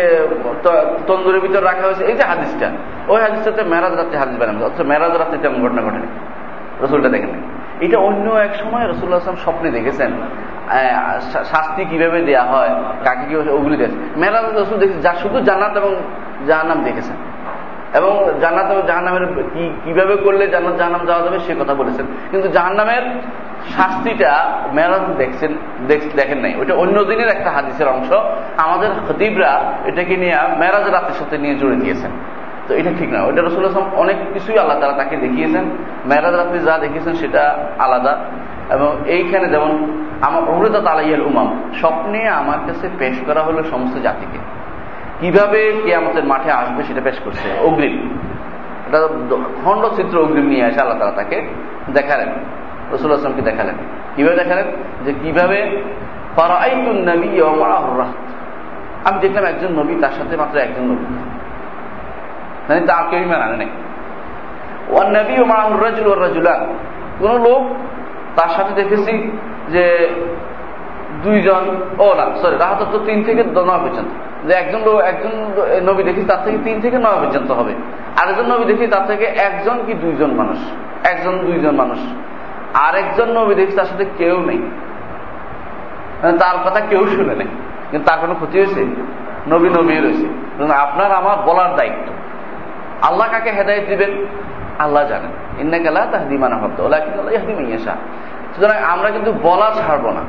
তন্দুরের 1.08 1.42
ভিতরে 1.46 1.64
রাখা 1.70 1.84
হয়েছে। 1.88 2.04
এই 2.10 2.16
যে 2.20 2.24
হাদিসটা, 2.32 2.68
ওই 3.12 3.20
হাদিসটাতে 3.26 3.62
মেরাজ 3.74 3.94
রাত্রে 4.00 4.18
হাদিস 4.22 4.36
বানানো 4.42 4.60
অথচ 4.66 4.80
মেরাজ 4.92 5.14
রাত্রে 5.22 5.38
তেমন 5.44 5.58
ঘটনা 5.66 5.82
ঘটেনি। 5.88 6.08
রসুলটা 6.84 7.10
দেখেন 7.16 7.32
এটা 7.86 7.98
অন্য 8.10 8.26
এক 8.48 8.54
সময় 8.62 8.86
রসুল্লাহ 8.92 9.20
আসলাম 9.22 9.38
স্বপ্নে 9.46 9.70
দেখেছেন। 9.78 10.12
শাস্তি 11.46 11.86
কীভাবে 11.86 12.20
দেয়া 12.22 12.44
হয়? 12.44 12.72
কাকে 13.04 13.26
কীভাবে 13.30 13.52
ওগুলি 13.52 13.78
দেখেছে 13.78 13.98
মেরাজ 14.16 14.46
রসুল 14.58 14.78
দেখেছে 14.78 15.02
যা 15.02 15.14
শুধু 15.14 15.38
জান্নাত 15.40 15.78
এবং 15.78 15.96
জাহান্নাম 16.48 16.84
দেখেছেন। 16.84 17.16
এবং 17.94 18.12
জান্নাত 18.42 18.72
এবং 18.72 18.82
জাহান্নামের 18.88 19.26
কি 19.54 19.74
কীভাবে 19.84 20.16
করলে 20.16 20.48
জান্নাত 20.48 20.76
জাহান্নাম 20.76 21.06
যাওয়া 21.06 21.24
যাবে 21.26 21.40
সে 21.40 21.56
কথা 21.60 21.74
বলেছেন। 21.74 22.06
কিন্তু 22.32 22.48
জাহান্নামের 22.48 23.02
শাস্তিটা 23.78 24.32
মেরাজ 24.74 25.02
দেখছেন 25.18 25.52
দেখেন 26.16 26.38
নাই। 26.38 26.54
ওটা 26.62 26.74
অন্য 26.74 27.04
দিনের 27.04 27.28
একটা 27.28 27.50
হাদিসের 27.52 27.88
অংশ। 27.88 28.12
আমাদের 28.58 28.90
খতিবরা 29.08 29.74
এটাকে 29.86 30.16
নিয়ে 30.16 30.36
মেরাজ 30.58 30.86
রাতের 30.90 31.14
সাথে 31.14 31.38
নিয়ে 31.38 31.56
জুড়ে 31.56 31.76
দিয়েছেন 31.76 32.12
তো 32.70 32.76
এটা 32.76 32.90
ঠিক 32.98 33.10
না। 33.10 33.24
ওইটা 33.24 33.42
রসুল 33.42 33.66
আসলাম 33.66 33.90
অনেক 33.96 34.16
কিছুই 34.34 34.58
আল্লাহ 34.58 34.80
তারা 34.80 34.94
তাকে 34.94 35.16
দেখিয়েছেন। 35.16 35.64
মেরাজ 36.06 36.36
রাত্রি 36.36 36.60
যা 36.60 36.78
দেখিয়েছেন 36.78 37.14
সেটা 37.14 37.68
আলাদা। 37.80 38.18
এবং 38.70 38.96
এইখানে 39.06 39.48
যেমন 39.48 39.88
আমার 40.22 40.50
অমৃতা 40.50 40.80
তালাইয়াল 40.80 41.22
উমাম, 41.22 41.74
স্বপ্নে 41.80 42.28
আমার 42.28 42.58
কাছে 42.68 42.90
পেশ 43.00 43.20
করা 43.26 43.42
হলো 43.42 43.64
সমস্ত 43.64 44.00
জাতিকে। 44.00 44.38
কীভাবে 45.20 45.82
কে 45.84 45.96
আমাদের 45.96 46.24
মাঠে 46.24 46.52
আসবে 46.52 46.84
সেটা 46.84 47.02
পেশ 47.04 47.20
করছে? 47.20 47.50
অগ্রিম। 47.64 48.18
এটা 48.88 49.08
খণ্ড 49.64 49.86
চিত্র 49.96 50.22
অগ্রিম 50.24 50.46
নিয়ে 50.46 50.66
আসে 50.66 50.80
আল্লাহ 50.80 51.00
তারা 51.00 51.12
তাকে 51.12 51.48
দেখালেন। 51.94 52.30
রসুল 52.92 53.14
আসলামকে 53.14 53.42
দেখালেন। 53.42 53.76
কীভাবে 54.16 54.36
দেখালেন? 54.36 54.66
যে 55.06 55.14
কীভাবে 55.24 55.82
আমি 59.06 59.20
দেখলাম 59.22 59.46
একজন 59.46 59.80
নবী, 59.80 59.96
তার 60.02 60.12
সাথে 60.12 60.38
মাত্র 60.38 60.60
একজন 60.60 60.84
নবী। 60.84 61.39
মানে 62.70 62.82
তার 62.88 63.04
কেউ 63.10 63.34
আনে 63.34 63.58
নাই। 63.58 63.70
কোন 67.20 67.44
লোক 67.44 67.76
তার 68.40 68.50
সাথে 68.50 68.84
দেখেছি 68.84 69.38
যে 69.70 70.10
দুইজন, 71.24 71.82
ও 71.98 72.14
না 72.14 72.38
সরি 72.42 72.58
রাহাত 72.58 72.86
তো 72.92 73.00
তিন 73.06 73.24
থেকে 73.24 73.44
নয় 73.44 73.80
পর্যন্ত। 73.80 74.08
যে 74.48 74.54
একজন 74.54 74.80
লোক, 74.80 74.96
একজন 74.96 75.30
নবী 75.90 76.04
দেখি 76.04 76.22
তার 76.22 76.38
থেকে 76.46 76.58
তিন 76.64 76.82
থেকে 76.82 76.98
নয় 76.98 77.26
পর্যন্ত 77.26 77.52
হবে। 77.52 77.74
আরেকজন 78.22 78.46
নবী 78.46 78.74
দেখি 78.74 78.88
তার 78.88 79.08
থেকে 79.08 79.26
একজন 79.26 79.80
কি 79.86 79.94
দুইজন 79.94 80.32
মানুষ? 80.32 80.58
একজন 81.04 81.38
দুইজন 81.38 81.76
মানুষ। 81.76 82.00
আরেকজন 82.74 83.38
নবী 83.38 83.56
দেখি 83.56 83.72
তার 83.72 83.86
সাথে 83.86 84.06
কেউ 84.18 84.40
নেই। 84.42 84.62
তার 86.22 86.70
কথা 86.70 86.80
কেউ 86.80 87.08
শুনে 87.08 87.36
নেই। 87.36 87.48
কিন্তু 87.92 88.10
তার 88.10 88.20
কোনো 88.20 88.36
ক্ষতি 88.36 88.58
হয়েছে? 88.58 88.86
নবী 89.48 89.70
নবী 89.70 90.00
রয়েছে। 90.00 90.26
আপনার, 90.74 91.12
আমার 91.12 91.38
বলার 91.38 91.76
দায়িত্ব। 91.76 92.14
আল্লাহ 93.02 93.28
কাকে 93.32 93.52
হেদায়ত 93.52 93.84
দিবেন? 93.90 94.26
আল্লাহ 94.80 95.08
জানেন। 95.08 95.62
ইন্না 95.62 95.78
গেলা 95.78 96.08
তাহদি 96.12 96.38
মানা 96.38 96.58
ভাবতো 96.58 96.86
ওলা 96.86 97.00
কিন্তু 97.00 97.20
আল্লাহ 97.20 97.34
ইয়াহদি 97.34 97.64
মাইয়াশা 97.64 97.96
সুতরাং 98.56 98.84
আমরা 98.84 99.10
কিন্তু 99.10 99.34
বলা 99.44 99.72
ছাড়বো 99.72 100.12
না। 100.12 100.22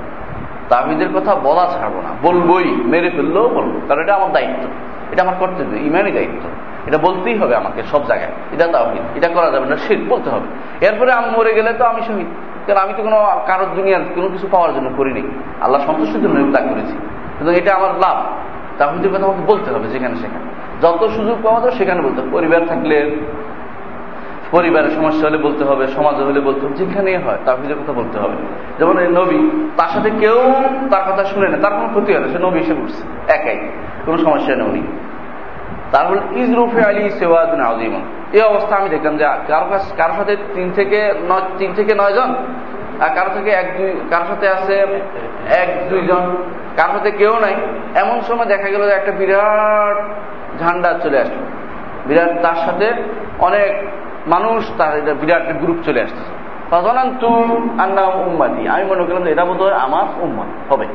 তাহিদের 0.68 1.08
কথা 1.14 1.34
বলা 1.34 1.66
ছাড়বো 1.66 2.00
না। 2.00 2.08
বলবোই, 2.22 2.64
মেরে 2.64 3.10
ফেললেও 3.10 3.48
বলব। 3.48 3.80
কারণ 3.88 4.02
এটা 4.02 4.14
আমার 4.14 4.32
দায়িত্ব। 4.32 4.68
এটা 5.12 5.22
আমার 5.22 5.34
কর্তব্য, 5.38 5.76
ইমানই 5.76 6.10
দায়িত্ব। 6.10 6.48
এটা 6.86 6.98
বলতেই 6.98 7.38
হবে 7.38 7.56
আমাকে 7.56 7.82
সব 7.82 8.06
জায়গায়। 8.06 8.32
এটা 8.52 8.66
তাহিদ 8.66 9.16
এটা 9.16 9.28
করা 9.28 9.50
যাবে 9.50 9.66
না 9.66 9.76
শীত 9.76 9.98
বলতে 10.08 10.30
হবে। 10.30 10.46
এরপরে 10.86 11.12
আমি 11.12 11.30
মরে 11.30 11.54
গেলে 11.54 11.72
তো 11.72 11.84
আমি 11.84 12.02
শহীদ। 12.02 12.26
কারণ 12.66 12.80
আমি 12.80 12.92
তো 12.96 13.02
কোনো 13.02 13.40
কারোর 13.46 13.66
দুনিয়ার 13.76 14.00
কোনো 14.14 14.28
কিছু 14.28 14.48
পাওয়ার 14.50 14.74
জন্য 14.74 14.90
করিনি। 14.96 15.22
আল্লাহ 15.60 15.86
সন্তুষ্টির 15.86 16.22
জন্য 16.22 16.58
তা 16.58 16.64
করেছি। 16.64 16.92
কিন্তু 17.38 17.50
এটা 17.50 17.74
আমার 17.74 17.90
লাভ। 17.90 18.22
তাহিদের 18.80 19.10
কথা 19.12 19.24
আমাকে 19.28 19.44
বলতে 19.52 19.68
হবে 19.74 19.86
যেখানে 19.88 20.16
সেখানে। 20.16 20.46
যত 20.82 21.02
সুযোগ 21.16 21.36
পাওয়া 21.42 21.60
যায় 21.60 21.74
সেখানে 21.78 22.00
বলতে 22.02 22.18
হবে। 22.20 22.30
পরিবার 22.30 22.60
থাকলে, 22.66 22.96
পরিবারের 24.50 24.90
সমস্যা 24.90 25.24
হলে 25.28 25.38
বলতে 25.38 25.64
হবে, 25.64 25.84
সমাজে 25.86 26.22
হলে 26.28 26.40
বলতে 26.40 26.60
হবে 26.66 26.74
যেখানে 26.74 27.10
হয় 27.18 27.38
তার 27.44 27.56
নিজের 27.60 27.78
কথা 27.82 27.92
বলতে 27.92 28.16
হবে। 28.18 28.36
যেমন 28.78 28.98
এই 28.98 29.10
নবী, 29.20 29.40
তার 29.76 29.90
সাথে 29.94 30.10
কেউ 30.20 30.38
তার 30.90 31.12
কথা 31.12 31.24
শুনে 31.24 31.48
না, 31.48 31.56
তার 31.56 31.72
কোনো 31.72 31.88
ক্ষতি 31.88 32.10
হয় 32.12 32.22
না, 32.24 32.28
সে 32.32 32.38
নবী 32.38 32.58
এসে 32.58 32.74
পড়ছে 32.74 33.02
একাই, 33.32 33.58
কোনো 34.06 34.18
সমস্যা 34.18 34.56
নেই 34.56 34.66
উনি। 34.70 34.82
তারপর 35.92 36.16
ইজরুফে 36.36 36.80
আলী 36.84 37.10
সেওয়াদিন 37.10 37.60
আজিমন 37.60 38.02
এই 38.32 38.42
অবস্থা 38.50 38.72
আমি 38.76 38.88
দেখলাম 38.88 39.14
যে, 39.16 39.24
কারও 39.48 39.66
কারোর 39.96 40.16
সাথে 40.16 40.36
তিন 40.54 40.70
থেকে 40.74 40.98
নয় 41.28 41.44
তিন 41.58 41.70
থেকে 41.76 41.92
নয় 41.94 42.12
জন 42.12 42.30
কারও 43.08 43.30
থেকে 43.34 43.50
এক 43.50 43.78
দুই 43.78 44.00
কারোর 44.10 44.26
সাথে 44.26 44.48
আছে 44.48 44.74
এক 45.50 45.88
দুইজন 45.88 46.36
কারোর 46.76 46.98
সাথে 46.98 47.10
কেউ 47.10 47.40
নাই। 47.40 47.54
এমন 47.94 48.20
সময় 48.20 48.46
দেখা 48.46 48.68
গেল 48.68 48.82
যে 48.82 48.94
একটা 48.94 49.12
বিরাট 49.12 49.96
ঝান্ডা 50.60 50.98
চলে 51.02 51.20
আসলো। 51.20 51.46
বিরাট 52.06 52.42
তার 52.42 52.54
সাথে 52.54 52.92
অনেক 53.38 53.88
মানুষ, 54.26 54.70
তার 54.78 55.14
বিরাট 55.14 55.52
গ্রুপ 55.52 55.76
চলে 55.84 56.02
আসতেছে 56.02 56.40
উম্মাদি 58.26 58.68
আমি 58.68 58.84
মনে 58.84 59.04
করলাম 59.04 59.26
এটা 59.26 59.44
বোধ 59.44 59.62
হয় 59.62 59.72
আমার 59.72 60.04
উম্মত 60.20 60.72
হবে। 60.72 60.86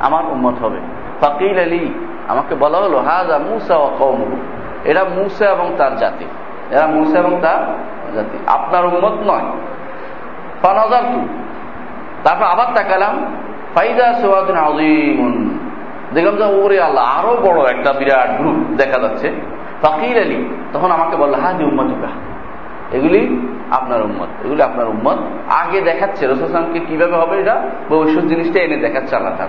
আমার 0.00 0.24
উম্মত 0.24 0.54
হবে। 0.62 0.78
ফকিল 1.20 1.58
আলী, 1.58 1.94
আমাকে 2.28 2.54
বলা 2.54 2.78
হলো, 2.78 2.98
হাজা 2.98 3.38
মুসা 3.38 3.76
ও 3.76 3.90
কৌম 3.98 4.40
এরা 4.84 5.04
মুসা 5.04 5.46
এবং 5.46 5.74
তার 5.78 5.96
জাতি। 5.96 6.24
এরা 6.70 6.86
মুসা 6.86 7.18
এবং 7.18 7.38
তার 7.42 7.66
জাতি। 8.14 8.38
আপনার 8.46 8.84
উম্মত 8.84 9.12
নয়। 9.12 9.50
ফানজার 10.64 11.02
তু 11.02 11.28
তারপর 12.24 12.44
আবার 12.44 12.66
তাকালাম 12.74 13.34
ফাইদা 13.74 14.14
সোয়াদিন 14.14 14.56
আজিমুন 14.56 15.58
দেখলাম 16.14 16.36
যে, 16.36 16.44
ওরে 16.44 16.80
আল্লাহ, 16.80 17.18
আরও 17.18 17.36
বড় 17.42 17.70
একটা 17.70 17.92
বিরাট 17.92 18.40
গ্রুপ 18.40 18.76
দেখা 18.76 18.98
যাচ্ছে। 18.98 19.32
ফকির 19.82 20.18
আলী, 20.18 20.44
তখন 20.72 20.90
আমাকে 20.90 21.16
বলল 21.16 21.34
হ্যাঁ 21.34 21.54
যে 21.54 21.64
উম্মতুকা, 21.64 22.08
এগুলি 22.92 23.50
আপনার 23.70 24.02
উম্মত, 24.02 24.28
এগুলি 24.44 24.62
আপনার 24.62 24.86
উম্মত। 24.86 25.18
আগে 25.52 25.80
দেখাচ্ছে 25.80 26.26
রসুলামকে 26.26 26.78
কীভাবে 26.78 27.16
হবে 27.16 27.40
এটা? 27.40 27.60
ভবিষ্যৎ 27.88 28.24
জিনিসটা 28.24 28.60
এনে 28.60 28.76
দেখাচ্ছে 28.76 29.16
আল্লাহ 29.16 29.32
তার 29.38 29.48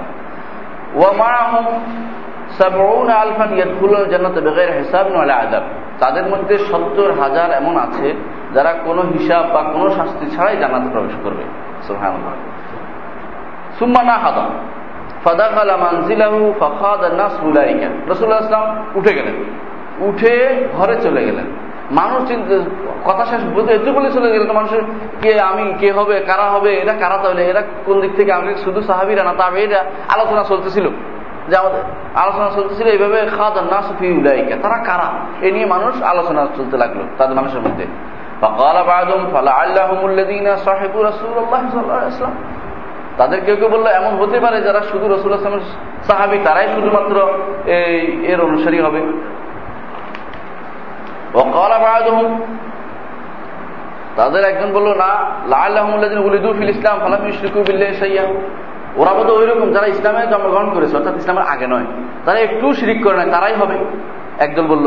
তাদের 6.00 6.24
মধ্যে 6.24 6.58
সত্তর 6.58 7.22
হাজার 7.22 7.52
এমন 7.52 7.78
আছে 7.78 8.14
যারা 8.56 8.74
কোনো 8.74 9.02
হিসাব 9.02 9.54
বা 9.54 9.62
কোনো 9.62 9.90
শাস্তি 9.90 10.26
ছাড়াই 10.26 10.58
জানাতে 10.58 10.90
প্রবেশ 10.92 11.12
করবে। 11.24 11.44
উঠে 18.96 19.14
গেলেন। 19.14 19.34
উঠে 20.00 20.68
ঘরে 20.78 21.02
চলে 21.02 21.26
গেলেন। 21.26 21.46
মানুষ 21.92 22.32
কথা 23.06 23.26
শেষ 23.26 23.44
বলতে 23.44 23.92
বলে 23.92 24.12
চলে 24.12 24.32
গেলেন 24.32 24.52
মানুষের 24.52 24.82
কে 25.22 25.42
আমি, 25.42 25.74
কে 25.80 25.92
হবে, 25.92 26.20
কারা 26.20 26.44
হবে, 26.44 26.76
এরা 26.76 26.94
কারা 26.94 27.18
তাহলে, 27.18 27.46
এরা 27.46 27.62
কোন 27.86 28.02
দিক 28.02 28.12
থেকে 28.16 28.34
আমাকে 28.34 28.56
শুধু 28.56 28.82
সাহাবিরা 28.82 29.24
না 29.24 29.34
তবে 29.34 29.64
এটা 29.64 29.86
আলোচনা 30.10 30.44
চলতেছিল। 30.44 30.90
যে 31.50 31.58
আমাদের 31.58 31.84
আলোচনা 32.16 32.50
চলতেছিল 32.56 32.88
এইভাবে 32.88 33.26
খাদ 33.38 33.58
না 33.58 33.82
সুফি 33.82 34.12
উলাইকা 34.12 34.56
তারা 34.62 34.84
কারা? 34.84 35.12
এ 35.42 35.52
নিয়ে 35.52 35.66
মানুষ 35.66 36.02
আলোচনা 36.02 36.48
চলতে 36.58 36.78
লাগল 36.78 37.00
তাদের 37.18 37.36
মানুষের 37.36 37.62
মধ্যে। 37.62 37.86
ফকাল 38.46 38.78
আবাদম 38.84 39.22
ফালা 39.34 39.52
তাদের 43.20 43.40
কেউ 43.46 43.56
কেউ 43.60 43.70
বলল, 43.76 43.86
এমন 44.00 44.14
হতে 44.22 44.38
পারে 44.46 44.58
যারা 44.68 44.82
শুধু 44.92 45.06
রসুল 45.16 45.32
আসলামের 45.36 45.66
সাহাবি, 46.08 46.38
তারাই 46.48 46.68
শুধুমাত্র 46.76 47.16
এই 47.78 47.98
এর 48.32 48.40
অনুসারী 48.48 48.80
হবে। 48.86 49.02
তাদের 54.20 54.44
একজন 54.52 54.70
বলল, 54.78 54.90
না 55.04 55.12
লাল্লাহমুল্লাদিন 55.54 56.20
উলিদু 56.28 56.50
ফিল 56.58 56.72
ইসলাম 56.76 56.96
ফালাফি 57.04 57.28
ইশরিকু 57.34 57.60
বিল্লে 57.68 57.88
সাইয়া 58.02 58.24
ওরা 59.00 59.14
বোধ 59.18 59.30
ওই 59.40 59.46
রকম 59.52 59.68
যারা 59.76 59.88
ইসলামে 59.96 60.22
জন্মগ্রহণ 60.34 60.70
করেছে, 60.76 60.94
অর্থাৎ 61.00 61.16
ইসলামের 61.22 61.46
আগে 61.54 61.68
নয়, 61.74 61.88
তারা 62.26 62.40
একটু 62.48 62.66
শিরিক 62.80 63.00
করে 63.06 63.16
নয়, 63.20 63.30
তারাই 63.36 63.56
হবে। 63.62 63.78
একজন 64.46 64.66
বলল 64.72 64.86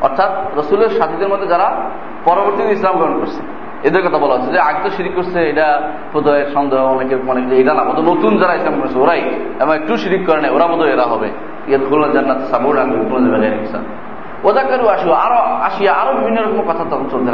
অর্থাৎ 0.00 0.58
রসুলের 0.58 0.88
সাথীদের 0.88 1.28
মধ্যে 1.28 1.46
যারা 1.46 1.76
পরবর্তীতে 2.24 2.72
ইসলাম 2.72 2.96
গ্রহণ 2.96 3.20
করছে। 3.20 3.42
এদের 3.88 4.08
কথা 4.08 4.18
বলা 4.18 4.34
হচ্ছে 4.34 4.52
যে, 4.52 4.58
আগে 4.58 4.78
তো 4.82 4.90
শিরিক 4.90 5.14
করছে, 5.14 5.48
এটা 5.48 5.90
বোধহয় 6.12 6.46
সন্দেহ, 6.54 6.84
অনেকে 6.84 7.16
মনে 7.16 7.42
যে, 7.42 7.60
এটা 7.60 7.74
না 7.74 7.84
বোধ 7.84 8.08
নতুন 8.08 8.38
যারা 8.38 8.54
ইসলাম 8.54 8.80
করেছে, 8.80 8.98
ওরাই। 8.98 9.22
এবং 9.60 9.76
একটু 9.76 9.96
শিরিক 9.96 10.26
করে 10.26 10.40
নেয়, 10.40 10.52
ওরা 10.52 10.66
মতো 10.66 10.84
এরা 10.84 11.02
হবে। 11.02 11.28
ইয়ে 11.68 11.78
খুলনা 11.78 12.12
জান্নাত 12.12 12.38
সাবুর 12.50 12.78
ইসলাম 13.62 13.84
আসিও 14.88 15.12
আরও 15.12 15.38
আরও 15.88 16.12
বিভিন্ন 16.18 16.40
রকম 16.42 16.62
কথা 16.68 16.84
তখন 16.90 17.04
চলতে 17.10 17.30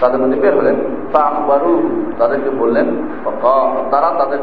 তাদের 0.00 0.20
মধ্যে 0.20 0.36
তাদেরকে 2.18 2.50
বললেন 2.50 2.86
তারা 3.90 4.10
তাদের 4.18 4.38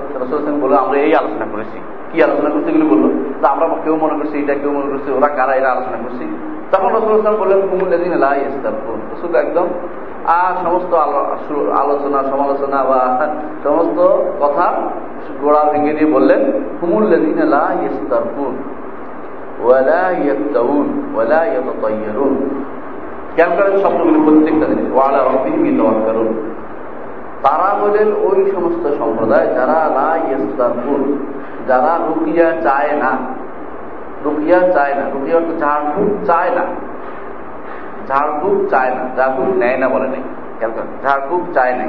আমরা 0.75 0.97
এই 0.99 1.15
আলোচনা 1.15 1.45
করেছি। 1.51 1.79
কি 2.11 2.23
আলোচনা 2.23 2.49
বলল 2.89 3.05
আমরা 3.43 3.67
কেউ 3.83 3.95
মনে 3.95 4.17
করছি, 4.17 4.39
এটা 4.39 4.53
কেউ 4.53 4.71
মনে 4.71 4.89
করছি, 4.89 5.11
ওরা 5.11 5.27
কারা, 5.27 5.53
এরা 5.55 5.71
আলোচনা 5.71 5.97
করছি? 5.97 6.25
তখন 6.71 6.89
রসুল 6.95 7.37
বললেন 7.37 7.61
কুমুল্লাদিন 7.71 8.13
রসুল 9.13 9.35
একদম 9.35 9.67
আর 10.27 10.63
সমস্ত 10.63 10.93
আলোচনা, 10.93 12.23
সমালোচনা 12.23 12.83
বা 12.83 13.27
সমস্ত 13.63 13.99
কথা 14.39 14.81
গোড়া 15.41 15.71
ভেঙে 15.71 15.93
দিয়ে 15.93 16.11
বললেন 16.11 16.63
হুমুল্লাদিন 16.81 17.33
প্রত্যেকটা 24.25 24.65
জিনিস 24.65 24.91
তারা 27.43 27.75
বলেন 27.81 28.07
ওই 28.07 28.51
সমস্ত 28.51 28.97
সম্প্রদায় 28.97 29.47
যারা 29.47 29.89
যারা 31.67 31.99
রুকিয়া 32.07 32.51
চায় 32.51 32.91
না। 32.91 33.11
রুকিয়া 34.23 34.59
চায় 34.59 34.93
না। 34.93 35.01
রুকিয়া 35.13 35.41
চায় 36.25 36.49
না। 36.49 36.61
ঝাড়ফুঁক 38.07 38.69
চায় 38.69 38.89
না 38.89 39.15
ঝাড়ফুঁক 39.15 39.57
নেয় 39.57 39.77
না 39.77 39.89
বলে 39.89 40.07
নেই। 40.07 40.21
ঝাড়ফুঁক 41.03 41.41
চায় 41.53 41.75
নাই, 41.77 41.87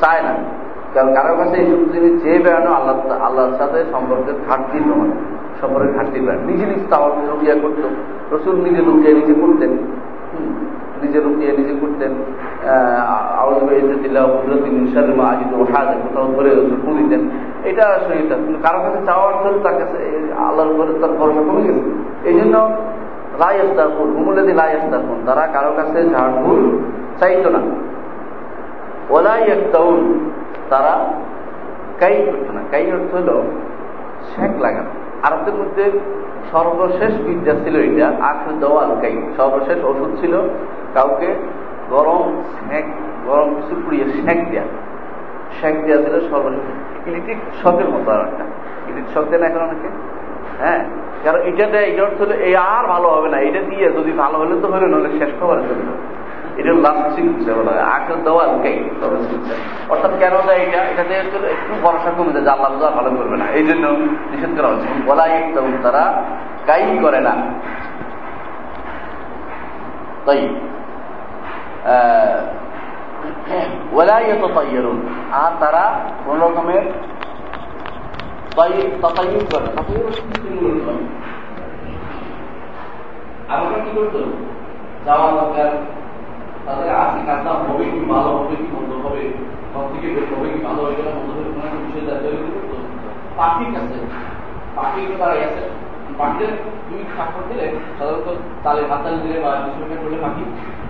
চায় 0.00 0.22
না। 0.22 0.34
কারণ 0.94 1.14
কারও 1.14 1.36
কাছে 1.36 1.56
এইসব 1.56 1.92
জিনিস 1.92 2.22
চেয়ে 2.22 2.38
বেড়ানো 2.38 2.72
আল্লাহ 2.72 3.10
আল্লাহর 3.10 3.58
সাথে 3.58 3.84
সম্পর্কের 3.92 4.34
ঘাটতি 4.48 4.78
প্রমাণ। 4.78 5.10
সম্পর্কের 5.60 5.94
ঘাটতি 5.94 6.20
বেড়ান। 6.20 6.38
নিজে 6.46 6.66
নিজে 6.66 6.80
তাও 6.90 7.08
রুকিয়া 7.08 7.54
করতো। 7.62 7.88
রসুল 8.36 8.54
নিজে 8.54 8.82
রুকিয়া 8.82 9.14
নিজে 9.14 9.34
করতেন। 9.34 9.70
নিজে 11.02 11.20
রুকিয়া 11.20 11.52
নিজে 11.52 11.74
করতেন। 11.80 12.12
এটা 17.64 18.00
শরীরটা 18.06 18.36
কারও 18.62 18.82
কাছে 18.82 19.06
চাওয়ার 19.06 19.34
জন্য 19.44 19.62
তার 19.62 19.72
কাছে 19.72 20.32
আল্লাহর 20.38 20.70
উপরে 20.70 20.98
তার 21.00 21.10
ভরসা 21.10 21.40
কমে 21.40 21.62
গেছে। 21.62 21.80
এই 22.24 22.40
জন্য 22.40 22.70
লাই 23.38 23.60
আস্তারপুর 23.60 24.06
হুমুলাদি 24.06 24.52
তারা 25.26 25.46
কারও 25.46 25.72
কাছে 25.76 26.10
ঝাড়ফুল 26.10 26.78
চাইতো 27.18 27.50
না। 27.50 27.58
ওলাই 29.10 29.42
একটাউন 29.42 30.30
তারা 30.70 31.12
কাই 32.00 32.26
না। 32.52 32.60
কাই 32.70 32.92
অর্থ 32.92 33.14
শেখ 34.34 34.60
লাগানো। 34.60 34.90
মধ্যে 35.54 35.90
সর্বশেষ 36.52 37.20
বিদ্যা 37.20 37.54
ছিল 37.64 37.76
এটা 37.76 38.12
আখ 38.20 38.52
দেওয়াল 38.60 38.96
কাই। 39.00 39.22
সর্বশেষ 39.36 39.84
ওষুধ 39.84 40.20
ছিল 40.20 40.40
কাউকে 40.94 41.34
গরম 41.90 42.42
স্যাক 42.42 42.84
গরম 43.26 43.54
কিছু 43.54 43.74
পুড়িয়ে 43.84 44.04
শেক 44.04 44.50
দেওয়া 44.50 44.66
শেক 45.60 45.86
দেওয়া 45.86 46.02
ছিল 46.04 46.20
সর্বশেষ। 46.30 47.08
ইলেকট্রিক 47.08 47.36
শখের 47.62 47.88
মতো 47.88 48.10
আর 48.10 48.20
একটা। 48.20 48.44
ইলেকট্রিক 48.88 49.24
শখ 49.24 49.30
দেয় 49.30 49.40
না 49.40 49.46
এখন 49.46 49.60
অনেকে। 49.60 50.15
হ্যাঁ? 50.60 50.80
কারণ 51.24 51.40
এটা 51.40 51.66
দেয় 51.66 51.84
এটা 51.84 52.02
হলো 52.20 52.34
এই 52.34 52.56
আর 52.56 52.84
ভালো 52.86 53.08
হবে 53.08 53.28
না, 53.28 53.38
এটা 53.38 53.60
দিয়ে 53.60 53.86
যদি 53.92 54.12
ভালো 54.12 54.38
হলে 54.38 54.54
তো 54.62 54.66
হলে 54.68 54.86
নলে 54.86 55.18
শেষ 55.18 55.28
খবর 55.40 55.56
এটা 56.56 56.72
লাস্ট 56.72 57.20
আখের 57.94 58.24
দেওয়াল 58.24 58.52
কাই 58.62 58.76
অর্থাৎ 59.88 60.10
কেন 60.18 60.34
এটা? 60.54 60.80
একটু 61.52 61.74
ভরসা 61.82 62.10
কমে 62.16 62.32
যায় 62.32 62.46
আল্লাহ 62.48 62.90
ভালো 62.90 63.10
করবে 63.10 63.36
না। 63.36 63.46
এই 63.52 63.64
জন্য 63.66 63.86
নিষেধ 64.30 64.52
করা 64.58 64.68
হচ্ছে। 64.68 64.88
তারা 65.82 66.02
করে 67.02 67.20
না। 67.20 67.34
তাই 70.26 70.40
আর 75.32 75.50
তারা 75.60 75.84
কোন 76.24 76.40
রকমের 76.40 76.84
তাতাইয়ুর 79.02 79.44
করে 79.46 79.68
আমরা 83.52 83.76
কি 83.84 83.90
করতো 83.96 84.20
যাওয়া 85.06 85.28
দরকার 85.32 85.70
তাদের 86.66 86.88
আজকে 86.94 87.20
কাজটা 87.26 87.50
হবে 87.60 87.84
কি 87.84 88.00
ভালো 88.12 88.30
হবে 88.30 88.54
কি 88.56 88.66
মন্দ 88.74 88.92
হবে 89.04 89.22
সব 89.72 89.84
থেকে 89.92 90.08
বের 90.14 90.26
হবে 90.30 90.48
কি 90.52 90.60
ভালো 90.66 90.80
হবে 90.82 90.94
মন্দ 91.10 91.28
হবে 91.30 91.44
কোনো 91.46 91.66
একটা 91.66 91.80
বিষয় 91.84 92.04
তৈরি 92.24 92.38
করতো 92.46 92.76
পাখির 93.36 93.70
কাছে 93.74 93.96
পাখি 94.76 95.00
তারাই 95.18 95.40
আছে 95.44 95.62
পাখিদের 96.18 96.52
দুই 96.88 97.02
থাপ্পড় 97.14 97.44
দিলে 97.48 97.66
সাধারণত 97.96 98.28
তালে 98.64 98.80
হাত 98.82 99.00
তালে 99.04 99.18
দিলে 99.24 99.36
বা 99.44 99.50
দুশো 99.64 99.84
করলে 100.02 100.18
পাখি 100.24 100.44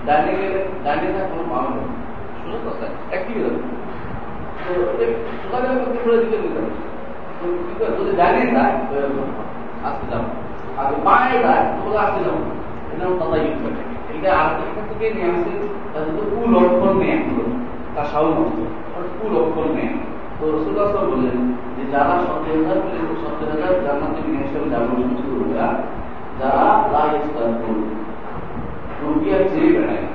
ডাইনে 0.07 0.33
গেলে 0.35 0.59
ডাইনে 0.85 1.09
থাকে 1.09 1.29
কোনো 1.31 1.45
ভালো 1.53 1.69
হবে 1.69 1.85
সুযোগ 2.41 2.63
আছে 2.71 2.87
যাবে 5.53 5.69
তো 5.85 5.87
করে 5.97 6.17
দিতে 6.23 6.39
দিতে 6.39 6.61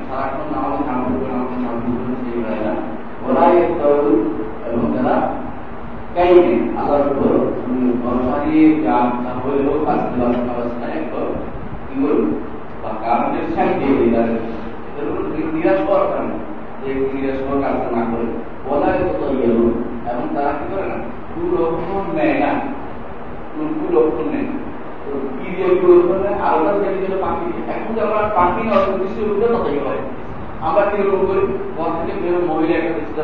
সারাক্ষণ 0.07 0.51
আমাদের 0.55 0.83
কাম 0.87 0.99
করবে 1.03 1.25
না 1.25 1.37
ওরা 3.23 3.45
এবং 4.65 4.83
যারা 4.93 5.15
পারছে 6.15 6.51
কি 11.89 12.01
করুন 12.01 12.41
বা 12.83 12.89
কারণের 13.01 13.55
সাইডে 13.55 13.85
নিরাশ 15.53 15.79
করার 15.87 16.07
কারণে 16.07 16.35
যে 16.83 17.09
নিরাশ 17.13 17.37
করার 17.39 17.61
কাজটা 17.61 17.97
না 17.97 18.05
করে 18.05 18.25
বলা 18.65 18.85
কত 18.85 19.23
এবং 20.11 20.27
তারা 20.35 20.51
কি 20.51 20.75
করে 20.75 20.87
না? 20.87 20.95
কুলক্ষণ 21.35 22.15
নেয় 22.15 22.39
না। 22.39 22.47
কুলক্ষণ 23.57 24.29
নেয় 24.31 24.45
কি 25.39 25.55
দিয়ে 25.55 25.75
কুলক্ষণ 25.75 26.21
নেয়? 26.21 26.33
আলাদা 26.33 26.71
জায়গায় 26.71 26.95
গেলে 26.95 27.17
পাখি 27.21 27.71
এখন 27.71 27.99
আমরা 27.99 28.31
পাখি 28.35 28.67
হয়। 29.79 29.97
আমরা 30.61 30.85
কীরকম 30.85 31.25
করি? 31.25 31.57
মহিলা 32.47 32.77
একটা 32.77 33.23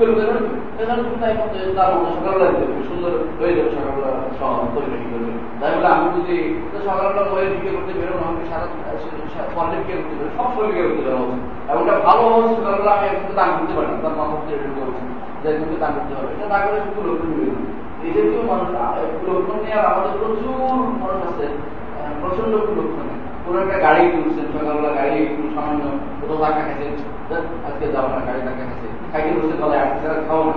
দিবে 0.00 0.12
বিকেল 0.12 0.12
বেলা 0.18 0.34
এখানে 0.80 1.02
তাই 1.20 1.32
তার 1.76 1.90
মতো 1.94 2.08
সকালবেলা 2.16 2.46
দিতে 2.56 2.82
সুন্দর 2.88 3.12
হয়ে 3.38 3.54
যাবে 3.56 3.70
সকালবেলা 3.76 4.10
তৈরি 4.74 5.06
করবে 5.12 5.32
তাই 5.60 5.70
বলে 5.74 5.88
আমি 5.94 6.06
বুঝি 6.14 6.36
সকালবেলা 6.86 7.22
হয়ে 7.32 7.46
বিকে 7.52 7.70
করতে 7.76 7.92
বেরোনো 7.98 8.24
আমাকে 8.28 8.44
সারা 8.50 8.66
পরে 9.54 9.76
বিকে 9.82 9.94
করতে 9.98 10.14
বেরো 10.18 10.30
সব 10.38 10.48
সময় 10.52 10.68
বিকে 10.70 10.82
করতে 10.86 11.02
বেরো 11.06 11.22
এমনটা 11.70 11.92
ভালো 12.06 12.22
হচ্ছে 12.34 12.54
সকালবেলা 12.58 12.92
আমি 12.96 13.06
এখন 13.10 13.32
দান 13.38 13.50
করতে 13.56 13.72
পারি 13.76 13.88
তার 14.04 14.14
মাথা 14.18 14.34
হচ্ছে 14.34 14.52
এরকম 14.56 14.74
করছি 14.78 15.02
যে 15.42 15.48
তুমি 15.60 15.76
দান 15.82 15.92
করতে 15.96 16.12
হবে 16.16 16.30
এটা 16.34 16.46
না 16.52 16.58
করে 16.64 16.78
শুধু 16.86 17.00
লক্ষ্য 17.06 17.26
নিবে। 17.30 17.50
এই 18.04 18.10
জাতীয় 18.14 18.42
মানুষ 18.50 18.68
লক্ষ্য 19.26 19.54
নিয়ে 19.62 19.78
আমাদের 19.90 20.12
প্রচুর 20.20 20.56
মানুষ 21.02 21.20
আছে 21.28 21.46
প্রচণ্ড 22.20 22.52
লক্ষ্য 22.54 23.02
নেই 23.08 23.18
কোন 23.44 23.54
একটা 23.62 23.76
গাড়ি 23.84 24.02
তুলছেন, 24.14 24.46
সকালবেলা 24.54 24.90
গাড়ি 24.98 25.14
একটু 25.26 25.42
সামান্য 25.54 25.82
কোথাও 26.20 26.38
টাকা 26.44 26.62
খেয়েছেন 26.68 27.42
আজকে 27.66 27.84
যাব 27.94 28.06
না, 28.12 28.18
গাড়ি 28.28 28.42
টাকা 28.48 28.64
খেয়েছে। 28.70 28.99
বসে 29.36 29.56
গলায় 29.62 29.82
আসছে 29.84 30.08
তারা 30.08 30.20
খাও 30.28 30.42
না 30.44 30.54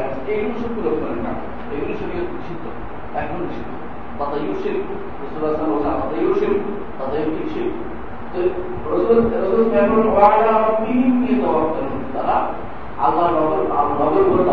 আসছে 0.00 0.18
এইগুলো 0.32 0.54
সব 0.62 0.72
লক্ষণের 0.84 1.20
কাজ 1.24 1.38
এগুলো 1.74 1.94
সঙ্গে 2.00 2.20
নিষিদ্ধ 2.36 2.64
এখন 3.20 3.38
নিষিদ্ধ। 3.46 3.70
তাতে 4.18 4.36
ইউশিল 4.46 4.76
রসুল্লাহ 5.20 5.52
বলছেন 5.62 5.92
তাতে 5.92 6.14
তাতে 6.98 7.16
ইউশিল 7.26 7.64
তারা 12.14 12.36
আল্লাহ 13.06 13.26
নগর 13.36 14.24
করে। 14.30 14.44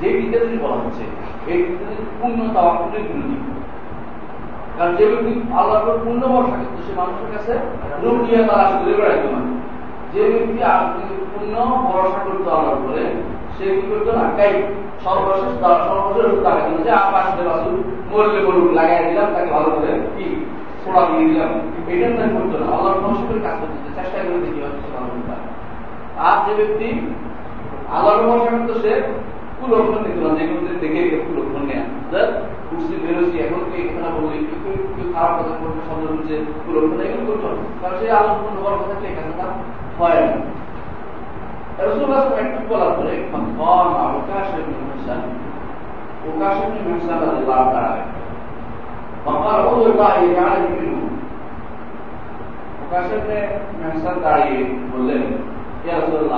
যে 0.00 0.08
বিদ্যার্থী 0.18 0.56
বলা 0.62 0.76
হচ্ছে, 0.76 1.04
এই 1.52 1.58
বিদ্যার্থী 1.62 2.02
পূর্ণ 2.20 2.38
কারণ 4.78 4.92
যে 4.96 5.04
ব্যক্তি 5.06 5.32
আল্লাহর 5.54 5.98
পূর্ণ 6.04 6.22
ভরসা 6.32 6.56
করতো 6.60 6.80
সে 6.86 6.92
মানুষের 6.96 7.28
কাছে 7.34 7.52
রূপ 8.02 8.18
নিয়ে 8.26 8.40
তারা 8.48 8.64
ঘুরে 8.78 8.94
বেড়াইতো 8.96 9.28
না 9.34 9.40
যে 10.16 10.24
ব্যক্তি 10.32 10.60
পূর্ণ 11.32 11.54
ভরসা 11.86 12.20
করতো 12.26 12.48
আল্লাহর 12.56 12.78
উপরে 12.78 13.04
সে 13.56 13.64
কি 13.76 13.84
করতো 13.90 14.10
না 14.18 14.24
সর্বশেষ 15.04 15.52
সর্বশেষ 15.88 16.32
তাকে 16.44 16.70
যে 16.84 16.90
আকাশ 17.00 17.28
বাসু 17.48 17.70
মরলে 18.10 18.40
বলুক 18.46 18.68
লাগাই 18.72 19.00
দিলাম, 19.08 19.28
তাকে 19.34 19.48
ভালো 19.50 19.68
করে 19.70 19.90
কি? 20.16 20.26
ছোড়া 20.82 21.02
দিয়ে 21.08 21.26
দিলাম। 21.30 21.52
এটা 21.92 22.08
তাই 22.16 22.28
করতো 22.34 22.54
না 22.60 22.66
আল্লাহর 22.74 22.98
করে 23.28 23.40
কাজ 23.46 23.56
করতে 23.60 23.78
চেষ্টা 23.96 24.18
করে 24.24 24.38
দেখি 24.44 24.60
হচ্ছে 24.64 24.86
আর 26.26 26.36
যে 26.44 26.52
ব্যক্তি 26.58 26.88
আল্লাহর 27.94 28.22
ভরসা 28.26 28.50
করতো 28.50 28.74
সে 28.82 28.92
কুলক্ষণ 29.58 30.00
নিত 30.04 30.18
না 30.24 30.30
যেগুলো 30.38 30.60
দেখে 30.82 31.00
কুলক্ষণ 31.26 31.62
নেয়া। 31.68 31.84
উঠছি 32.72 32.94
বেরোচ্ছি 33.02 33.36
এখন 33.38 33.62
কি 33.70 33.76
এখানে 33.82 34.08
বলি 34.16 34.38
খারাপ 35.14 35.32
কথা 35.36 35.54
করবে 35.60 35.80
শব্দ 35.88 36.04
হচ্ছে 36.12 36.34
কুলক্ষণ 36.64 36.98
এগুলো 37.04 37.24
করতো 37.28 37.48
কারণ 37.80 37.96
সেই 38.00 38.10
আল্লাহ 38.10 38.34
পূর্ণ 38.40 38.56
বড় 38.64 38.76
কথা 39.95 40.19
কি 40.19 40.31
এখানে 40.31 41.31
তা 41.31 41.55
হয় 41.57 41.79
না 41.79 41.83
রসুল্লাহ 41.83 42.21
একটু 42.37 42.59
বলার 42.69 42.91
পরে 42.91 43.13
অবকাশ 44.05 44.47
মেহসান 44.81 45.21
প্রকাশ 46.21 46.55
মেহসান 46.85 47.19
লাভ 47.47 47.65
দাঁড়ায় 47.73 48.05
وقال 49.25 49.59
عذر 49.61 49.87
الله 49.87 50.13
يجعل 50.17 50.61
منه 50.71 51.01
প্রকাশের 52.77 53.21
মেহসান 53.79 54.15
দাঁড়িয়ে 54.23 54.61
বললেন 54.91 55.23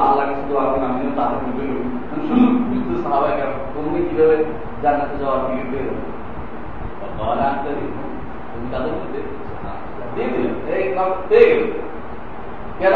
আল্লাহ 0.01 0.25
কাছে 0.29 0.43
দোয়া 0.49 0.65
করেন 0.65 0.85
আমিও 0.85 1.11
তাদের 1.17 1.39
মধ্যে 1.43 1.65
শুধু 2.19 2.47
কিন্তু 2.69 2.93
সাহাবাই 3.03 3.33
কেন 3.37 3.51
তোমরা 3.73 3.99
কিভাবে 4.07 4.37
জান্নাতে 4.83 5.15
যাওয়ার 5.21 5.39
টিকিট 5.45 5.67
পেয়ে 5.71 5.85
যাবে 5.87 7.85
তুমি 8.51 8.67
তাদের 8.73 8.93
মধ্যে 8.93 9.21
দিয়ে 10.13 10.29
দিলেন 10.33 10.55
এই 10.73 10.83
কাজ 10.95 11.11
পেয়ে 11.29 11.47
গেল 11.51 11.63
কেন 12.79 12.95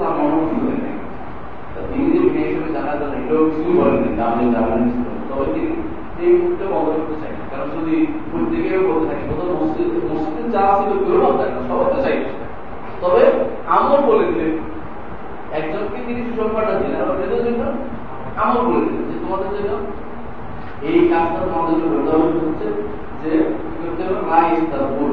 তার 0.00 0.12
মনোমুখী 0.18 0.56
হয়ে 0.64 0.78
তিনি 1.90 2.06
যে 2.12 2.20
বিয়ে 2.28 2.46
হিসেবে 2.48 2.68
জানা 2.76 2.92
যান 3.00 3.12
এটাও 3.18 3.42
কিছু 3.50 3.70
বলেন 3.78 3.96
আপনি 4.28 4.44
জানেন 4.54 4.82
তবে 5.28 5.46
তিনি 5.54 5.72
এই 6.22 6.30
মুহূর্তে 6.38 6.64
বন্ধ 6.72 6.88
করতে 6.96 7.14
চাই 7.20 7.32
কারণ 7.50 7.68
যদি 7.76 7.96
প্রত্যেকেও 8.30 8.82
বলতে 8.88 9.04
থাকে 9.10 9.24
কত 9.30 9.40
মসজিদ 9.60 9.88
মসজিদে 10.10 10.42
যা 10.54 10.62
ছিল 10.78 10.90
কেউ 11.04 11.16
বলতে 11.24 11.42
না, 11.50 11.60
সবাই 11.68 11.86
তো 11.92 11.98
চাই 12.04 12.16
তবে 13.00 13.22
আমল 13.76 14.00
বলে 14.08 14.24
দিলেন। 14.30 14.52
একজনকে 15.58 15.98
তিনি 16.06 16.20
সুসংবাদটা 16.26 16.74
দিলেন, 16.80 16.98
আবার 17.02 17.16
বেতন 17.20 17.40
দিলেন 17.44 17.72
আমল 18.42 18.60
বলে 18.68 18.80
দিলেন 18.84 19.04
যে 19.10 19.16
তোমাদের 19.22 19.50
জন্য 19.56 19.72
এই 20.88 20.98
কাজটা 21.10 21.38
তোমাদের 21.46 21.76
জন্য 21.80 21.96
হচ্ছে 22.46 22.66
যে 23.22 23.30
করতে 23.78 24.02
হবে? 24.06 24.20
না 24.72 24.86
ভুল 24.96 25.12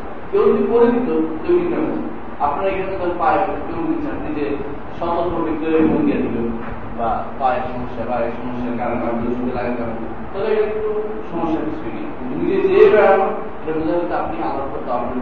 কেউ 0.31 0.43
যদি 0.49 0.63
করে 0.71 0.87
দিত, 0.93 1.09
কেউ 1.41 1.53
দিতে 1.59 1.77
আপনারা 2.45 2.67
এখানে 2.71 2.95
পায় 3.21 3.39
কেউ 3.67 3.79
দিচ্ছেন 3.89 4.15
যে 4.37 4.45
স্বতন্ত্র 4.97 5.37
বিক্রয় 5.47 5.83
ফোন 5.89 6.01
দিয়ে 6.07 6.19
দিল 6.23 6.37
বা 6.97 7.09
পায়ের 7.39 7.63
সমস্যা 7.69 8.03
বা 8.09 8.15
এই 8.25 8.31
সমস্যার 8.37 8.79
কারণে 8.81 9.03
আপনি 9.11 9.23
ওষুধে 9.29 9.53
লাগাতে 9.57 9.81
হবে 9.85 10.05
তাহলে 10.31 10.49
একটু 10.65 10.89
সমস্যা 11.29 11.59
কিছু 11.65 11.87
নেই। 11.95 12.05
নিজে 12.39 12.57
যে 12.69 12.79
বেড়ানো 12.93 13.25
এটা 13.59 13.71
বোঝা 13.77 13.93
যাচ্ছে 13.93 14.15
আপনি 14.21 14.35
আলাদা 14.47 14.65
করতে 14.71 14.89
আপনি 14.97 15.17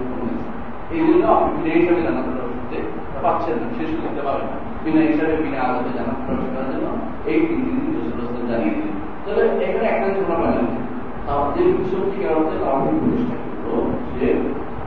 এই 0.95 1.01
জন্য 1.07 1.24
আপনি 1.34 1.49
বিনা 1.57 1.74
হিসাবে 1.80 2.01
জানাতে 2.07 2.32
ওষুধে 2.47 2.80
পাচ্ছেন 3.24 3.55
না, 3.62 3.66
শেষ 3.78 3.91
করতে 4.01 4.22
পারবেন 4.28 4.47
না। 4.51 4.57
বিনা 4.84 5.01
হিসাবে, 5.10 5.34
বিনা 5.43 5.60
আলাদা 5.66 5.91
জানাতে 5.97 6.22
করার 6.53 6.68
জন্য 6.72 6.88
এই 7.32 7.39
তিন 7.47 7.60
দিন 7.66 7.78
রসুল 8.20 8.43
জানিয়ে 8.49 8.76
দিন 8.78 8.91
তাহলে 9.24 9.43
এখানে 9.66 9.86
একটা 9.89 10.07
জিনিস 10.14 10.30
আমরা 10.36 10.51
তাও 11.26 11.41
যে 11.55 11.62
বিষয়টি 11.78 12.18
কারণে 12.24 12.55
তাওহিদ 12.64 12.95
প্রতিষ্ঠা 13.01 13.36
করল 13.64 13.88
যে 14.16 14.28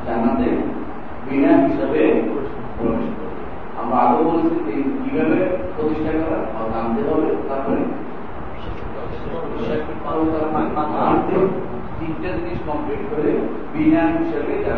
জান্নাতে 0.06 0.48
বিনা 1.26 1.50
হিসাবে 1.64 2.02
প্রবেশ 2.76 3.08
করবে 3.16 3.42
আমরা 3.80 3.96
আগে 4.04 4.20
বলেছি 4.28 4.56
যে 4.66 4.74
কীভাবে 5.02 5.38
প্রতিষ্ঠা 5.74 6.12
করা 6.20 6.38
জানতে 6.72 7.00
হবে 7.08 7.28
তারপরে 7.48 7.80
তিনটা 11.98 12.28
জিনিস 12.36 12.58
কমপ্লিট 12.68 13.02
করে 13.10 13.30
বিনা 14.46 14.76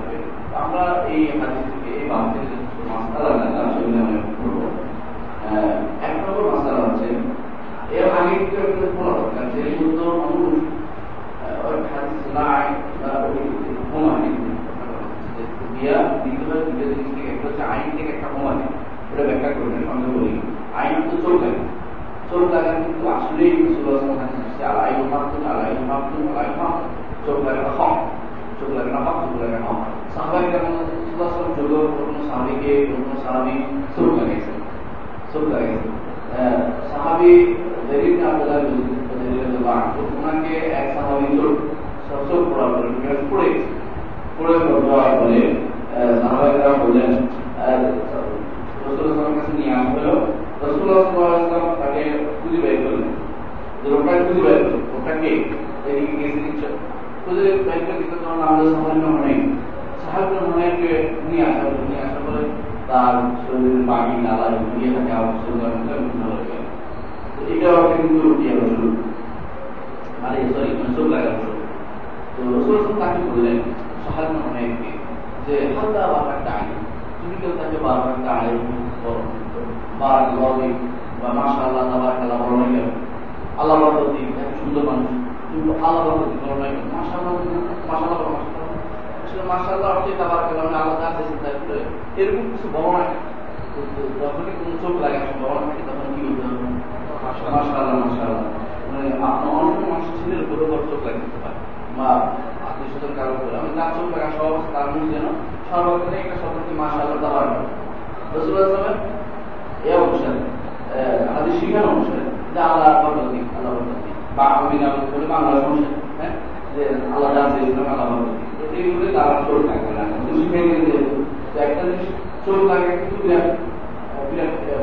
চোখ 122.43 122.59
লাগে 122.69 122.91
কিন্তু 122.99 123.27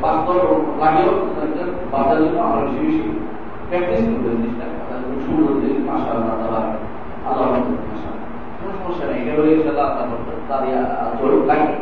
বাস্তব 0.04 0.38
লাগেও 0.82 1.12
বাঁচার 1.92 2.18
জন্য 2.22 2.38
আমরা 2.46 2.60
বেশি 2.66 2.80
বেশি 2.86 3.02
প্র্যাকটিস 3.68 4.00
করবে 4.10 4.28
জিনিসটা 4.36 4.66
সুন্দর 5.24 5.52
যে 5.62 5.68
মাসা 5.88 6.10
আল্লাহ 6.14 6.64
আল্লাহ 7.28 7.46
কোনো 8.58 8.72
সমস্যা 8.78 9.04
নেই 9.10 9.20
এটা 9.22 9.32
হলে 9.36 9.50
ইনশাল্লাহ 9.54 9.88
তারপর 9.96 10.18
তার 10.48 10.62
চোখ 11.18 11.32
লাগবে। 11.50 11.74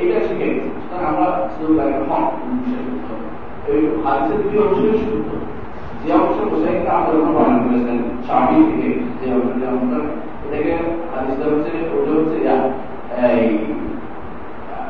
এইটা 0.00 0.16
শিখে 0.26 0.46
গেছি। 0.50 0.70
আমরা 1.10 1.26
শুধু 1.54 1.72
লাগে 1.78 1.94
হক 2.10 2.26
এই 3.70 3.80
হাদিসের 4.04 4.38
দুটি 4.42 4.56
অংশের 4.62 4.96
শুদ্ধ 5.04 5.28
যে 6.02 6.08
অংশ 6.18 6.36
কিন্তু 6.64 6.90
আমরা 6.96 7.10
যখন 7.14 7.32
বর্ণনা 7.36 7.60
করেছেন 7.64 7.98
স্বামী 8.26 8.56
থেকে 8.70 8.88
যে 9.18 9.26
অংশটি 9.36 9.62
আমরা 9.72 9.98
এটাকে 10.44 10.72
হাদিসটা 11.10 11.44
হচ্ছে, 11.50 11.72
ওটা 11.96 12.10
হচ্ছে 12.16 12.38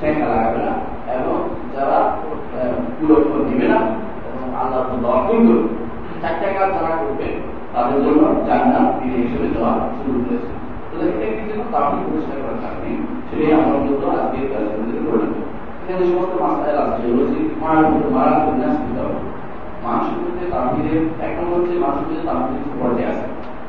শেখা 0.00 0.26
লাগাবে 0.32 0.60
না 0.66 0.72
এবং 1.16 1.36
যারা 1.74 1.98
পুরস্কার 3.00 3.40
দিবে 3.48 3.66
না, 3.72 3.78
এবং 4.28 4.44
আল্লাহ 4.60 4.80
দর্শন 5.06 5.38
করবে। 5.48 5.68
চারটা 6.22 6.48
কাজ 6.56 6.68
যারা 6.76 6.92
করবে, 7.00 7.28
তাদের 7.74 7.98
জন্য 8.04 8.22
জান্নাত 8.46 8.86
ফিরে 8.98 9.18
হিসেবে 9.24 9.48
দেওয়া 9.54 9.72
শুরু 9.98 10.18
করেছে 10.26 10.52
তাহলে 10.88 11.06
হচ্ছে 17.16 17.38
মানুষের 19.84 20.18
মধ্যে 20.22 20.44
তাহিদের 20.52 20.98
পর্যায়ে 22.80 23.10
আছে। 23.12 23.26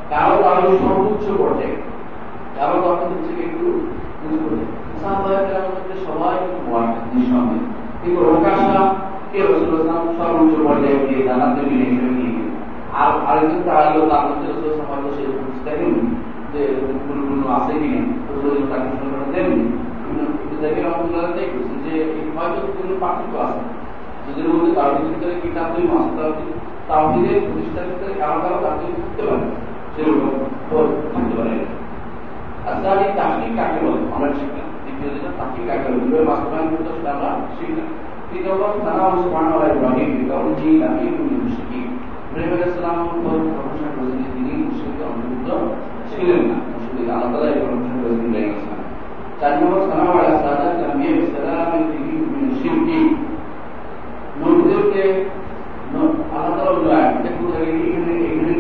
কারও 0.09 0.35
কারও 0.43 0.71
সর্বোচ্চ 0.81 1.25
পর্যায়ে। 1.41 1.75
কারও 2.57 2.77
তখন 2.83 3.07
হচ্ছে 3.13 3.31
একটু 3.45 3.65
সবাই 5.01 6.35
কিন্তু 8.01 8.19
প্রকাশটা 8.21 8.81
কে 9.31 9.39
রসুল 9.41 9.73
ইসলাম 9.75 10.01
সর্বোচ্চ 10.17 10.53
পর্যায়ে 10.65 10.99
গিয়ে 11.01 11.21
জানাতে 11.27 11.61
মিলে 11.69 11.85
নিয়ে 12.09 12.31
আর 12.93 13.11
আরেকজন 13.29 13.61
তারা 13.67 13.81
তার 14.11 14.23
মধ্যে 14.27 14.47
রসুল 14.47 14.67
ইসলাম 14.67 14.87
হয়তো 14.91 15.09
সেই 15.15 15.27
যে 16.53 16.61
কোনো 16.99 17.21
কোনো 17.27 17.45
আছে 17.57 17.73
কিনা 17.81 18.01
রসুল 18.29 18.51
তাকে 18.71 18.89
শুনে 18.91 19.17
দেননি 19.33 19.63
দেখে 20.61 20.81
রহমতুল্লাহ 20.81 21.25
দেখছেন 21.37 21.77
যে 21.85 21.93
হয়তো 22.35 22.59
কোনো 22.77 22.93
পার্থক্য 23.03 23.35
আছে 23.45 23.61
যদি 24.25 24.41
মধ্যে 24.47 24.71
তাওহিদের 24.77 25.07
ভিতরে 25.09 25.35
কিতাব 25.43 25.67
দুই 25.73 25.85
মাস 25.89 26.05
তাওহিদের 26.89 27.37
প্রতিষ্ঠার 27.45 27.87
ভিতরে 27.91 28.13
কারও 28.21 28.39
কারও 28.43 28.59
তাওহিদ 28.63 28.95
থাকতে 29.05 29.23
পারে 31.37 31.55
আচ্ছা 32.71 32.89
এই 32.97 33.11
তাহকিক 33.17 33.51
কাকে 33.57 33.79
বলে? 33.83 33.99
আমরা 34.15 34.29
শিখলাম 34.37 34.67
সালাম 42.73 42.99
ছিলেন 46.11 46.41
না 46.43 46.57
আল্লাহ 47.13 47.29
তাআলা 47.31 47.47
এই 47.49 47.59
প্রশংসা 47.61 47.93
করেছেন 47.95 48.25
ইব্রাহিম 48.25 48.53
চার 49.39 49.53
নম্বর 49.59 49.81
সালাম 49.83 50.07
আলা 50.13 50.33
সাদাত 50.39 50.79
আম্বিয়া 50.83 51.13
বিসালাম 51.17 51.71
মিন 52.81 53.05
নবীদেরকে 54.39 55.03
আল্লাহ 56.33 56.53
তাআলা 56.57 56.71
অন্য 56.71 56.87
আয়াতে 56.91 57.29
কোথায় 57.37 57.67
এখানে 57.79 58.13
এখানে 58.23 58.53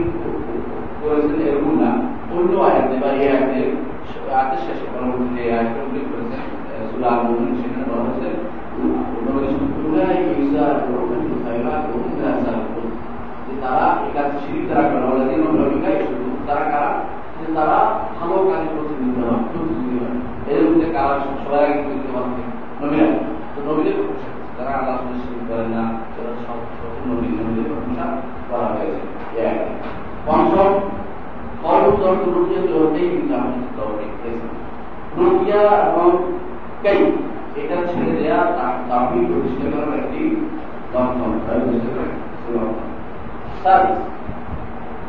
করেছেন 1.01 1.39
এরকম 1.41 1.73
না 1.81 1.89
অন্য 2.33 2.51
আয়াতে 2.67 2.95
বা 3.01 3.09
এই 3.15 3.27
আয়াতে 3.29 3.59
আয়াতের 4.29 4.61
শেষে 4.65 4.85
পরবর্তীতে 4.93 5.39
এই 5.41 5.51
আয়াতটা 5.51 5.81
উল্লেখ 5.83 6.05
করেছেন 6.11 6.43
সূরা 6.89 7.07
আল-মুমিন 7.11 7.53
সেখানে 7.59 7.85
বলা 7.89 8.03
হয়েছে 8.05 8.29
তারা 13.63 13.85
এই 13.99 14.11
কাজ 14.15 14.29
শিরিক 14.41 14.63
তারা 14.69 14.83
করে 14.85 15.03
ওয়ালাদিন 15.03 15.39
নবিকাই 15.55 15.95
তারা 16.47 16.63
কারা 16.65 16.91
যে 17.37 17.47
তারা 17.57 17.77
ভালো 18.17 18.35
কাজে 18.47 18.67
প্রতিনিধিত্ব 18.73 19.21
হয় 19.23 19.41
প্রতিযোগী 19.49 19.95
হয় 19.95 20.17
এর 20.49 20.61
মধ্যে 20.65 20.87
কারা 20.95 21.13
সবাই 21.37 21.63
আগে 21.63 21.81
করতে 21.83 22.09
পারবে 22.13 22.41
নবীরা 22.79 23.07
তো 23.53 23.59
নবীদের 23.67 23.95
তারা 24.57 24.71
আল্লাহ 24.77 24.95
শিরিক 25.21 25.43
করেন 25.49 25.69
না 25.75 25.83
তারা 26.13 26.31
সব 26.43 26.59
নবী 27.07 27.27
নবীদের 27.37 27.65
প্রশংসা 27.69 28.05
করা 28.49 28.67
হয়েছে 28.71 29.01
পঞ্চম 30.25 30.71
কর্মতর 31.63 32.13
রুকিয়া 32.27 32.61
চলতেই 32.69 33.07
কিন্তু 33.09 33.33
আমি 33.35 33.55
রুকিয়া 35.17 35.61
এবং 35.87 36.09
কাই 36.83 36.99
এটা 37.61 37.77
ছেড়ে 37.89 38.13
দেয়া 38.17 38.39
তাপি 38.89 39.19
প্রতিষ্ঠা 39.29 39.67
করার 39.71 39.99
একটি 40.01 40.21
লক্ষণ 40.93 41.31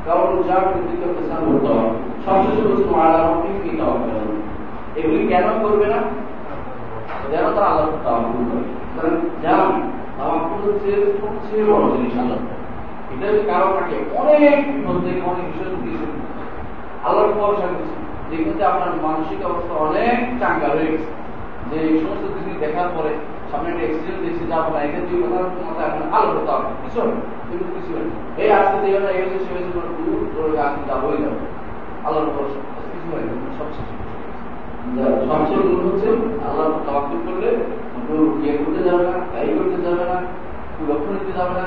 কারণ 0.05 0.30
যার 0.49 0.62
কৃতিত্ব 0.68 1.05
পেশান 1.16 1.43
হতে 1.47 1.68
হবে 1.68 1.91
সবশেষে 2.24 2.62
বলছে 2.62 2.85
মারা 2.93 3.18
রব্বিক 3.18 3.57
কি 3.62 3.70
তাওয়াক্কাল 3.78 4.20
এগুলি 4.97 5.22
কেন 5.28 5.47
করবে 5.62 5.87
না 5.87 6.01
যেন 7.30 7.45
তারা 7.57 7.68
আল্লাহ 7.70 7.87
তাওয়াক্কুল 8.05 8.43
করে 8.49 8.64
কারণ 8.95 9.14
জান 9.43 9.68
তাওয়াক্কুল 10.16 10.59
হচ্ছে 10.64 10.91
সবচেয়ে 11.20 11.64
বড় 11.68 11.85
জিনিস 11.93 12.14
আল্লাহ 12.18 12.41
এটা 13.12 13.26
যদি 13.26 13.43
কারও 13.47 13.68
থাকে 18.30 18.51
যে 18.59 18.64
আপনার 18.72 18.90
মানসিক 19.07 19.40
অবস্থা 19.51 19.74
অনেক 19.86 20.18
চাঙ্গা 20.40 20.68
হয়ে 20.74 20.90
গেছে। 20.93 21.11
যে 21.68 21.76
এই 21.88 21.95
সমস্ত 22.03 22.24
জিনিস 22.36 22.57
দেখার 22.64 22.88
পরে 22.97 23.12
সামনে 23.51 23.68
একটা 23.70 23.84
এক্সিডেন্ট 23.86 24.20
দেখছি 24.24 24.45
যাব 24.53 24.64
না 24.74 24.78
এখানে 24.86 25.05
দুই 25.09 25.18
কথা 25.22 25.38
মাথায় 25.66 25.88
আপনার 25.90 26.07
আলো 26.16 26.30
হতে 26.36 26.53
হবে। 26.55 26.70
কিছু 26.82 26.99
হবে 27.03 27.14
কিন্তু 27.49 27.66
কিছু 27.76 27.90
হয় 27.95 28.09
এই 28.43 28.49
আজকে 28.59 28.76
যে 28.82 28.88
এই 28.88 29.20
হয়েছে 29.20 29.38
সে 29.45 29.51
হয়েছে 29.55 29.70
দূর 29.99 30.49
যাব 30.88 31.03
আল্লাহর 32.07 32.30
ভরসা 32.36 32.59
কিছু 32.93 33.07
হয় 33.12 33.24
না, 33.28 33.34
সব 33.59 33.68
সবচেয়ে 35.28 35.62
গুণ 35.66 35.80
হচ্ছে 35.88 36.09
আল্লাহ 36.47 36.66
তাওয়াক্কুল 36.86 37.20
করলে 37.26 37.51
ইয়ে 38.43 38.55
করতে 38.61 38.80
যাবে 38.86 39.03
না 39.09 39.14
গাড়ি 39.32 39.51
করতে 39.59 39.78
যাবে 39.86 40.05
না 40.11 40.16
লক্ষ্য 40.88 41.11
নিতে 41.14 41.32
যাবে 41.38 41.55
না। 41.61 41.66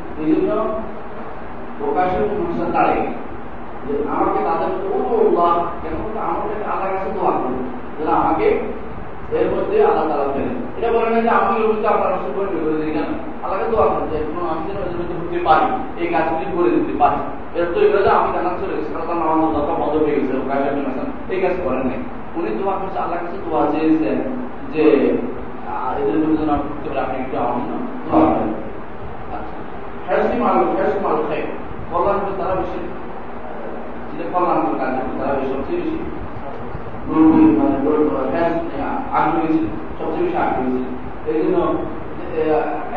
এই 0.21 0.29
জন্য 0.33 0.51
আমাকে 4.15 4.39
তাদের 4.47 4.71
আমাকে 6.27 6.49
আল্লাহ 6.71 6.89
কাছে 6.93 7.09
দোয়া 7.17 7.31
করুন। 7.39 7.55
আমাকে 8.19 8.47
এর 9.37 9.47
মধ্যে 9.53 9.75
আল্লাহ 9.89 10.05
তালা 10.09 10.25
এটা 10.77 10.89
বলে 10.95 11.09
না 11.13 11.19
যে 11.25 11.31
আমি 11.39 11.53
এর 11.61 11.69
আপনার 11.93 12.09
নষ্ট 12.13 12.27
করে 12.35 12.47
দিই 12.81 12.93
কেন? 12.95 13.09
আল্লাহকে 13.43 13.67
দোয়া 13.73 13.85
করুন 13.91 14.05
যে 14.11 14.17
কোনো 14.27 14.41
আমি 14.53 14.61
যেন 14.67 14.79
ঢুকতে 15.11 15.39
পারি, 15.47 15.67
এই 16.01 16.07
কাজগুলি 16.13 16.45
করে 16.55 16.69
দিতে 16.75 16.93
পারি। 17.01 17.19
এর 17.57 17.65
তো 17.73 17.77
এগুলো 17.85 18.09
আমি 18.17 18.29
জানা 18.35 18.51
চলে 18.59 18.73
গেছি, 18.77 18.89
কারণ 18.93 19.17
নামাজ 19.21 19.49
দরকার 19.55 19.75
বন্ধ 19.81 19.93
হয়ে 20.03 20.15
গেছে 20.17 20.33
এই 21.33 21.39
কাজ 21.43 21.55
করেন 21.65 21.83
নাই। 21.89 21.99
উনি 22.37 22.49
দোয়া 22.59 22.75
করছে 22.79 22.97
আল্লাহ 23.03 23.17
কাছে 23.23 23.37
দোয়া 23.45 23.61
চেয়েছেন 23.71 24.17
যে 24.73 24.83
এদের 25.99 26.17
মধ্যে 26.21 26.37
যেন 26.39 26.49
আমি 26.55 26.63
ঢুকতে 26.69 26.87
পারি 26.89 26.99
আপনি 27.05 27.17
একটু 27.23 27.35
আমার 27.43 27.55
জন্য 27.59 27.83
দোয়া 28.05 28.23
করেন 28.31 28.49
আচ্ছা 29.35 29.55
হ্যাসি 30.07 30.35
মাল 30.41 30.55
হ্যাসি 30.77 30.97
মাল 31.05 31.17
খাই 31.27 31.41
কল্যাণ 31.89 32.17
তারা 32.39 32.53
বেশি 32.59 32.79
যেটা 34.09 34.25
কল্যাণকর 34.33 34.75
কাজ 34.81 34.93
তারা 35.19 35.33
সবচেয়ে 35.51 35.79
বেশি 35.81 35.97
আগ্রহী 39.17 39.47
ছিল 39.55 39.65
সবচেয়ে 39.97 40.23
বেশি 40.25 40.37
আগ্রহী 40.43 40.69
ছিল 40.75 40.85
এই 41.29 41.37
জন্য 41.41 41.57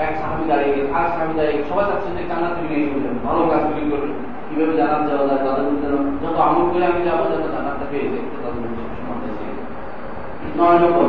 এক 0.04 0.12
সাহাবি 0.20 0.44
দাঁড়িয়ে 0.50 0.72
গেছে 0.74 0.90
আর 0.96 1.06
সাহাবি 1.14 1.34
দাঁড়িয়ে 1.38 1.58
সবাই 1.70 1.84
চাচ্ছে 1.90 2.08
যে 2.16 2.22
জান্নাত 2.30 2.54
নিয়ে 2.60 2.78
করবেন 2.90 3.14
ভালো 3.26 3.40
কাজগুলি 3.50 3.84
করবেন 3.90 4.12
কীভাবে 4.46 4.74
জানাত 4.80 5.02
যাওয়া 5.08 5.24
যায় 5.28 5.40
তাদের 5.46 5.64
মধ্যে 5.68 5.88
যত 6.22 6.36
আমল 6.46 6.64
করে 6.72 6.73
আমি 6.90 7.00
যাব 7.06 7.20
যেন 7.30 7.42
জান্নাতটা 7.54 7.86
পেয়ে 7.90 8.06
তাদের 8.42 8.60
মধ্যে 8.62 9.48
নয় 10.58 10.78
নম্বর 10.82 11.08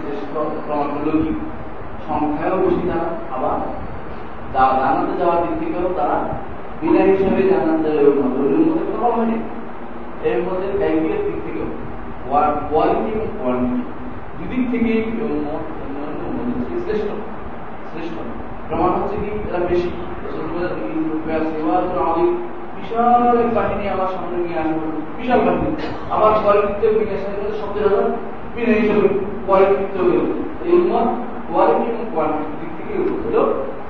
শ্রেষ্ঠ 0.00 0.32
প্রমাণ 0.66 0.88
কি 1.22 1.30
সংখ্যায়ও 2.06 2.58
বেশি 2.62 2.84
আবার 3.36 3.56
জানাতে 4.52 5.14
যাওয়ার 5.18 5.40
দিক 5.42 5.54
থেকেও 5.60 5.86
তারা 5.96 6.16
বিনা 6.80 7.00
হিসাবে 7.10 7.42
জানাতে 7.50 7.88
মধ্যে 8.20 8.86
কোনো 8.92 9.06
হয়নি। 9.14 9.38
এর 10.28 10.38
মধ্যে 10.42 10.68
ব্যাংকের 10.78 11.20
দিক 11.26 11.38
থেকেও 11.46 11.68
কোয়ালিটি 12.70 13.10
এবং 13.16 13.28
কোয়ান্টিটি। 13.38 13.82
দুদিক 14.38 14.62
থেকেই 14.70 15.00
শ্রেষ্ঠ 16.84 17.08
শ্রেষ্ঠ। 17.92 18.16
প্রমাণ 18.68 18.90
হচ্ছে 18.96 19.16
কি 19.22 19.28
বেশি। 19.70 19.88
বিশাল 22.76 23.22
এক 23.42 23.50
বাহিনী 23.56 23.84
আমার 23.94 24.10
সামনে 24.14 24.36
নিয়ে 24.44 24.58
আসব 24.62 24.80
বিশাল 25.18 25.40
বাহিনী। 25.46 25.70
আবার 26.14 26.32
কোয়ালিটিতে 26.42 26.86
বিনা 26.96 27.16
সবচেয়ে 27.60 27.86
হাজার 27.86 28.06
বিনা 28.54 28.72
হিসাবে 28.80 29.06
কোয়ালিটিতে 29.46 30.00
এই 30.66 30.72
উন্মত 30.78 31.06
কোয়ালিটি 31.48 31.86
এবং 31.92 32.06
কোয়ান্টিটি 32.14 32.54
দিক 32.60 32.70
থেকে 32.78 32.94
হলো 33.24 33.42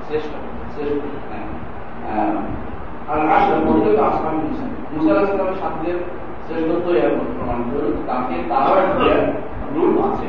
শ্রেষ্ঠ 0.05 0.31
শ্রেষ্ঠ। 0.73 1.01
আর 3.11 3.19
আসলে 3.35 3.57
বলতে 3.67 3.89
আসলাম 4.09 4.35
মুসা। 4.43 4.65
মুসা 4.91 5.11
আসলামের 5.21 5.57
সাথীদের 5.61 5.97
শ্রেষ্ঠত্ব 6.45 6.87
এরকম 6.99 7.27
প্রমাণ 7.35 7.59
করে 7.69 7.89
তাকে 8.09 8.35
তারও 8.49 8.75
একটা 8.83 9.07
রূপ 9.73 9.95
আছে। 10.07 10.25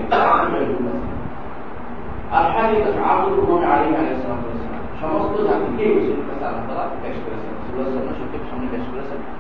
আর 2.31 2.45
সমস্ত 5.01 5.35
জাতিকে 5.43 5.85
তালা 6.69 6.85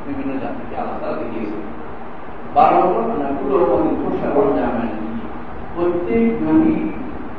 বিভিন্ন 0.06 0.32
জাতিকে 0.40 0.74
আল্লাহ 0.76 0.96
তালা 1.00 1.16
মানে 3.08 3.24
জামায় 4.56 4.92
প্রত্যেক 5.74 6.24
নবী 6.42 6.74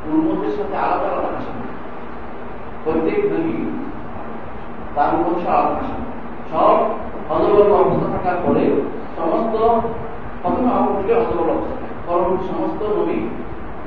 উন্মতের 0.06 0.52
সাথে 0.56 0.76
আলাদা 0.76 1.08
আলাদা 1.08 1.40
প্রত্যেক 2.84 3.20
নবী 3.24 3.56
তার 4.94 5.10
ভাষা 5.16 5.96
সব 6.50 6.76
হজবল 7.28 7.70
অবস্থা 7.72 8.06
থাকার 8.06 8.38
পরে 8.46 8.64
সমস্ত 9.16 9.54
প্রথমে 10.42 10.70
অবস্থা 10.72 11.74
পরবর্তী 12.06 12.44
সমস্ত 12.48 12.80
নবী 12.98 13.18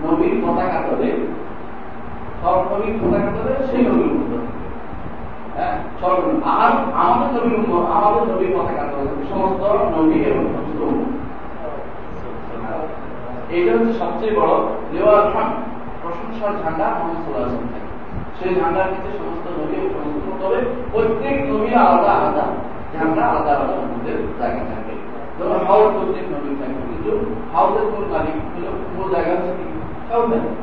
নবীর 0.03 0.35
পতাকা 0.43 0.79
ধরে 0.89 1.09
সেই 2.43 3.85
হ্যাঁ? 5.55 5.75
আমাদের 6.93 7.41
আমাদের 7.93 8.23
সবচেয়ে 13.99 14.35
বড় 14.35 14.53
প্রশংসার 16.01 16.53
ঝান্ডা 16.63 16.85
মোহাম্মদ 16.85 17.37
সেই 18.39 18.55
ঝান্ডার 18.55 18.85
নিচে 18.87 19.17
সমস্ত 19.17 19.45
নবী 19.59 19.75
সমস্ত 19.75 20.43
তবে 20.43 20.59
প্রত্যেক 20.91 21.51
নবী 21.51 21.73
আলাদা 21.73 22.11
আলাদা। 22.11 22.45
ঝান্ডা 22.97 23.25
আলাদা 23.25 23.51
আলাদা 23.51 23.73
নবীদের 23.73 24.27
জায়গা 24.39 24.57
থাকে। 24.57 24.95
যেমন 25.37 25.65
হাউস 25.65 25.91
প্রত্যেক 25.93 26.23
নবী 26.23 26.55
থাকে 26.55 26.73
কিন্তু 26.73 27.35
হাউসের 27.53 27.83
মূল 27.83 28.05
মালিক 28.11 28.35
মূল 28.95 29.11
জায়গা 29.11 29.31
হচ্ছে 29.31 29.53
কি? 29.53 30.62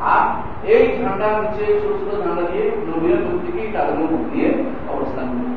আর 0.00 0.22
এই 0.66 0.98
ঝান্ডা 1.02 1.26
হচ্ছে 1.26 1.66
ছোট 1.66 1.92
ছোট 1.92 2.24
ঝান্ডা 2.24 2.42
দিয়ে 2.42 2.70
নবীরা 2.70 3.16
চুক্তিকে 3.16 3.72
তাদের 3.72 3.94
মুখ 3.94 4.34
দিয়ে 4.34 4.64
অবস্থান 4.88 5.56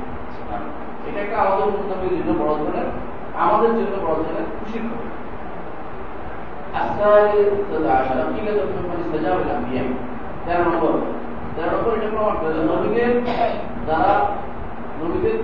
এটা 1.07 1.19
একটা 1.21 1.37
আমাদের 1.37 1.65
মুসলমানদের 1.65 2.19
জন্য 2.19 2.43
বড় 2.43 2.55
ধরনের, 2.55 2.85
আমাদের 3.39 3.69
জন্য 3.69 3.97
বড় 4.01 4.15
ধরনের 4.15 4.43
খুশির 4.59 4.81
খবর। 4.81 5.09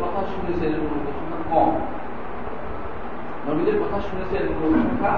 কথা 0.01 0.23
শুনেছে 0.27 0.65
এরকম 0.65 0.99
কম। 1.49 1.79
নবীদের 3.49 3.75
কথা 3.79 4.01
শুনেছে 4.01 4.35
এরকম 4.35 4.73
সংখ্যা 4.73 5.11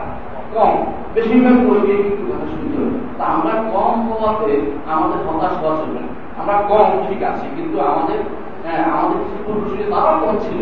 কম। 0.55 0.73
বেশিরভাগ 1.15 1.55
নবী 1.67 1.93
কিন্তু 2.03 2.23
কথা 2.29 2.47
শুনতে 2.51 2.77
তা 3.17 3.23
আমরা 3.25 3.53
কম 3.73 3.95
হওয়াতে 4.07 4.51
আমাদের 4.93 5.19
হতাশ 5.27 5.53
হওয়া 5.61 5.75
চলবে 5.79 6.01
আমরা 6.39 6.55
কম 6.69 6.87
ঠিক 7.07 7.21
আছে 7.23 7.45
কিন্তু 7.55 7.77
আমাদের 7.81 8.19
হ্যাঁ, 8.65 8.83
আমাদের 8.91 9.17
কিছু 9.23 9.39
পূর্বসূরি 9.45 9.83
তারাও 9.91 10.15
কম 10.19 10.35
ছিল। 10.39 10.59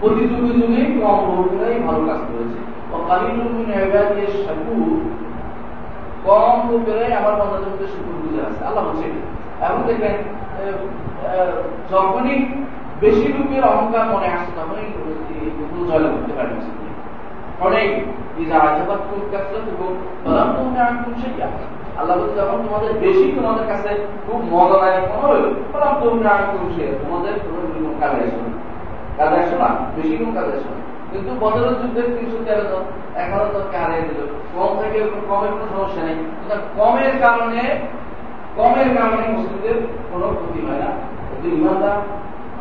প্রতি 0.00 0.22
যুগে 0.28 0.52
যুগে 0.60 0.82
কম 1.00 1.18
লোকেরাই 1.36 1.78
ভালো 1.86 2.00
কাজ 2.06 2.20
করেছে। 2.28 2.58
কম 6.24 6.56
লোকেরাই 6.70 7.12
আমার 7.12 7.34
মধ্যে 7.40 7.86
শুকুর 7.86 8.16
গুজার 8.22 8.44
আছে। 8.50 8.62
আল্লাহ 8.64 8.82
বলছে 8.84 9.06
এখন 9.60 9.80
দেখেন 9.86 10.16
যখনই 11.90 12.36
বেশি 13.00 13.26
লোকের 13.28 13.64
অহংকার 13.64 14.04
মনে 14.14 14.28
আসছে 14.28 14.52
তখনই 14.56 14.88
জয় 15.88 16.04
করতে 16.04 16.32
ইজা 18.42 18.56
আজাবাত 18.68 19.00
কুল 19.08 19.22
কাসরাত 19.32 19.66
এবং 19.72 19.90
ফালাম 20.22 20.48
আনকুম 20.86 21.14
শাইয়া 21.22 21.48
আল্লাহ 21.98 22.14
বলছে, 22.18 22.34
যখন 22.40 22.58
তোমাদের 22.66 22.92
বেশি 23.04 23.26
তোমাদের 23.36 23.66
কাছে 23.70 23.90
খুব 24.26 24.38
মজাদায়ক 24.52 25.04
মনে 25.12 25.26
হলো 25.32 25.48
ফালাম 25.72 25.94
আনকুম 26.34 26.62
শাইয়া 26.74 26.94
তোমাদের 27.02 27.34
কোনো 27.74 27.90
কাজে 28.00 28.18
আসবে 28.26 28.50
আসবে 29.40 29.56
না? 29.62 29.68
বেশি 29.96 30.14
কোনো 30.20 30.32
আসবে 30.40 30.74
কিন্তু 31.10 31.30
বদরের 31.42 31.74
যুদ্ধে 31.80 32.02
তিনশো 32.14 32.38
তেরো 32.46 32.64
জন, 32.70 32.84
এগারো 33.22 33.46
জনকে 33.54 33.76
হারিয়ে 33.82 34.04
দিল। 34.08 34.20
কম 34.54 34.70
থেকে 34.80 34.98
কমের 35.28 35.52
কোনো 35.58 35.66
সমস্যা 35.74 36.02
নেই। 36.06 36.18
কমের 36.78 37.14
কারণে 37.24 37.62
কমের 38.58 38.88
কারণে 38.96 39.24
মুসলিমদের 39.34 39.76
কোনো 40.10 40.26
ক্ষতি 40.38 40.60
হয় 40.66 40.80
না। 40.84 40.90
কিন্তু 41.28 41.46
ইমানদার, 41.56 41.98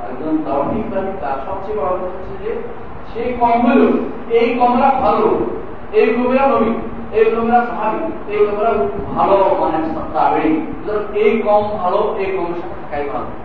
একজন 0.07 0.33
তাওহিদবাদী 0.45 1.11
তার 1.21 1.37
সবচেয়ে 1.47 1.77
বড় 1.79 1.91
কথা 1.99 2.07
হচ্ছে 2.13 2.35
যে 2.43 2.51
সেই 3.13 3.29
কম 3.39 3.55
হইল 3.65 3.83
এই 4.29 4.47
কমরা 4.59 4.89
ভালো, 5.01 5.27
এই 5.91 6.07
কমরা 6.13 6.43
নবী, 6.47 6.71
এই 7.17 7.25
কমরা 7.25 7.59
সাহাবি, 7.65 8.01
এই 8.33 8.39
কমরা 8.45 8.71
ভালো 9.15 9.37
মানে 9.61 9.77
এই 11.19 11.31
কম 11.41 11.63
ভালো, 11.77 12.01
এই 12.19 12.29
কম 12.37 12.47
সাথে 12.53 12.77
থাকাই 12.81 13.03
ভালো। 13.09 13.44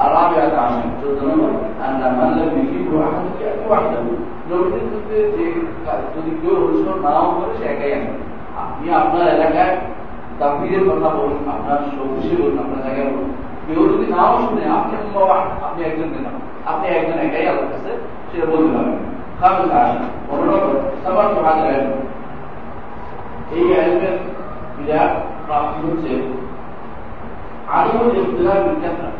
الرابعة 0.00 0.54
عشر 0.56 0.82
تتنمر 1.00 1.52
أن 1.80 2.00
من 2.16 2.30
لم 2.32 2.50
يجيبه 2.58 2.92
أحد 3.02 3.24
يأتي 3.40 3.64
وحده 3.70 4.02
নবীদের 4.50 4.84
মধ্যে 4.86 5.18
যে 5.34 5.44
যদি 6.14 6.30
কেউ 6.40 6.54
অনুসরণ 6.60 6.98
নাও 7.04 7.26
করে 7.32 7.52
সে 7.58 7.64
একাই 7.66 7.92
আসবে 7.96 8.16
আপনি 8.62 8.86
আপনার 9.00 9.26
এলাকায় 9.36 9.74
তাফিদের 10.40 10.82
কথা 10.90 11.08
বলুন 11.16 11.40
আপনার 11.54 11.78
সবুজে 11.88 12.34
বলুন 12.40 12.56
আপনার 12.64 12.80
জায়গায় 12.86 13.08
বলুন 13.10 13.30
কেউ 13.66 13.80
যদি 13.92 14.06
নাও 14.14 14.30
শুনে 14.40 14.64
আপনি 14.76 14.94
আপনি 15.66 15.80
একজন 15.82 16.08
নেতা 16.14 16.30
আপনি 16.70 16.86
একজন 16.88 17.16
একাই 17.18 17.46
আল্লাহ 17.50 17.66
কাছে 17.72 17.92
সেটা 18.28 18.46
বলতে 18.52 18.70
পারবেন 18.74 18.98
খাবে 19.38 19.62
আসেন 19.78 20.04
অনুরোধ 20.32 20.64
সবার 21.02 21.26
তো 21.34 21.40
হাজার 21.46 21.66
আসবেন 21.70 22.02
এই 23.52 23.64
আইনের 23.74 24.16
বিরাট 24.76 25.12
প্রাপ্তি 25.46 25.78
হচ্ছে 25.84 26.12
আদমুল 27.70 28.10
ইফতিলার 28.18 28.60
বিজ্ঞানরা 28.66 29.10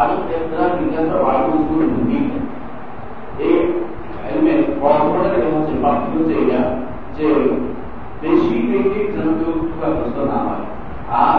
আদম 0.00 0.20
ইফতিলার 0.34 0.70
বিজ্ঞানরা 0.78 1.18
আদম 1.32 1.52
উসুল 1.58 1.80
দিন 2.08 2.24
এই 3.44 3.54
আইনের 4.24 4.60
পরম্পরাটা 4.80 5.38
হচ্ছে? 5.54 5.74
প্রাপ্তি 5.82 6.08
হচ্ছে 6.16 6.34
এটা 6.42 6.60
যে 7.16 7.26
বেশি 8.22 8.56
দেখে 8.70 9.00
যেন 9.14 9.28
কেউ 9.38 9.52
ক্ষতিগ্রস্ত 9.72 10.18
না 10.30 10.38
হয়। 10.46 10.64
আর 11.22 11.38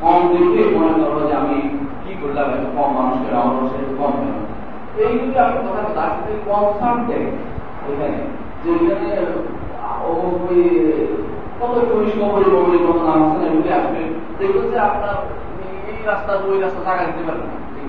কম 0.00 0.18
দেখে 0.32 0.62
মনে 0.76 0.92
করো 1.00 1.20
যে 1.28 1.34
আমি 1.42 1.56
কি 2.02 2.12
করলাম, 2.20 2.46
এত 2.54 2.64
কম 2.76 2.88
মানুষকে 2.96 3.28
আমার 3.40 3.64
সে 3.70 3.78
কম 3.98 4.12
কেন? 4.22 4.36
এই 5.02 5.12
যদি 5.18 5.30
কথা 5.64 5.82
তার 5.96 6.10
সাথে 6.16 6.32
দেয় 7.08 7.26
এখানে 7.88 8.20
যে 8.62 8.68
এখানে 8.76 9.08
কত 11.58 11.74
চল্লিশ 11.88 12.14
কবরি 12.20 12.46
কবরি 12.54 12.78
কত 12.86 12.98
নাম 13.08 13.20
আছে 13.24 13.44
এগুলি 13.48 13.70
আসবে। 13.78 14.00
দেখবেন 14.38 14.66
যে 14.72 14.78
আপনার 14.88 15.16
রাস্তা, 16.10 16.32
ওই 16.48 16.56
রাস্তা 16.64 16.80
জায়গা 16.86 17.04
দিতে 17.08 17.22
পারবেন 17.28 17.48
না, 17.52 17.58
ঠিক 17.74 17.86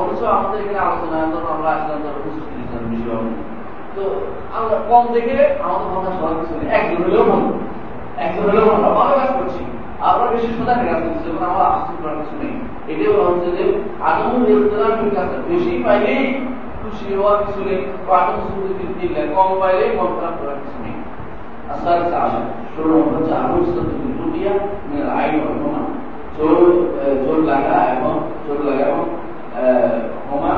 অথচ 0.00 0.20
আমাদের 0.36 0.58
এখানে 0.62 0.80
আলোচনা, 0.86 1.16
ধরো 1.32 1.48
আমরা 1.56 1.68
আসলাম 1.76 1.98
ধরো 2.04 2.18
পঁচিশ 2.24 2.44
জন 2.70 2.82
বেশি 2.90 3.08
হবে 3.10 3.30
তো 3.96 4.02
আমরা 4.58 4.76
কম 4.90 5.04
দেখে 5.14 5.36
আমাদের 5.64 5.88
কথা 5.94 6.10
সবার 6.16 6.38
কিছু 6.40 6.54
নেই 6.58 6.68
একজন 6.78 6.98
হলেও 7.04 7.24
ভালো 7.30 7.48
একজন 8.24 8.42
হলেও 8.48 8.64
ভালো 8.72 8.88
ভালো 8.98 9.12
কাজ 9.20 9.30
করছি। 9.38 9.62
আমরা 10.08 10.26
বেশি 10.34 10.48
সোজা 10.56 10.74
কাজ 10.80 11.00
করছি 11.04 11.22
যখন 11.26 11.44
আমরা 11.50 11.64
আসতে 11.74 11.92
করার 12.00 12.18
কিছু 12.20 12.34
নেই। 12.42 12.54
এটাই 12.90 13.10
বলা 13.12 13.28
হচ্ছে 13.30 13.48
যে 13.58 13.64
আদমুল 14.08 14.44
ইফতলার 14.52 14.94
কাজ 15.16 15.30
বেশি 15.50 15.72
পাইলেই 15.84 16.22
খুশি 16.80 17.06
হওয়ার 17.18 17.38
কিছু 17.46 17.60
নেই 17.68 17.80
আদম 18.18 18.36
সুন্দর 18.44 18.72
দিলে 18.98 19.20
কম 19.36 19.50
পাইলেই 19.60 19.90
মন 19.98 20.10
খারাপ 20.18 20.34
করার 20.40 20.58
কিছু 20.62 20.78
নেই। 20.84 20.96
আসার 21.72 21.98
চাষা 22.10 22.40
ষোলো 22.72 22.88
নম্বর 22.92 23.14
হচ্ছে 23.16 23.32
আদম 23.40 23.58
দুটিয়া 24.18 24.52
মেয়ের 24.88 25.08
আইন 25.18 25.34
অর্থমা 25.46 25.80
জোর 26.38 26.58
জোর 27.24 27.38
লাগা 27.50 27.78
এবং 27.94 28.12
জোর 28.46 28.60
লাগা 28.66 28.84
এবং 28.86 29.02
ক্ষমা 30.26 30.52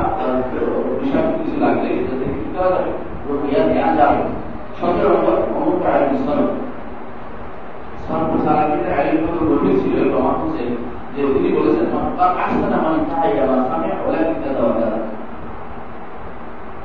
বিষয় 1.01 1.25
কিছু 1.37 1.57
লাগলে 1.59 1.87
এটা 1.99 2.13
থেকে 2.19 2.35
কি 2.39 2.47
প্রক্রিয়া 3.27 3.61
দেওয়া 3.67 3.91
যাবে। 3.95 4.21
সতেরো 4.79 5.09
নম্বর, 5.09 5.37
অমুক 5.57 5.85
আইন 5.85 6.07
মানে 13.71 13.89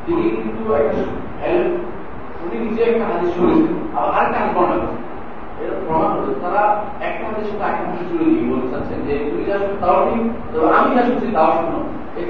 তিনি 0.07 0.25
কিন্তু 0.31 0.63
একটা 0.75 1.01
তিনি 2.51 2.67
হাদিস 3.03 3.31
শুনেছেন। 3.37 3.75
আর 3.97 4.33
কাজ 4.33 4.49
বর্ণনা 4.57 4.87
আমি 10.75 10.97
যা 10.97 11.03
শুনো। 11.53 11.85
আমার 12.05 12.25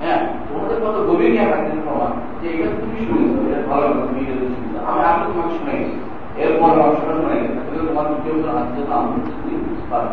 হ্যাঁ 0.00 0.26
তোমাদের 0.48 0.76
কত 0.76 1.06
প্রমাণ 1.84 2.10
এটা 2.42 2.68
তুমি 2.80 3.06
শুনেছো 3.06 3.70
ভালো 3.70 3.88
তুমি 3.88 4.20
এটা 4.20 4.38
শুনেছো 4.38 4.86
আমি 4.86 5.04
আমি 5.04 5.22
তোমাকে 5.26 5.58
শুনে 5.58 6.42
এরপর 6.42 6.64
অংশটা 6.64 7.14
শুনে 7.14 7.40
গেছি 7.40 7.58
তোমার 9.88 10.06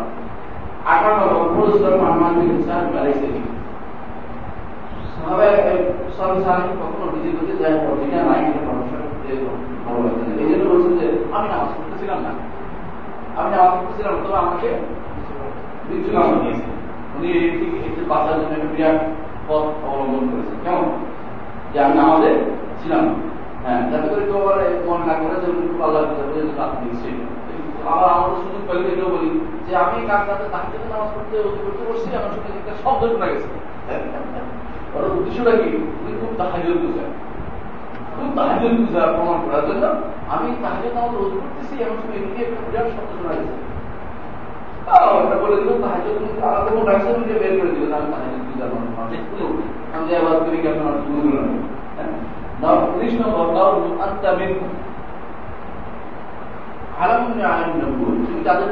akan 0.82 1.14
memperoleh 1.22 1.78
pemahaman 1.78 2.58
besar 2.58 2.90
dari 5.22 5.56
sini. 5.56 6.02
Sampai 6.16 6.42
কখনো 6.80 7.04
নিজের 7.14 7.32
প্রতি 7.36 7.54
যায় 7.62 7.76
যেটা 8.00 8.20
নাই, 8.28 8.40
এটা 8.48 8.60
মানুষের 8.68 9.00
ভালো 9.84 9.98
লাগছে 10.04 10.30
এই 10.42 10.46
জন্য 10.50 10.64
বলছেন 10.70 10.94
যে, 11.00 11.06
আমি 11.36 11.46
নামাজ 11.52 11.70
পড়তেছিলাম 11.76 12.18
না। 12.26 12.32
আমি 13.38 13.48
নামাজ 13.54 13.72
পড়তেছিলাম 13.78 14.14
তবে 14.24 14.36
আমাকে 14.44 14.68
বিচ্ছু 15.88 16.10
উনি 17.16 17.30
ঠিক 17.82 18.06
বাঁচার 18.10 18.36
জন্য 18.40 18.52
একটা 18.56 18.68
বিরাট 18.72 18.98
পথ 19.48 19.64
অবলম্বন 19.88 20.24
করেছেন। 20.30 20.58
কেমন? 20.64 20.86
যে 21.72 21.76
আমি 21.84 21.94
নামাজে 22.00 22.30
ছিলাম 22.80 23.04
হ্যাঁ 23.64 23.80
যাতে 23.90 24.06
করে 24.10 24.22
কেউ 24.28 24.38
আবার 24.42 24.58
মনে 24.86 25.04
না 25.08 25.14
করে 25.20 25.36
যে 25.42 25.48
আল্লাহ 25.84 26.02
আপনি 26.66 26.86
ছিল 27.00 27.16
আবার 27.92 28.08
আমরা 28.16 28.34
সুযোগ 28.42 28.62
পেলে 28.68 28.82
এটাও 28.92 29.10
বলি 29.14 29.30
যে, 29.66 29.72
আমি 29.82 29.96
কাজ 30.10 30.22
রাতে 30.28 30.46
তাহলে 30.54 30.76
নামাজ 30.92 31.08
পড়তে 31.14 31.36
করতে 31.64 31.82
বসছি 31.88 32.08
আমার 32.18 32.32
সঙ্গে 32.34 32.50
একটা 32.60 32.74
শব্দ 32.82 33.02
শোনা 33.12 33.26
গেছে। 33.32 33.48
ওর 34.94 35.04
উদ্দেশ্যটা 35.16 35.52
কি? 35.60 35.70
উনি 36.00 36.12
খুব 36.20 36.32
তাহাজুদ 36.40 36.76
বুঝেন। 36.84 37.10
খুব 38.14 38.28
তাহাজুদ 38.38 38.72
বুঝা 38.80 39.02
প্রমাণ 39.16 39.38
করার 39.44 39.64
জন্য 39.68 39.84
আমি 40.34 40.48
তাহাজুদ 40.62 40.92
নামাজ 40.96 41.12
রোজ 41.14 41.32
করতেছি 41.34 41.74
এমন 41.84 41.96
সময় 42.00 42.16
এদিকে 42.18 42.40
একটা 42.44 42.58
শব্দ 42.94 43.10
শোনা 43.18 43.32
গেছে। 43.38 43.56
ওটা 45.18 45.36
বলে 45.42 45.56
দিল 45.60 45.70
তাহাজুদ 45.84 46.16
আলাদা 46.46 46.70
কোনো 46.70 46.84
রাখছে 46.90 47.08
উনি 47.14 47.24
বের 47.42 47.54
করে 47.58 47.72
দিল 47.74 47.92
আমি 47.98 48.08
তাহাজুদ 48.14 48.42
বুঝার 48.48 48.70
মানুষ 48.74 48.92
আমি 49.96 50.10
আবার 50.20 50.36
করি 50.44 50.58
কি 50.62 50.66
আপনার 50.68 50.94
বুঝলো 51.06 51.30
না 51.38 51.44
হ্যাঁ 51.96 52.12
তুমি 52.92 53.06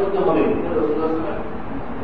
মধ্যে 0.00 0.20
হবে 0.26 0.42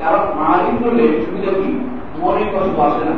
কারণ 0.00 0.22
মালিক 0.38 0.86
হলে 0.86 1.20
সুবিধা 1.20 1.52
কি? 1.52 1.70
মনে 2.20 2.40
কষ্ট 2.40 2.78
আসে 2.78 3.04
না। 3.04 3.14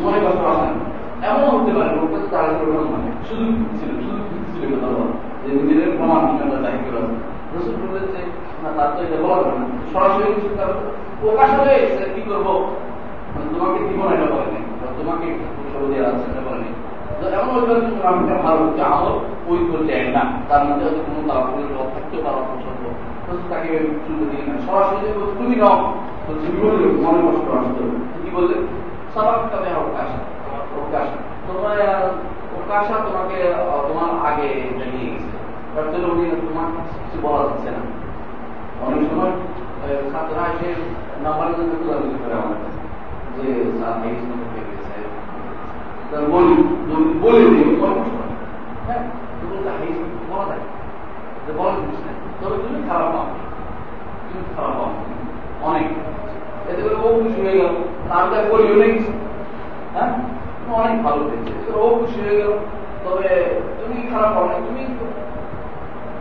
মনে 0.00 0.18
কষ্ট 0.18 0.38
আসে 0.38 0.66
না। 0.66 0.90
এমন 1.28 1.58
হতে 1.58 1.72
পারে 1.78 1.90
লোকটা 1.96 2.18
তারা 2.30 2.52
মানে। 2.52 3.10
শুধু 3.28 3.44
ছিল 3.80 3.90
শুধু 4.00 4.44
ছিল 4.54 4.76
কথা 4.76 4.86
বলা 4.86 5.06
যে 5.44 5.62
নিজেদের 5.62 5.96
প্রমাণ 5.96 6.18
আমরা 6.18 6.62
তাই 6.62 6.72
করে। 6.72 7.00
রসুল 7.58 7.74
বলেছে 7.90 8.18
না, 8.62 8.68
তার 8.76 8.90
তো 8.96 9.02
এটা 9.02 9.22
বলা 9.22 9.36
না। 9.36 9.66
সরাসরি 9.92 10.34
কিছু 10.34 10.48
প্রকাশ 11.20 11.50
হয়ে 11.50 12.10
কি 12.14 12.20
করব? 12.20 12.76
তোমাকে 13.58 13.78
দিব 13.78 14.00
এটা 14.12 14.34
বলেনি। 14.34 14.60
তোমাকে 14.98 15.26
দেওয়া 15.94 16.10
আছে, 16.10 16.30
এটা 16.30 16.40
বলেনি। 16.50 16.89
এমন 17.32 17.54
ভালো 18.42 18.62
যে 18.76 18.82
আমল 18.88 19.14
ওই 19.48 19.60
পর্যায়ে 19.68 20.06
না 20.10 20.22
তার 20.48 20.62
মধ্যে 20.66 20.84
হয়তো 20.86 21.02
কোনো 21.06 21.20
তাড়াতাড়ি 21.28 21.62
রব 21.68 21.88
থাকতে 21.94 22.16
পারো 22.24 22.40
পছন্দ 22.48 22.82
তাকে 23.50 23.70
শুনতে 24.04 24.24
দিই 24.30 24.44
না 24.48 24.54
সরাসরি 24.66 25.08
তুমি 25.38 25.56
নাও 25.56 25.76
তুমি 26.36 26.58
বললে 26.60 26.86
মনে 26.98 27.20
কষ্ট 27.24 27.46
আসতো 27.56 27.82
কি 28.22 28.30
বললে 28.36 28.54
সবাক 29.14 29.40
তবে 29.52 29.68
অবকাশ 29.74 30.10
অবকাশ 30.72 31.06
তোমার 31.46 31.78
প্রকাশা 32.50 32.96
তোমাকে 33.06 33.38
তোমার 33.88 34.10
আগে 34.28 34.48
জানিয়ে 34.78 35.06
গেছে 35.06 35.30
তার 35.72 35.86
জন্য 35.92 36.06
উনি 36.06 36.24
তোমার 36.42 36.66
কিছু 36.96 37.18
বলা 37.24 37.42
যাচ্ছে 37.42 37.68
না 37.70 37.82
অনেক 38.82 39.02
সময় 39.08 39.32
ছাত্ররা 40.10 40.44
এসে 40.50 40.68
করে 42.20 42.34
আমার 42.34 42.58
যে 43.34 43.46
স্যার 43.78 43.94
এই 44.04 44.14
বলি 46.10 46.54
বলে 47.22 47.40
দিই 47.46 47.64
হ্যাঁ 48.86 49.02
বলা 50.30 50.44
যায় 50.44 50.62
বলা 51.52 51.72
জিনিস 51.74 52.00
না 52.00 52.12
তবে 52.40 52.56
তুমি 52.58 52.80
খারাপ 52.88 53.08
পাও 53.12 53.26
তুমি 54.22 54.42
খারাপ 54.54 54.72
পাও 54.72 54.90
অনেক 55.62 55.86
এতে 56.68 56.80
করে 56.82 56.96
ও 56.98 57.08
খুশি 57.14 57.38
হয়ে 57.40 57.56
গেল 57.56 57.74
আমি 58.10 58.26
তাই 58.30 58.42
বলিও 58.50 58.76
নেই 58.76 58.92
হ্যাঁ 59.94 60.10
অনেক 60.74 60.96
ভালো 61.02 61.22
পেয়েছে 61.28 61.52
ও 61.76 61.82
খুশি 61.98 62.18
হয়ে 62.20 62.38
গেল 62.40 62.52
তবে 63.04 63.30
তুমি 63.78 63.96
খারাপ 64.12 64.34
না 64.42 64.56
তুমি 64.66 64.82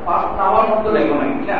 পাস 0.05 0.23
নামার 0.37 0.65
মতো 0.69 0.89
দেখো 0.95 1.15
না 1.15 1.25
কি 1.31 1.45
না 1.47 1.59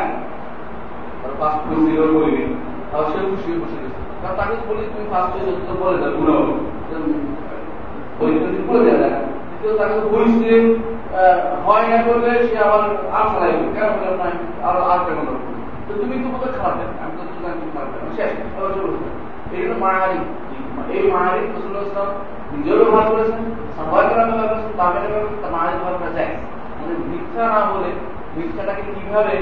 পাস 1.40 1.54
খুশি 1.62 1.90
হয়ে 1.92 2.12
বলিনি 2.14 2.44
তাও 2.90 3.02
সে 3.10 3.18
খুশি 3.28 3.48
হয়ে 3.48 3.60
বসে 3.62 3.78
গেছে 3.82 4.00
তাকে 4.32 4.54
বলি 4.68 4.82
তুমি 4.86 5.06
ফার্স্ট 5.12 5.32
হয়ে 5.34 5.78
বলে 5.80 5.96
দাও 5.98 6.12
গুণ 6.16 6.28
পরিস্থিতি 8.20 8.60
বলে 8.68 8.82
দেওয়া 8.88 9.08
দ্বিতীয় 9.48 9.72
তাকে 9.78 9.96
পরিস্থিতি 10.12 10.58
হয় 11.66 11.86
না 11.90 11.98
করলে 12.06 12.30
সে 12.46 12.56
আবার 12.66 12.82
আর 13.12 13.26
চালাই 13.32 13.52
কেন 13.74 13.86
বললাম 13.94 14.16
না, 14.20 14.26
আরও 14.66 14.80
আর 14.90 15.00
কেন 15.06 15.18
তো 15.86 15.92
তুমি 16.00 16.14
তো 16.22 16.28
বোধহয় 16.32 16.54
খারাপ 16.56 16.74
দেন 16.78 16.90
আমি 17.02 17.12
তো 17.18 17.22
তুমি 17.28 17.40
খারাপ 17.74 17.88
দেন 17.92 18.02
শেষ 18.16 18.30
এই 19.52 19.62
হলো 19.62 19.76
মাহারি 19.84 20.18
এই 20.94 21.02
মাহারি 21.12 21.40
রসুল্লাহ 21.44 21.82
ইসলাম 21.84 22.08
নিজেরও 22.52 22.84
ব্যবহার 22.84 23.06
করেছেন 23.10 23.42
সবাই 23.76 24.04
ব্যবহার 24.10 24.48
করেছেন 24.50 24.72
তাদের 24.80 25.02
মাহারি 25.54 25.74
ব্যবহার 25.74 25.96
করা 26.00 26.12
যায় 26.18 26.32
মানে 26.78 26.94
মিথ্যা 27.10 27.44
না 27.46 27.60
বলে 27.70 27.90
মিথ্যাটাকে 28.36 28.82
কীভাবে 28.90 29.36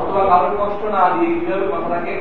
অথবা 0.00 0.22
কারোর 0.30 0.52
কষ্ট 0.60 0.82
না 0.94 1.02
দিয়ে 1.12 1.30
কীভাবে 1.36 1.66
কথাটাকে 1.72 2.14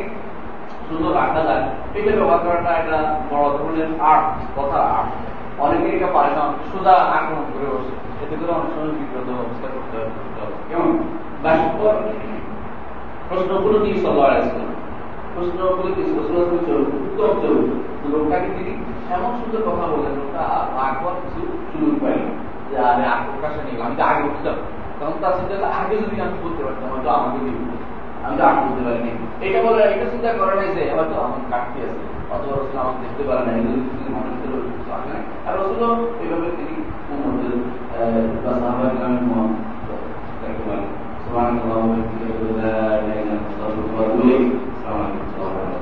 সুন্দর 0.86 1.12
রাখা 1.20 1.42
যায় 1.48 1.64
এটা 1.96 2.12
ব্যবহার 2.12 2.42
করাটা 2.46 2.72
একটা 2.76 2.98
বড় 3.30 3.46
ধরনের 3.56 3.90
আর্ট 4.04 4.26
কথা 4.58 4.80
আর্ট 4.92 5.10
অনেকে 5.64 5.88
এটা 5.96 6.10
পারে 6.16 6.32
না, 6.38 6.44
সোজা 6.72 6.94
আক্রমণ 7.16 7.48
করে 7.54 7.68
বসে। 7.74 7.94
এতে 8.24 8.36
করে 8.40 8.52
অনেক 8.58 8.70
সময় 8.74 8.94
বিব্রত 9.00 9.28
অবস্থা 9.44 9.68
করতে 9.76 9.96
হবে। 10.00 10.56
কেমন? 10.70 10.92
প্রশ্নগুলো 13.30 13.78
দিয়ে 13.84 13.98
সবার 14.04 14.32
আসবে 14.40 14.62
প্রশ্নগুলো 15.34 15.90
উত্তর 17.06 17.30
চলবে 17.42 17.76
লোকটাকে 18.12 18.50
তিনি 18.56 18.74
এমন 19.16 19.32
সুন্দর 19.40 19.62
কথা 19.68 19.86
লোকটা 19.92 20.42
আকবর 20.88 21.14
কিছু 21.22 21.42
সুযোগ 21.70 21.94
পাইল 22.02 22.24
যে 22.70 22.76
আরে 22.90 23.04
আক্রমণটা 23.14 23.62
নিয়ে 23.68 23.84
আমি 23.86 23.96
আগে 24.10 24.24
উঠতাম 24.30 24.58
তখন 25.00 25.18
তার 25.22 25.34
চিন্তা 25.38 25.68
আগে 25.80 25.96
যদি 26.04 26.16
আমি 26.26 26.38
বলতে 26.44 26.62
পারতাম, 26.66 26.88
হয়তো 26.94 27.10
আমাকে 27.18 27.38
দিয়ে 27.46 27.60
আমি 28.25 28.35
তো 28.39 28.43
আগে 28.49 28.61
বলতে 28.67 28.83
পারিনি 28.87 29.13
এটা 29.47 29.59
বলে 29.67 29.81
এটা 29.87 30.07
চিন্তা 30.13 30.31
করে 30.39 30.55
নাই 30.61 30.71
যে 30.77 30.83
হয়তো 30.97 31.15
আমার 31.25 31.43
কাটতে 31.53 31.79
আছে 31.87 32.03
অথবা 32.35 32.55
রসুল 32.55 32.79
আমাকে 32.83 33.01
দেখতে 33.05 33.23
পারে 33.29 33.43
না 33.47 33.53
এগুলো 33.59 33.79
কিছু 33.91 34.09
মানুষদের 34.17 34.51
কিছু 34.69 34.91
আসে 34.97 35.11
না 35.13 35.21
আর 35.47 35.53
রসুল 35.59 35.83
এইভাবে 36.23 36.49
তিনি 36.59 36.75
উম্মদের 37.13 37.55
বা 38.43 38.53
সাহাবাহ 38.61 38.89
গ্রামের 38.97 39.25
মত 39.31 39.53
سبحانك 41.25 41.63
اللهم 41.63 41.91
وبحمدك 41.91 42.39
لا 42.59 42.77
اله 42.97 43.17
الا 43.21 43.33
انت 43.35 43.47
استغفرك 43.51 43.91
واتوب 43.97 44.21
اليك 44.25 44.45
السلام 44.69 44.99
عليكم 45.01 45.31
ورحمه 45.35 45.63
الله 45.63 45.81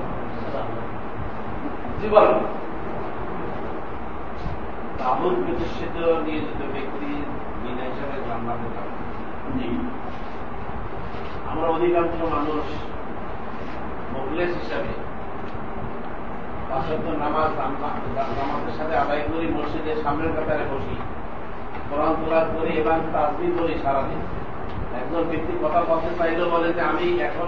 জি 2.01 2.07
বল 2.15 2.29
তাবুত 4.99 5.35
প্রতিষ্ঠিত 5.45 5.97
নিয়োজিত 6.25 6.61
ব্যক্তি 6.75 7.09
বিনা 7.63 7.85
হিসাবে 7.91 8.17
জান্নাতে 8.27 8.67
যাবে 8.75 8.93
জি 9.55 9.67
আমরা 11.54 11.68
অধিকাংশ 11.78 12.18
মানুষ 12.36 12.66
মুখলেস 14.14 14.52
হিসাবে 14.60 14.92
পাঁচশত 16.70 17.06
নামাজ 17.24 17.50
নামাজের 18.40 18.76
সাথে 18.78 18.94
আদায় 19.04 19.24
করি, 19.30 19.48
মসজিদের 19.58 19.98
সামনের 20.04 20.32
কাতারে 20.36 20.66
বসি, 20.72 20.96
কোরআন 21.90 22.14
তোলার 22.20 22.46
করি 22.56 22.72
এবং 22.82 22.98
তাজবি 23.14 23.48
করি 23.60 23.74
সারাদিন। 23.84 24.22
একজন 25.00 25.24
ব্যক্তি 25.32 25.54
কথা 25.64 25.80
বলতে 25.90 26.12
চাইলেও 26.20 26.48
বলে 26.54 26.70
যে, 26.74 26.82
আমি 26.92 27.06
এখন 27.28 27.48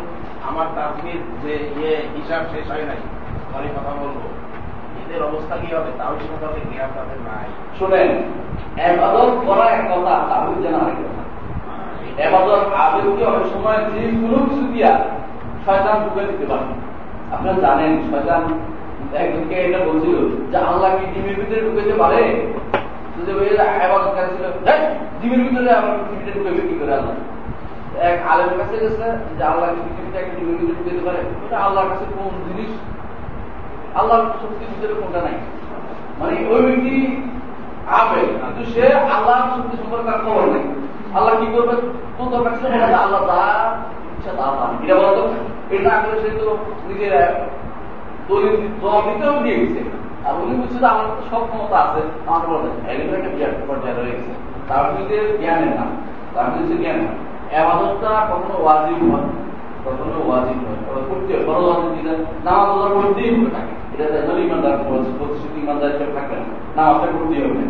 আমার 0.49 0.67
তাসমির 0.75 1.21
যে 1.43 1.53
ইয়ে 1.77 1.93
হিসাব 2.15 2.41
শেষ 2.53 2.67
হয় 2.71 2.85
নাই 2.89 3.01
আমি 3.57 3.67
কথা 3.77 3.91
বলব। 4.01 4.19
এদের 5.01 5.21
অবস্থা 5.29 5.55
কি 5.61 5.69
হবে? 5.75 5.91
তাও 5.99 6.13
সম্পর্কে 6.27 6.61
জ্ঞান 6.71 6.89
তাদের 6.95 7.19
নাই। 7.27 7.47
শোনেন, 7.79 8.09
এবাদত 8.87 9.31
করা 9.47 9.65
এক 9.77 9.83
কথা 9.91 10.13
তাহলে 10.29 10.57
জানা 10.63 10.79
আরেক 10.85 10.99
কথা। 11.05 11.24
এবাদত 12.17 12.73
আবেগকে 12.73 13.25
অনেক 13.25 13.45
সময় 13.45 13.77
যে 13.77 14.11
কোনো 14.21 14.45
কিছু 14.49 14.61
দিয়া 14.73 14.99
শয়তান 15.65 16.03
ঢুকে 16.03 16.27
দিতে 16.27 16.45
পারে। 16.45 16.65
আপনারা 17.31 17.59
জানেন 17.59 18.03
শয়তান 18.11 18.41
একজনকে 19.15 19.55
এটা 19.55 19.77
বলছিল 19.85 20.15
যে 20.51 20.57
আল্লাহ 20.57 20.97
কি 20.97 21.05
ডিমের 21.05 21.35
ভিতরে 21.35 21.61
ঢুকেতে 21.61 21.93
পারে 21.93 22.45
যদি 23.17 23.31
ওই 23.31 23.47
এবাদত 23.47 24.07
করেছিল 24.07 24.43
"হেই, 24.67 24.95
ডিমের 25.21 25.39
ভিতরে 25.39 25.71
আমার 25.71 25.97
পৃথিবীতে 25.97 26.39
ঢুকে 26.39 26.67
কি 26.67 26.79
করে 26.79 26.93
আল্লাহ? 26.93 27.15
এক 28.01 28.21
আলেমের 28.29 28.57
কাছে 28.57 28.77
গেছে 28.77 29.17
যে 29.37 29.43
আল্লাহ 29.43 29.69
কি 29.69 29.75
পৃথিবীতে 29.75 30.17
ভিতরে 30.45 30.73
ঢুকেতে 30.75 31.05
পারে? 31.05 31.55
আল্লাহর 31.55 31.89
কাছে 31.89 32.05
কোন 32.15 32.29
জিনিস? 32.47 32.71
আল্লাহর 33.95 34.25
শক্তির 34.41 34.67
ভিতরে 34.67 34.93
নাই? 35.21 35.33
মানে 36.19 36.45
ওই 36.49 36.61
ব্যক্তি 36.61 37.17
আবে 37.87 38.15
কিন্তু 38.15 38.71
সে 38.71 38.93
আল্লাহ 38.93 39.57
শক্তি 39.57 39.77
সম্পর্কে 39.77 40.25
খবর 40.25 40.41
নেই। 40.41 40.84
আল্লাহ 41.15 41.33
কি 41.39 41.47
করবে? 41.53 41.75
তো 42.17 42.23
তোর 42.31 42.41
মনে 42.45 42.95
আল্লাহ 43.03 43.21
তা 43.31 43.41
ইচ্ছা 44.15 44.31
তা 44.39 44.45
পাবে 44.57 44.75
এটা 44.83 44.95
বলতো? 45.01 45.21
এটা 45.75 45.91
করে 46.03 46.17
সে 46.23 46.29
তো 46.39 46.47
নিজের 46.87 47.13
দলিল 48.27 48.55
জবাব 48.81 49.03
দিতেও 49.07 49.35
দিয়ে 49.43 49.57
গেছে। 49.61 49.81
আর 50.25 50.33
উনি 50.43 50.53
বুঝছে 50.59 50.77
যে 50.83 50.87
আমার 50.93 51.07
সব 51.31 51.41
ক্ষমতা 51.51 51.77
আছে। 51.83 52.01
আমার 52.27 52.43
বলে 52.51 52.69
এলিমেন্ট 52.91 53.15
একটা 53.19 53.29
বিরাট 53.35 53.53
পর্যায়ে 53.67 53.95
রয়ে 53.97 54.15
গেছে। 54.17 54.33
তার 54.69 54.83
নিজের 54.95 55.25
জ্ঞানের 55.41 55.71
না 55.79 55.85
তার 56.35 56.47
নিজের 56.55 56.77
জ্ঞান। 56.83 56.97
না 57.05 57.11
এবাদতটা 57.57 58.11
কখনো 58.31 58.55
ওয়াজিব 58.63 58.99
হয় 59.11 59.27
কখনো 59.85 60.17
ওয়াজিব 60.27 60.59
হয় 60.67 61.03
করতে 61.09 61.31
হয় 61.35 61.43
বড় 61.49 61.61
ওয়াজিব 61.67 61.91
দিলে 61.97 62.13
আল্লাহ 62.49 62.87
করতেই 62.95 63.29
হবে 63.35 63.49
তাকে। 63.55 63.73
এটা 64.03 64.33
ইমানদার 64.45 64.75
প্রতিষ্ঠিত 64.87 65.51
ইমানদার 65.63 65.89
হিসেবে 65.91 66.13
থাকবে 66.17 66.35
না। 66.41 66.47
নামাজটা 66.75 67.07
করতেই 67.13 67.41
হবে। 67.45 67.63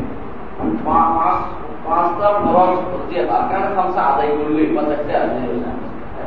পাঁচ 0.85 1.39
পাঁচটা 1.85 2.27
ফরজ 2.43 2.77
যে 3.09 3.17
আরকান 3.31 3.63
খামসা 3.75 4.01
আদায় 4.11 4.31
করলে 4.37 4.63
বা 4.75 4.81
চারটে 4.89 5.13
আদায় 5.17 5.47
যায় 5.55 5.73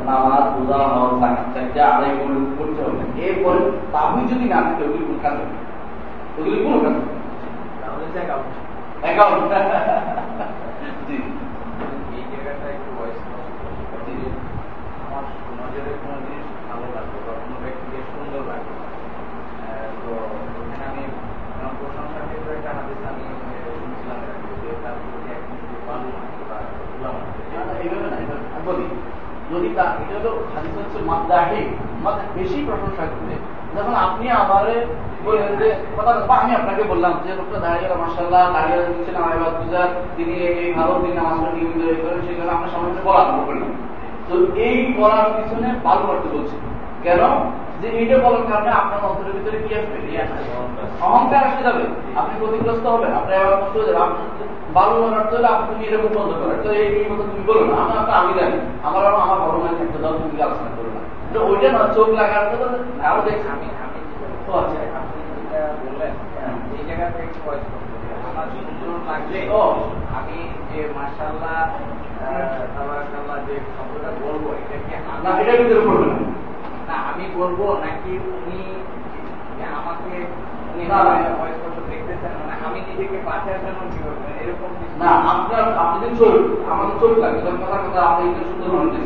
নামাজ 0.07 0.43
রোজা 0.55 0.77
হজ 0.93 1.11
জাকাত 1.21 1.47
চারটে 1.53 1.79
আদায় 1.91 2.13
করলে 2.19 2.39
করতে 2.57 2.79
হবে 2.85 3.03
এরপরে 3.23 3.59
তাহলে 3.93 4.21
যদি 4.31 4.45
না 4.45 4.59
থাকে 4.67 4.83
ওগুলি 4.85 5.03
কোন 5.05 5.17
কাজ 5.23 5.35
হবে? 5.39 5.55
ওগুলি 6.37 6.57
কোন 6.63 6.71
কাজ 6.77 6.83
হবে? 6.95 7.07
জি 11.07 11.17
এই 12.13 12.23
জায়গাটা 12.31 12.67
একটু 12.69 12.89
ভয়েস 12.97 13.17
জি 14.07 14.13
আমার 15.05 15.23
নজরে 15.59 15.91
কোনো 16.01 16.17
জিনিস 16.25 16.45
ভালো 16.67 16.85
লাগবে 16.95 17.17
বা 17.25 17.31
কোনো 17.39 17.55
ব্যক্তিকে 17.63 17.99
সুন্দর 18.09 18.41
লাগবে 18.49 18.73
আহ, 19.63 19.87
তো 20.01 20.09
এখানে 20.63 20.83
আমি 20.89 21.01
আমার 21.53 21.71
প্রশংসা 21.79 22.19
ক্ষেত্রে 22.21 22.51
একটা 22.57 22.69
হাদিস 22.77 22.99
আমি 23.09 23.23
আহ, 23.29 23.33
শুনছিলাম 23.75 24.17
এর 24.21 24.29
আগে, 24.35 24.49
যে 24.61 24.69
তার 24.83 24.95
প্রতি 25.01 25.27
এক 25.29 25.39
মুঠি 25.49 25.75
বালু 25.87 26.07
মারতে 26.13 26.41
বা 26.49 26.57
তুলা 26.89 27.09
মারতে। 27.15 27.39
না, 27.51 27.59
না, 27.61 27.67
এইভাবে 27.81 28.03
না, 28.03 28.09
এইভাবে 28.17 28.41
না। 28.43 28.47
আমি 28.49 28.61
বলি, 28.67 28.83
যদি 29.49 29.67
তা 29.67 29.68
এটা 29.83 30.19
হলো 30.19 30.31
হাদিস 30.55 30.73
হচ্ছে 30.77 30.99
মাদ্দাহি 31.05 31.61
মানে 32.03 32.21
বেশি 32.35 32.65
প্রশংসা 32.67 33.03
করবে 33.11 33.35
যখন 33.77 33.95
আপনি 33.95 34.29
আমারে 34.29 34.85
বললেন 35.25 35.55
যে 35.55 35.75
কথা 35.97 36.11
আমি 36.35 36.55
আপনাকে 36.55 36.83
বললাম 36.83 37.13
যে 37.23 37.35
লোকটা 37.35 37.59
দাঁড়িয়ে 37.59 37.89
গেল 37.89 37.97
মাসাল্লাহ 37.97 38.53
দাঁড়িয়ে 38.53 39.59
পূজার 39.59 39.87
তিনি 40.17 40.33
এই 40.33 40.73
ভালো 40.73 40.93
তিনি 40.93 41.15
নামাজটা 41.15 41.49
নিয়মিত 41.51 41.99
করেন 42.03 42.49
আপনার 42.49 42.71
সামনে 42.73 43.01
বলা 43.03 43.19
আরম্ভ 43.19 43.47
করলাম 43.47 43.71
তো 44.29 44.59
এই 44.59 44.93
বলার 44.97 45.27
পিছনে 45.35 45.69
বালু 45.83 46.03
করতে 46.07 46.37
বলছি। 46.37 46.55
কেন? 47.03 47.21
যে 47.81 47.87
এইটা 47.87 48.17
বলার 48.17 48.43
কারণে 48.49 48.71
আপনার 48.71 48.99
অন্তরের 49.09 49.33
ভিতরে 49.33 49.57
কি 49.67 49.77
আসবে? 49.77 49.97
অহংকার। 51.01 51.63
যাবে। 51.63 51.83
আপনি 52.15 52.33
ক্ষতিগ্রস্ত 52.39 52.85
হবেন 52.85 53.11
আপনি 53.13 53.35
আবার 53.35 53.57
নষ্ট 53.57 53.77
হয়ে 53.77 53.87
যাবে 53.87 54.01
আপনি 54.03 54.21
বালু 54.73 54.95
মারার 55.03 55.35
হলে 55.35 55.47
আপনি 55.47 55.97
মুখ 55.97 56.11
বন্ধ 56.17 56.31
করেন। 56.41 56.59
তো 56.63 56.69
এই 56.71 57.05
কথা 57.09 57.23
তুমি 57.31 57.43
বলো 57.47 57.63
না 57.65 57.75
আমার 57.83 58.09
আমি 58.19 58.31
জানি 58.39 58.57
আমার 58.83 59.05
আরও 59.05 59.17
আমার 59.17 59.39
বড় 59.39 59.57
মায়ের 59.61 59.77
থাকতে 59.77 59.97
দাও 60.03 60.13
তুমি 60.13 60.41
আলোচনা 60.41 60.71
করো 60.77 60.89
না 60.95 61.01
তো 61.33 61.37
ওইটা 61.47 61.67
না 61.71 61.79
চোখ 61.99 62.09
লাগার 62.15 62.43
তো 62.51 62.57
আরও 63.03 63.21
দেখছি 63.27 63.47
আমি 63.49 63.67
আমি 63.83 63.99
ও 64.47 64.53
আচ্ছা 64.59 64.79
আপনি 64.99 65.19
যেটা 65.29 65.59
বললেন 65.79 66.13
এই 66.73 66.83
জায়গাটা 66.89 67.19
একটু 67.19 67.39
ভয়েস 67.45 67.65
করতে 67.71 67.95
আমার 68.27 68.45
সুন্দর 68.53 68.99
লাগলে 69.09 69.39
ও। 69.53 69.63
আমি 70.17 70.37
যে 70.69 70.79
মার্শাল্লাহ 70.95 71.57
তাবারাকাল্লাহ 72.73 73.37
যে 73.47 73.55
শব্দটা 73.69 74.09
বলব 74.23 74.45
এটা 74.55 74.77
কি 74.79 74.91
আমি- 74.95 75.23
না 75.25 75.29
এটার 75.41 75.57
ভিতরে 75.59 75.81
পড়বে 75.87 76.07
না। 76.87 76.95
আমি 77.09 77.25
বলব 77.37 77.59
নাকি 77.83 78.11
উনি 78.35 78.59
আমাকে 79.73 80.13
মানে 80.89 81.13
আমি 82.65 82.79
নিজেকে 82.89 83.17
বাঁচার 83.25 83.57
জন্য 83.63 83.81
কি 83.91 83.99
করবেন 84.03 84.33
এরকম 84.41 84.69
না 85.01 85.09
আপনার 85.31 85.63
আপনি 85.83 86.07
চোখ 86.19 86.33
আমাদের 86.71 86.95
চোখ 87.01 87.13
লাগে 87.23 87.39
কথা 87.61 87.77
কথা 87.85 87.99
আপনি 88.09 88.23
এটা 88.29 88.41
সুন্দর 88.49 88.69
মানুষ 88.75 89.05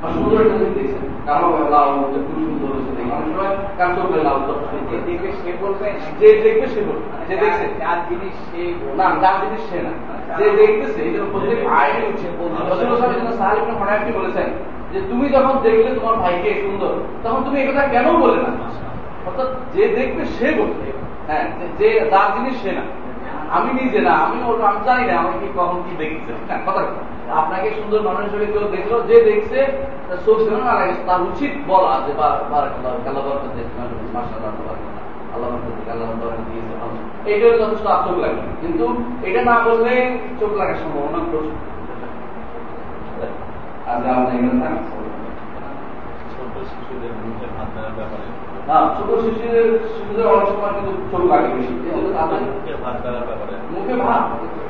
বা 0.00 0.08
সুন্দর 0.14 0.38
দেখছেন। 0.76 0.99
যে 14.92 15.00
তুমি 15.08 15.28
যখন 15.28 15.54
দেখলে 15.62 15.90
তোমার 15.94 16.16
ভাইকে 16.16 16.62
সুন্দর 16.62 16.92
তখন 17.24 17.44
তুমি 17.44 17.60
একথা 17.60 17.82
কেন 17.86 18.12
বলে 18.12 18.36
না 18.36 18.50
অর্থাৎ 19.26 19.48
যে 19.72 19.88
দেখবে 19.88 20.24
সে 20.24 20.54
বলবে 20.58 20.92
হ্যাঁ 21.26 21.44
যে- 21.78 22.10
যার 22.10 22.28
জিনিস 22.34 22.62
সে 22.62 22.72
না 22.72 22.82
আমি 23.50 23.70
নিজে 23.72 24.00
না, 24.00 24.10
আমি 24.10 24.38
আমি 24.62 24.84
জানি 24.86 25.04
না 25.06 25.14
আমাকে 25.18 25.46
কখন 25.56 25.82
কি 25.82 25.96
দেখছে 25.98 26.32
হ্যাঁ 26.48 26.58
কথা 26.66 26.82
কথা। 26.82 27.02
আপনাকে 27.32 27.70
সুন্দর 27.70 28.00
মানুষ 28.02 28.20
হিসেবে 28.20 28.46
কেউ 28.46 28.68
দেখল 28.68 29.02
যে 29.06 29.24
দেখছে 29.24 29.66
তার 31.06 31.20
উচিত 31.20 31.50
বলা 31.68 32.00
যে। 32.06 32.12
এইটা 37.32 37.46
যথেষ্ট 37.56 37.86
চোখ 37.86 38.18
লাগে 38.18 38.42
কিন্তু 38.60 38.84
এটা 39.22 39.44
না 39.44 39.58
বললে 39.58 40.18
চোখ 40.40 40.52
লাগার 40.52 40.74
সম্ভাবনা 40.74 41.18
প্রচুর। 41.30 41.56
ছোট 46.30 46.54
শিশুদের 46.64 47.12
মুখে 47.24 47.46
ভাত 47.56 47.66
দেওয়ার 47.74 47.92
ব্যাপারে। 47.96 48.26
ছোট 48.96 49.08
শিশুদের 49.20 49.78
শিশুদের 49.88 50.26
অনেক 50.26 50.48
সময় 50.48 50.72
কিন্তু 50.72 50.92
চোখ 51.10 51.22
লাগে 51.32 51.48
বেশি। 51.48 51.74
ভাত 52.14 53.08
মুখে 53.70 53.94
ভাত। 53.94 54.69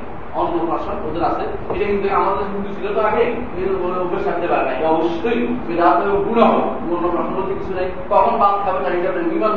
অন্নপ্রাশন 0.39 0.95
ওদের 1.07 1.23
আছে। 1.29 1.43
এটা 1.73 1.85
কিন্তু 1.91 2.07
আমাদের 2.19 2.45
হিন্দু 2.51 2.69
ছিল 2.77 2.87
তো 2.95 3.01
আগে। 3.09 3.25
পারে 4.51 4.63
না 4.67 4.73
অবশ্যই 4.93 5.39
বিধাত 5.67 5.97
গুণ 6.25 6.39
বলতে 7.35 7.53
কিছু 7.59 7.71
কখন 8.11 8.33
ভাত 8.41 8.55
খাবে 8.63 8.79
তার 8.83 8.93
এটা 8.99 9.11
বিমান 9.31 9.53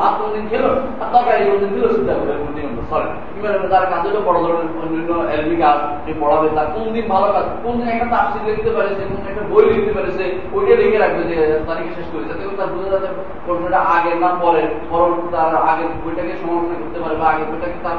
ভাত 0.00 0.14
কোনদিন 0.20 0.44
খেলো 0.52 0.70
আর 1.02 1.08
তরকারি 1.12 1.42
কোনদিন 1.48 1.70
দিল 1.74 1.84
চিন্তা 1.96 2.12
করে 2.18 2.32
কোনদিন 2.42 2.66
সরি। 2.90 3.08
বিমানের 3.34 3.68
দ্বারা 3.72 3.86
কাজ 3.92 4.02
হলো 4.08 4.20
বড় 4.28 4.38
ধরনের 4.44 4.68
অন্যান্য 4.82 5.10
এলবি 5.34 5.56
কাজ 5.62 5.78
পড়াবে, 6.20 6.48
তার 6.56 6.68
কোন 6.74 6.86
দিন 6.94 7.06
ভালো 7.14 7.28
কাজ 7.34 7.46
কোন 7.64 7.74
দিন 7.78 7.88
একটা 7.88 8.06
লিখতে 8.48 8.70
পারেছে 8.76 9.02
কোন 9.10 9.22
একটা 9.30 9.42
বই 9.50 9.64
লিখতে 9.72 9.92
পারেছে 9.98 10.24
ওইটা 10.54 10.74
লিখে 10.80 10.98
রাখবে 11.04 11.22
যে 11.30 11.36
তারিখে 11.68 11.92
শেষ 11.98 12.08
করে। 12.12 12.24
তার 12.58 12.68
বোঝা 12.72 12.88
যাচ্ছে 12.92 13.10
প্রশ্নটা 13.46 13.80
আগে 13.96 14.12
না 14.22 14.30
পরে 14.42 14.62
পরবর্তী 14.90 15.28
তার 15.34 15.52
আগে 15.70 15.84
বইটাকে 16.04 16.34
সমালোচনা 16.40 16.76
করতে 16.82 16.98
পারে 17.02 17.14
বা 17.20 17.26
আগে 17.32 17.44
বইটাকে 17.50 17.78
তার 17.86 17.98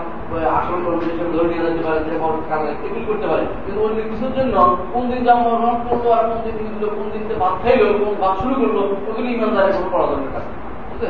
আসল 0.57 0.79
হিসেবে 1.05 1.31
ধরে 1.35 1.47
নিয়ে 1.51 1.63
যেতে 1.65 1.81
পারে। 1.87 1.99
যে 2.11 2.17
পরবর্তী 2.23 2.47
কাজে 2.51 2.69
এগুলি 2.85 3.05
করতে 3.09 3.25
পারে? 3.31 3.43
কিন্তু 3.63 3.79
অন্য 3.85 3.97
কিছুর 4.11 4.31
জন্য 4.37 4.55
কোন 4.93 5.03
দিন 5.11 5.21
জন্মগ্রহণ 5.27 5.77
করল 5.87 6.05
আর 6.17 6.23
কোন 6.29 6.39
দিন 6.45 6.53
তিনি 6.57 6.69
কোন 6.97 7.07
দিন 7.13 7.23
ভাত 7.41 7.55
খাইলো 7.63 7.85
কোন 7.99 8.11
ভাত 8.23 8.35
শুরু 8.41 8.55
করল 8.61 8.77
ওগুলি 9.09 9.29
ইমানদারের 9.35 9.73
কোনো 9.77 9.89
পড়া 9.93 10.05
দরকার 10.11 10.31
কাজ 10.35 10.45
বুঝতে 10.89 11.07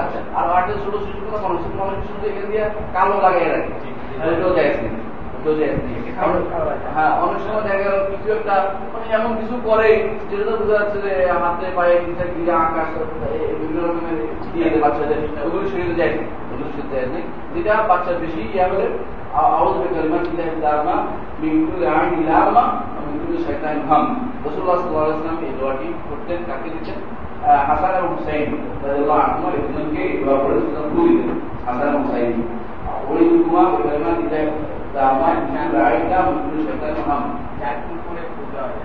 আচ্ছা 0.00 0.18
আর 0.38 0.46
আর্টের 0.56 0.78
ছোট 0.84 0.94
শিশু 1.04 1.22
কথা 1.26 1.38
মানুষ 1.46 1.60
মানুষ 1.80 1.96
শুধু 2.08 2.24
এখানে 2.30 2.48
দিয়ে 2.50 2.64
কালো 2.96 3.14
লাগাই 3.24 3.48
রাখে। 3.54 3.72
আর 4.20 4.26
যায় 4.58 5.72
হ্যাঁ 6.96 7.12
অনেক 7.24 7.38
সময় 7.44 7.62
দেখা 7.66 7.80
গেল 7.84 7.96
কিছু 8.10 8.28
একটা 8.36 8.54
মানে 8.92 9.06
এমন 9.18 9.30
কিছু 9.40 9.54
করে 9.68 9.88
যেটা 10.28 10.44
তো 10.48 10.52
বোঝা 10.60 10.76
যাচ্ছে 10.78 10.98
যে 11.04 11.12
হাতে 11.42 11.66
পায়ে 11.76 11.94
গিয়ে 12.34 12.52
আকাশ 12.66 12.88
বিভিন্ন 13.60 13.78
রকমের 13.86 14.18
দিয়ে 14.52 14.66
বাচ্চাদের। 14.84 15.20
ওগুলো 15.46 15.64
শরীরে 15.70 15.94
যায় 16.00 16.12
ওগুলো 16.50 16.66
শরীরে 16.72 16.90
যায় 16.92 17.06
যেটা 17.54 17.74
বাচ্চার 17.90 18.16
বেশি 18.22 18.40
ইয়া 18.54 18.66
হলে 19.34 19.52
আউজ 19.56 19.74
বেকালিমা 19.82 20.18
কিলা 20.24 20.44
দারমা 20.64 20.96
মিনকুল 21.40 21.82
আইন 21.92 22.14
লামা 22.28 22.64
মিনকুল 23.04 23.36
শয়তান 23.44 23.76
হাম 23.88 24.04
রাসূলুল্লাহ 24.44 24.76
সাল্লাল্লাহু 24.76 25.02
আলাইহি 25.02 25.14
ওয়াসাল্লাম 25.14 25.38
এই 25.46 25.52
দোয়াটি 25.58 25.86
করতেন 26.08 26.38
কাকে 26.48 26.68
দিতেন 26.70 26.98
আহ, 27.42 27.60
হাসান 27.68 27.92
এবং 27.94 28.10
হুসাইন 28.14 28.48
রাদিয়াল্লাহু 28.82 29.20
আনহুমা 29.22 29.50
এই 29.52 29.62
দুজনকে 29.64 30.02
দোয়া 30.20 30.36
করে 30.42 30.54
সুতরাং 30.60 30.86
খুলে 30.92 31.10
দিলেন 31.10 31.30
হাসান 31.66 31.86
এবং 31.88 32.00
হুসাইন 32.02 32.32
ওরিদুকুমা 33.10 33.62
বিকালিমাতিল্লাহি 33.72 34.48
তাআম্মাত 34.94 35.38
মিন 35.44 35.68
রাইকা 35.76 36.18
মিন 36.26 36.36
কুল্লি 36.42 36.62
শাইতানিন 36.68 36.96
ওয়া 36.98 37.06
হাম 37.10 37.22
চারটি 37.60 37.92
করে 38.04 38.22
পূজা 38.34 38.60
হয় 38.64 38.78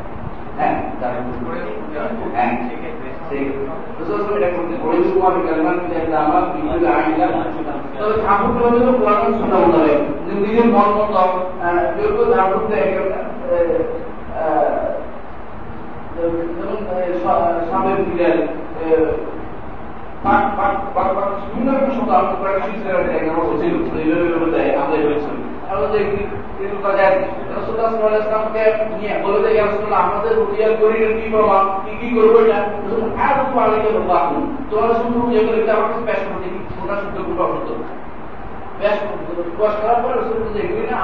নিজের 10.41 10.67
মন 10.67 10.89
মতো 10.89 11.23
বিভিন্ন 21.45 21.69
রকম 21.71 21.91
শব্দ 21.91 22.09
আমি 22.11 22.33
কয়েকটা 22.39 22.61
শিখছিলাম 22.65 22.99
এটা 22.99 23.11
কেন 23.13 23.29
বলছিল 23.35 23.73
এইভাবে 23.97 24.51
দেয় 24.51 24.71
আমরা 24.77 24.95
আমরা 24.97 25.48
যে 25.69 25.99
কিন্তু 26.57 26.77
কাজে 26.83 27.03
রাসূলুল্লাহ 27.55 27.89
সাল্লাল্লাহু 27.89 28.07
আলাইহি 28.07 28.21
ওয়াসাল্লামকে 28.21 28.63
নিয়ে 28.97 29.13
বলে 29.23 29.39
দেয় 29.43 29.59
আমাদের 29.93 30.35
রুটিয়া 30.35 30.69
করির 30.79 31.11
কি 31.17 31.29
প্রমাণ 31.31 31.63
কি 31.85 31.91
কি 32.01 32.07
করব 32.15 32.35
এটা? 32.43 32.59
আর 33.23 33.35
তো 33.37 33.59
আলাইহি 33.59 33.87
ওয়াসাল্লাম 33.87 34.25
তোমরা 34.71 34.93
শুধু 34.93 35.15
রুটিয়া 35.19 35.43
করে 35.47 35.57
এটা 35.61 35.73
আমাকে 35.73 35.99
পেশ 36.05 36.21
করতে 36.27 36.47
কি 36.49 36.59
শুদ্ধ 36.99 37.17
কোনটা 37.17 37.43
অশুদ্ধ 37.43 37.69
পেশ 38.79 38.95
পেশ 39.57 39.73
করার 39.81 39.99
পরে 40.03 40.13
রাসূল 40.13 40.37
এগুলি 40.59 40.87
না, 40.91 40.97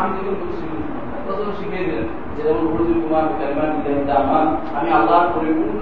আমি 4.79 4.89
আল্লাহ 4.91 5.19
পরিপূর্ণ 5.35 5.81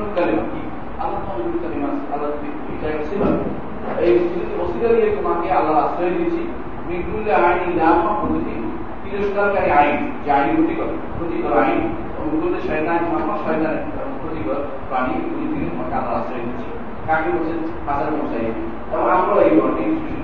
আশ্রয় 5.84 6.10
দিয়েছি। 6.10 6.42
আইন 7.34 7.80
প্রতি 8.22 8.73
তিরস্কারকারী 9.14 9.70
আইন, 9.80 9.98
যে 10.24 10.30
আইন 10.38 10.48
ক্ষতিকর 10.56 10.90
ক্ষতিকর 11.16 11.54
আইন 11.64 11.80
মুকুল 12.32 12.54
শয়তান 12.68 13.00
শয়তান 13.46 13.76
ক্ষতিকর 14.22 14.60
প্রাণী 14.90 15.12
এগুলি 15.20 15.46
থেকে 15.54 15.68
তোমাকে 15.72 15.96
আল্লাহ 16.00 16.16
আশ্রয় 16.20 16.44
দিয়েছি 16.46 16.68
কাকে 17.08 17.30
বলছেন? 17.36 17.60
হাসান 17.88 18.10
মশাই 18.20 18.46
এবং 18.94 19.06
আমরা 19.16 19.34
এই 19.48 19.54
ঘটনা 19.60 19.84
সুশীল 20.00 20.22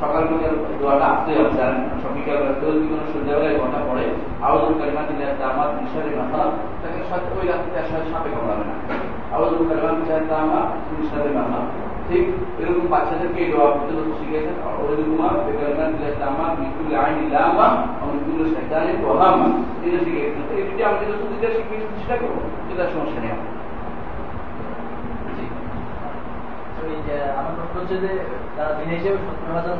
সকাল 0.00 0.22
বিকাল 0.30 0.54
দোয়াটা 0.80 1.06
আসতে 1.12 1.30
জানেন 1.58 1.82
সব 2.02 2.12
বিকাল 2.16 2.38
কেউ 2.60 2.70
যদি 2.74 2.86
কোনো 2.90 3.04
সন্ধ্যাবেলায় 3.12 3.56
ঘণ্টা 3.60 3.80
পড়ে 3.88 4.04
আওয়াজুল 4.46 4.74
কালিমা 4.80 5.02
দিলে 5.08 5.24
আমার 5.50 5.68
নিঃশ্বাসে 5.78 6.12
মাথা 6.20 6.40
তাকে 6.80 6.98
ওই 7.38 7.44
রাত্রিতে 7.50 7.78
আসলে 7.82 8.06
সাপে 8.12 8.28
কামড়াবে 8.34 8.64
না। 8.70 8.74
আওয়াজুল 9.34 9.62
কালিমা 9.68 9.90
দিলে 9.98 10.14
আমার 10.46 10.64
নিঃশ্বাসে 10.96 11.30
মাথা 11.38 11.58
ঠিক 12.10 12.24
এরকম 12.60 12.86
বাচ্চাদেরকে 12.90 13.40
এই 13.44 13.50
দোয়া 13.52 13.68
করতে 13.70 13.92
আইন 16.96 17.18
শয়তানি 18.54 18.92
ওয়াহামা 19.04 19.48
এটা 19.84 19.98
এই 20.54 20.62
যদি 21.64 21.88
চেষ্টা 21.94 22.14
করব? 22.16 22.36
সেটা 22.68 22.84
সমস্যা 22.86 23.20
নেই 23.20 23.30
আমার। 23.30 23.48
প্রশ্ন 27.56 27.76
হচ্ছে 27.80 27.96
যে 27.96 28.10
তারা 28.56 28.72
দিন 28.72 28.88
হিসেবে 28.88 29.16
সত্তর 29.16 29.52
হাজার 29.54 29.76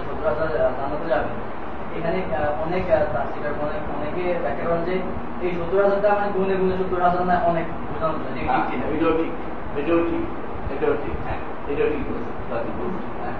সত্তর 0.00 0.28
হাজার 0.28 0.48
জানাতে 0.78 1.06
যাবে 1.08 1.28
এখানে 1.98 2.18
অনেক 2.64 2.84
অনেক 3.60 3.80
অনেকে 3.96 4.24
ব্যাখ্যা 4.42 4.64
করেন 4.64 4.82
যে 4.84 4.94
এই 5.42 5.50
সত্তর 5.54 5.82
হাজারটা 5.84 6.08
মানে 6.14 6.28
গুনে 6.34 6.54
গুনে 6.56 6.74
সত্তর 6.78 7.00
হাজার 7.02 7.22
না 7.26 7.36
অনেক 7.44 7.66
বোঝানো 7.88 8.14
যায়। 8.18 8.34
ঠিক 8.34 8.46
হ্যাঁ, 8.48 8.64
এটাও 8.94 9.12
ঠিক 9.18 9.30
এটাও 9.78 9.98
ঠিক। 9.98 10.22
এটাও 10.72 10.94
ঠিক 11.02 11.16
হ্যাঁ 11.24 11.40
এটাও 11.70 11.88
ঠিক 11.88 12.04
হ্যাঁ 13.18 13.36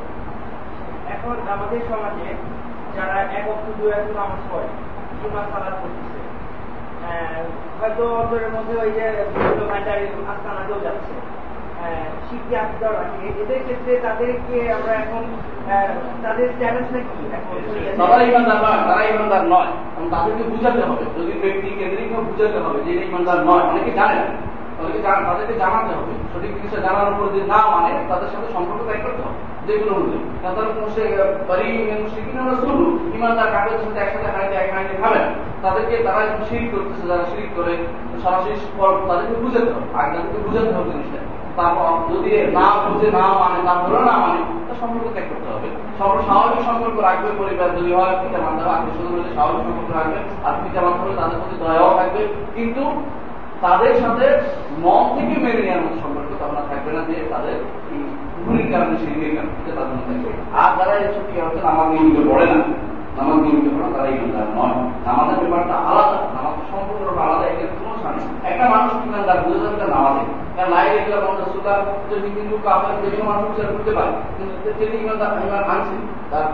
এখন 1.14 1.36
আমাদের 1.48 1.80
সমাজে 1.88 2.28
যারা 2.96 3.16
এক 3.38 3.44
অক্ট 3.48 3.66
দু 3.78 3.84
এক 3.90 4.05
নামাজ 4.16 4.42
পড়ে 4.51 4.68
কিংবা 5.18 5.40
সালাদ 5.52 5.74
করতেছে 5.80 6.20
হয়তো 7.80 8.05
অন্তরের 8.14 8.51
মধ্যে 8.51 8.74
ওই 8.76 8.90
যে 8.90 9.05
বিভিন্ন 9.34 9.62
আস্তানাতেও 10.28 10.78
যাচ্ছে 10.80 11.14
শিখতে 12.26 12.55
আকিদা 12.56 12.88
রাখে 12.90 13.26
এদের 13.42 13.60
ক্ষেত্রে 13.62 13.92
তাদেরকে 14.01 14.56
আমরা 14.72 14.92
এখন 14.94 15.22
আহ, 15.66 15.90
তাদের 16.22 16.48
চ্যালেঞ্জটা 16.59 17.01
কি? 17.09 17.22
তারা 17.98 18.16
ইমানদার 18.22 18.59
নয় 18.62 18.80
তারা 18.88 19.02
ইমানদার 19.05 19.42
নয়। 19.46 19.70
তাদেরকে 20.10 20.44
বুঝাতে 20.44 20.80
হবে 20.80 21.05
যদি 21.16 21.32
ব্যক্তি 21.42 21.68
কেন্দ্রিক 21.70 22.10
বুঝাতে 22.28 22.59
হবে 22.59 22.78
যে 22.84 22.92
ইমানদার 23.05 23.38
নয় 23.44 23.64
অনেকে 23.70 23.90
জানে 23.90 24.16
না। 24.20 24.26
তাদেরকে 24.76 25.01
তাদেরকে 25.28 25.55
জানাতে 25.62 25.92
হবে। 25.98 26.12
সঠিক 26.30 26.51
জিনিসটা 26.56 26.80
জানার 26.86 27.09
উপর 27.12 27.26
যদি 27.34 27.42
না 27.52 27.59
মানে 27.74 27.90
তাদের 28.10 28.28
সাথে 28.32 28.48
সম্পর্ক 28.55 28.80
ত্যাগ 28.88 29.01
করতে 29.05 29.22
হবে, 29.26 29.38
যেগুলো 29.66 29.92
হলে 29.98 30.18
তাদের 30.44 30.66
শুনব 32.62 32.80
ইমানদার 33.16 33.52
কাগজের 33.55 33.80
সাথে 33.84 34.01
একসাথে 34.02 34.28
হাঁড়িতে 34.34 34.55
এক 34.59 34.68
হাঁড়িতে 34.74 34.94
খাবে 35.02 35.18
না। 35.24 35.30
তাদেরকে 35.64 35.94
তারা 36.06 36.22
শিরিক 36.48 36.68
করতেছে, 36.72 37.05
যারা 37.10 37.24
শিরিক 37.30 37.51
করে 37.59 37.72
সরাসরি 38.22 38.55
তাদেরকে 39.09 39.34
বুঝাতে 39.42 39.70
হবে, 39.74 39.88
আগে 40.01 40.10
তাদেরকে 40.14 40.38
বুঝাতে 40.46 40.72
হবে 40.76 40.90
জিনিসটা। 40.94 41.20
তারপর 41.59 41.90
যদি 42.10 42.30
না 42.59 42.66
বুঝে, 42.84 43.09
না 43.18 43.24
মানে 43.42 43.59
তারপরে 43.68 44.01
না 44.10 44.14
মানে 44.24 44.40
তা 44.66 44.72
সম্পর্ক 44.80 45.06
ত্যাগ 45.14 45.26
করতে 45.30 45.48
হবে। 45.55 45.68
সর্ব 45.98 46.16
স্বাভাবিক 46.26 46.60
সম্পর্ক 46.68 46.96
রাখবে 47.09 47.30
পরিবার, 47.40 47.68
যদি 47.76 47.90
হয় 47.98 48.14
পিতা 48.22 48.38
মাতা 48.44 48.64
আত্মীয় 48.74 48.94
স্বাভাবিক 49.36 49.62
সম্পর্ক 49.66 49.90
রাখবে, 49.98 50.18
আর 50.46 50.55
পিতা 50.62 50.80
মাতা 50.84 51.01
তাদের 51.20 51.38
প্রতি 51.40 51.56
দয়াও 51.62 51.92
থাকবে। 51.98 52.22
কিন্তু 52.56 52.82
তাদের 53.62 53.94
সাথে 54.02 54.26
মন 54.85 55.02
থেকে 55.16 55.35
মেনে 55.44 55.62
নেওয়ার 55.66 55.98
সম্পর্ক 56.02 56.31
তখন 56.40 56.59
থাকবে 56.70 56.90
না 56.97 57.01
যে 57.09 57.16
তাদের 57.32 57.56
ভুলের 58.44 58.66
কারণে 58.72 58.94
কারণে 59.02 59.24
এটা 59.31 59.43
তাদের 59.78 59.97
মধ্যে 59.98 60.31
আর 60.60 60.70
যারা 60.78 60.94
এসব 61.05 61.24
কি 61.28 61.35
হচ্ছে, 61.40 61.60
নামাজ 61.66 61.86
নিয়মিত 61.93 62.18
পড়ে 62.31 62.47
না, 62.52 62.59
নামাজ 63.18 63.39
নিয়মিত 63.44 63.66
পড়ে 63.74 63.89
তারা 63.94 64.09
ইমানদার 64.14 64.47
নয়। 64.56 64.76
নামাজের 65.06 65.39
ব্যাপারটা 65.43 65.76
আলাদা, 65.90 66.18
নামাজ 66.36 66.55
সম্পূর্ণ 66.70 67.18
আলাদা, 67.24 67.44
এটা 67.52 67.66
কোনো 67.78 67.94
সামনে 68.02 68.22
একটা 68.51 68.64
মানুষ 68.74 68.93
ইমানদার 69.06 69.39
বুঝে 69.44 69.60
যাবে 69.62 69.76
তার 69.81 69.90
নামাজে। 69.97 70.24
কারণ 70.56 70.72
সুলতান 71.52 71.81
যদি 72.10 72.28
কিন্তু 72.36 72.55
কাপড় 72.64 72.94
যে 73.02 73.16
কোনো 73.16 73.24
মানুষ 73.31 73.44
বিচার 73.51 73.68
করতে 73.72 73.93
পারে। 73.98 74.12
কিন্তু 74.36 74.55
তিনি 74.78 74.94
ইমানদার 75.02 75.31
তার 76.31 76.44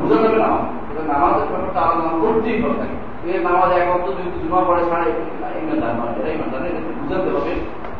বোঝা 0.00 0.18
যাবে 0.22 0.38
না 0.44 0.50
এটা 0.90 1.02
নামাজের 1.12 1.46
ব্যাপারটা 1.50 1.80
আলাদা 1.80 2.12
করতেই 2.22 2.58
হবে 2.62 2.86
নামাজ 3.46 3.70
এক 3.72 3.86
অর্থ 3.94 4.06
যদি 4.08 4.30
জুমা 4.36 4.60
পড়ে 4.68 4.82
ছাড়ে 4.90 5.08
ইমানদার 5.60 5.92
নয় 5.98 6.12
এটা 6.18 6.30
ইমানদার 6.36 6.60
বুঝাতে 7.00 7.30
হবে। 7.36 7.54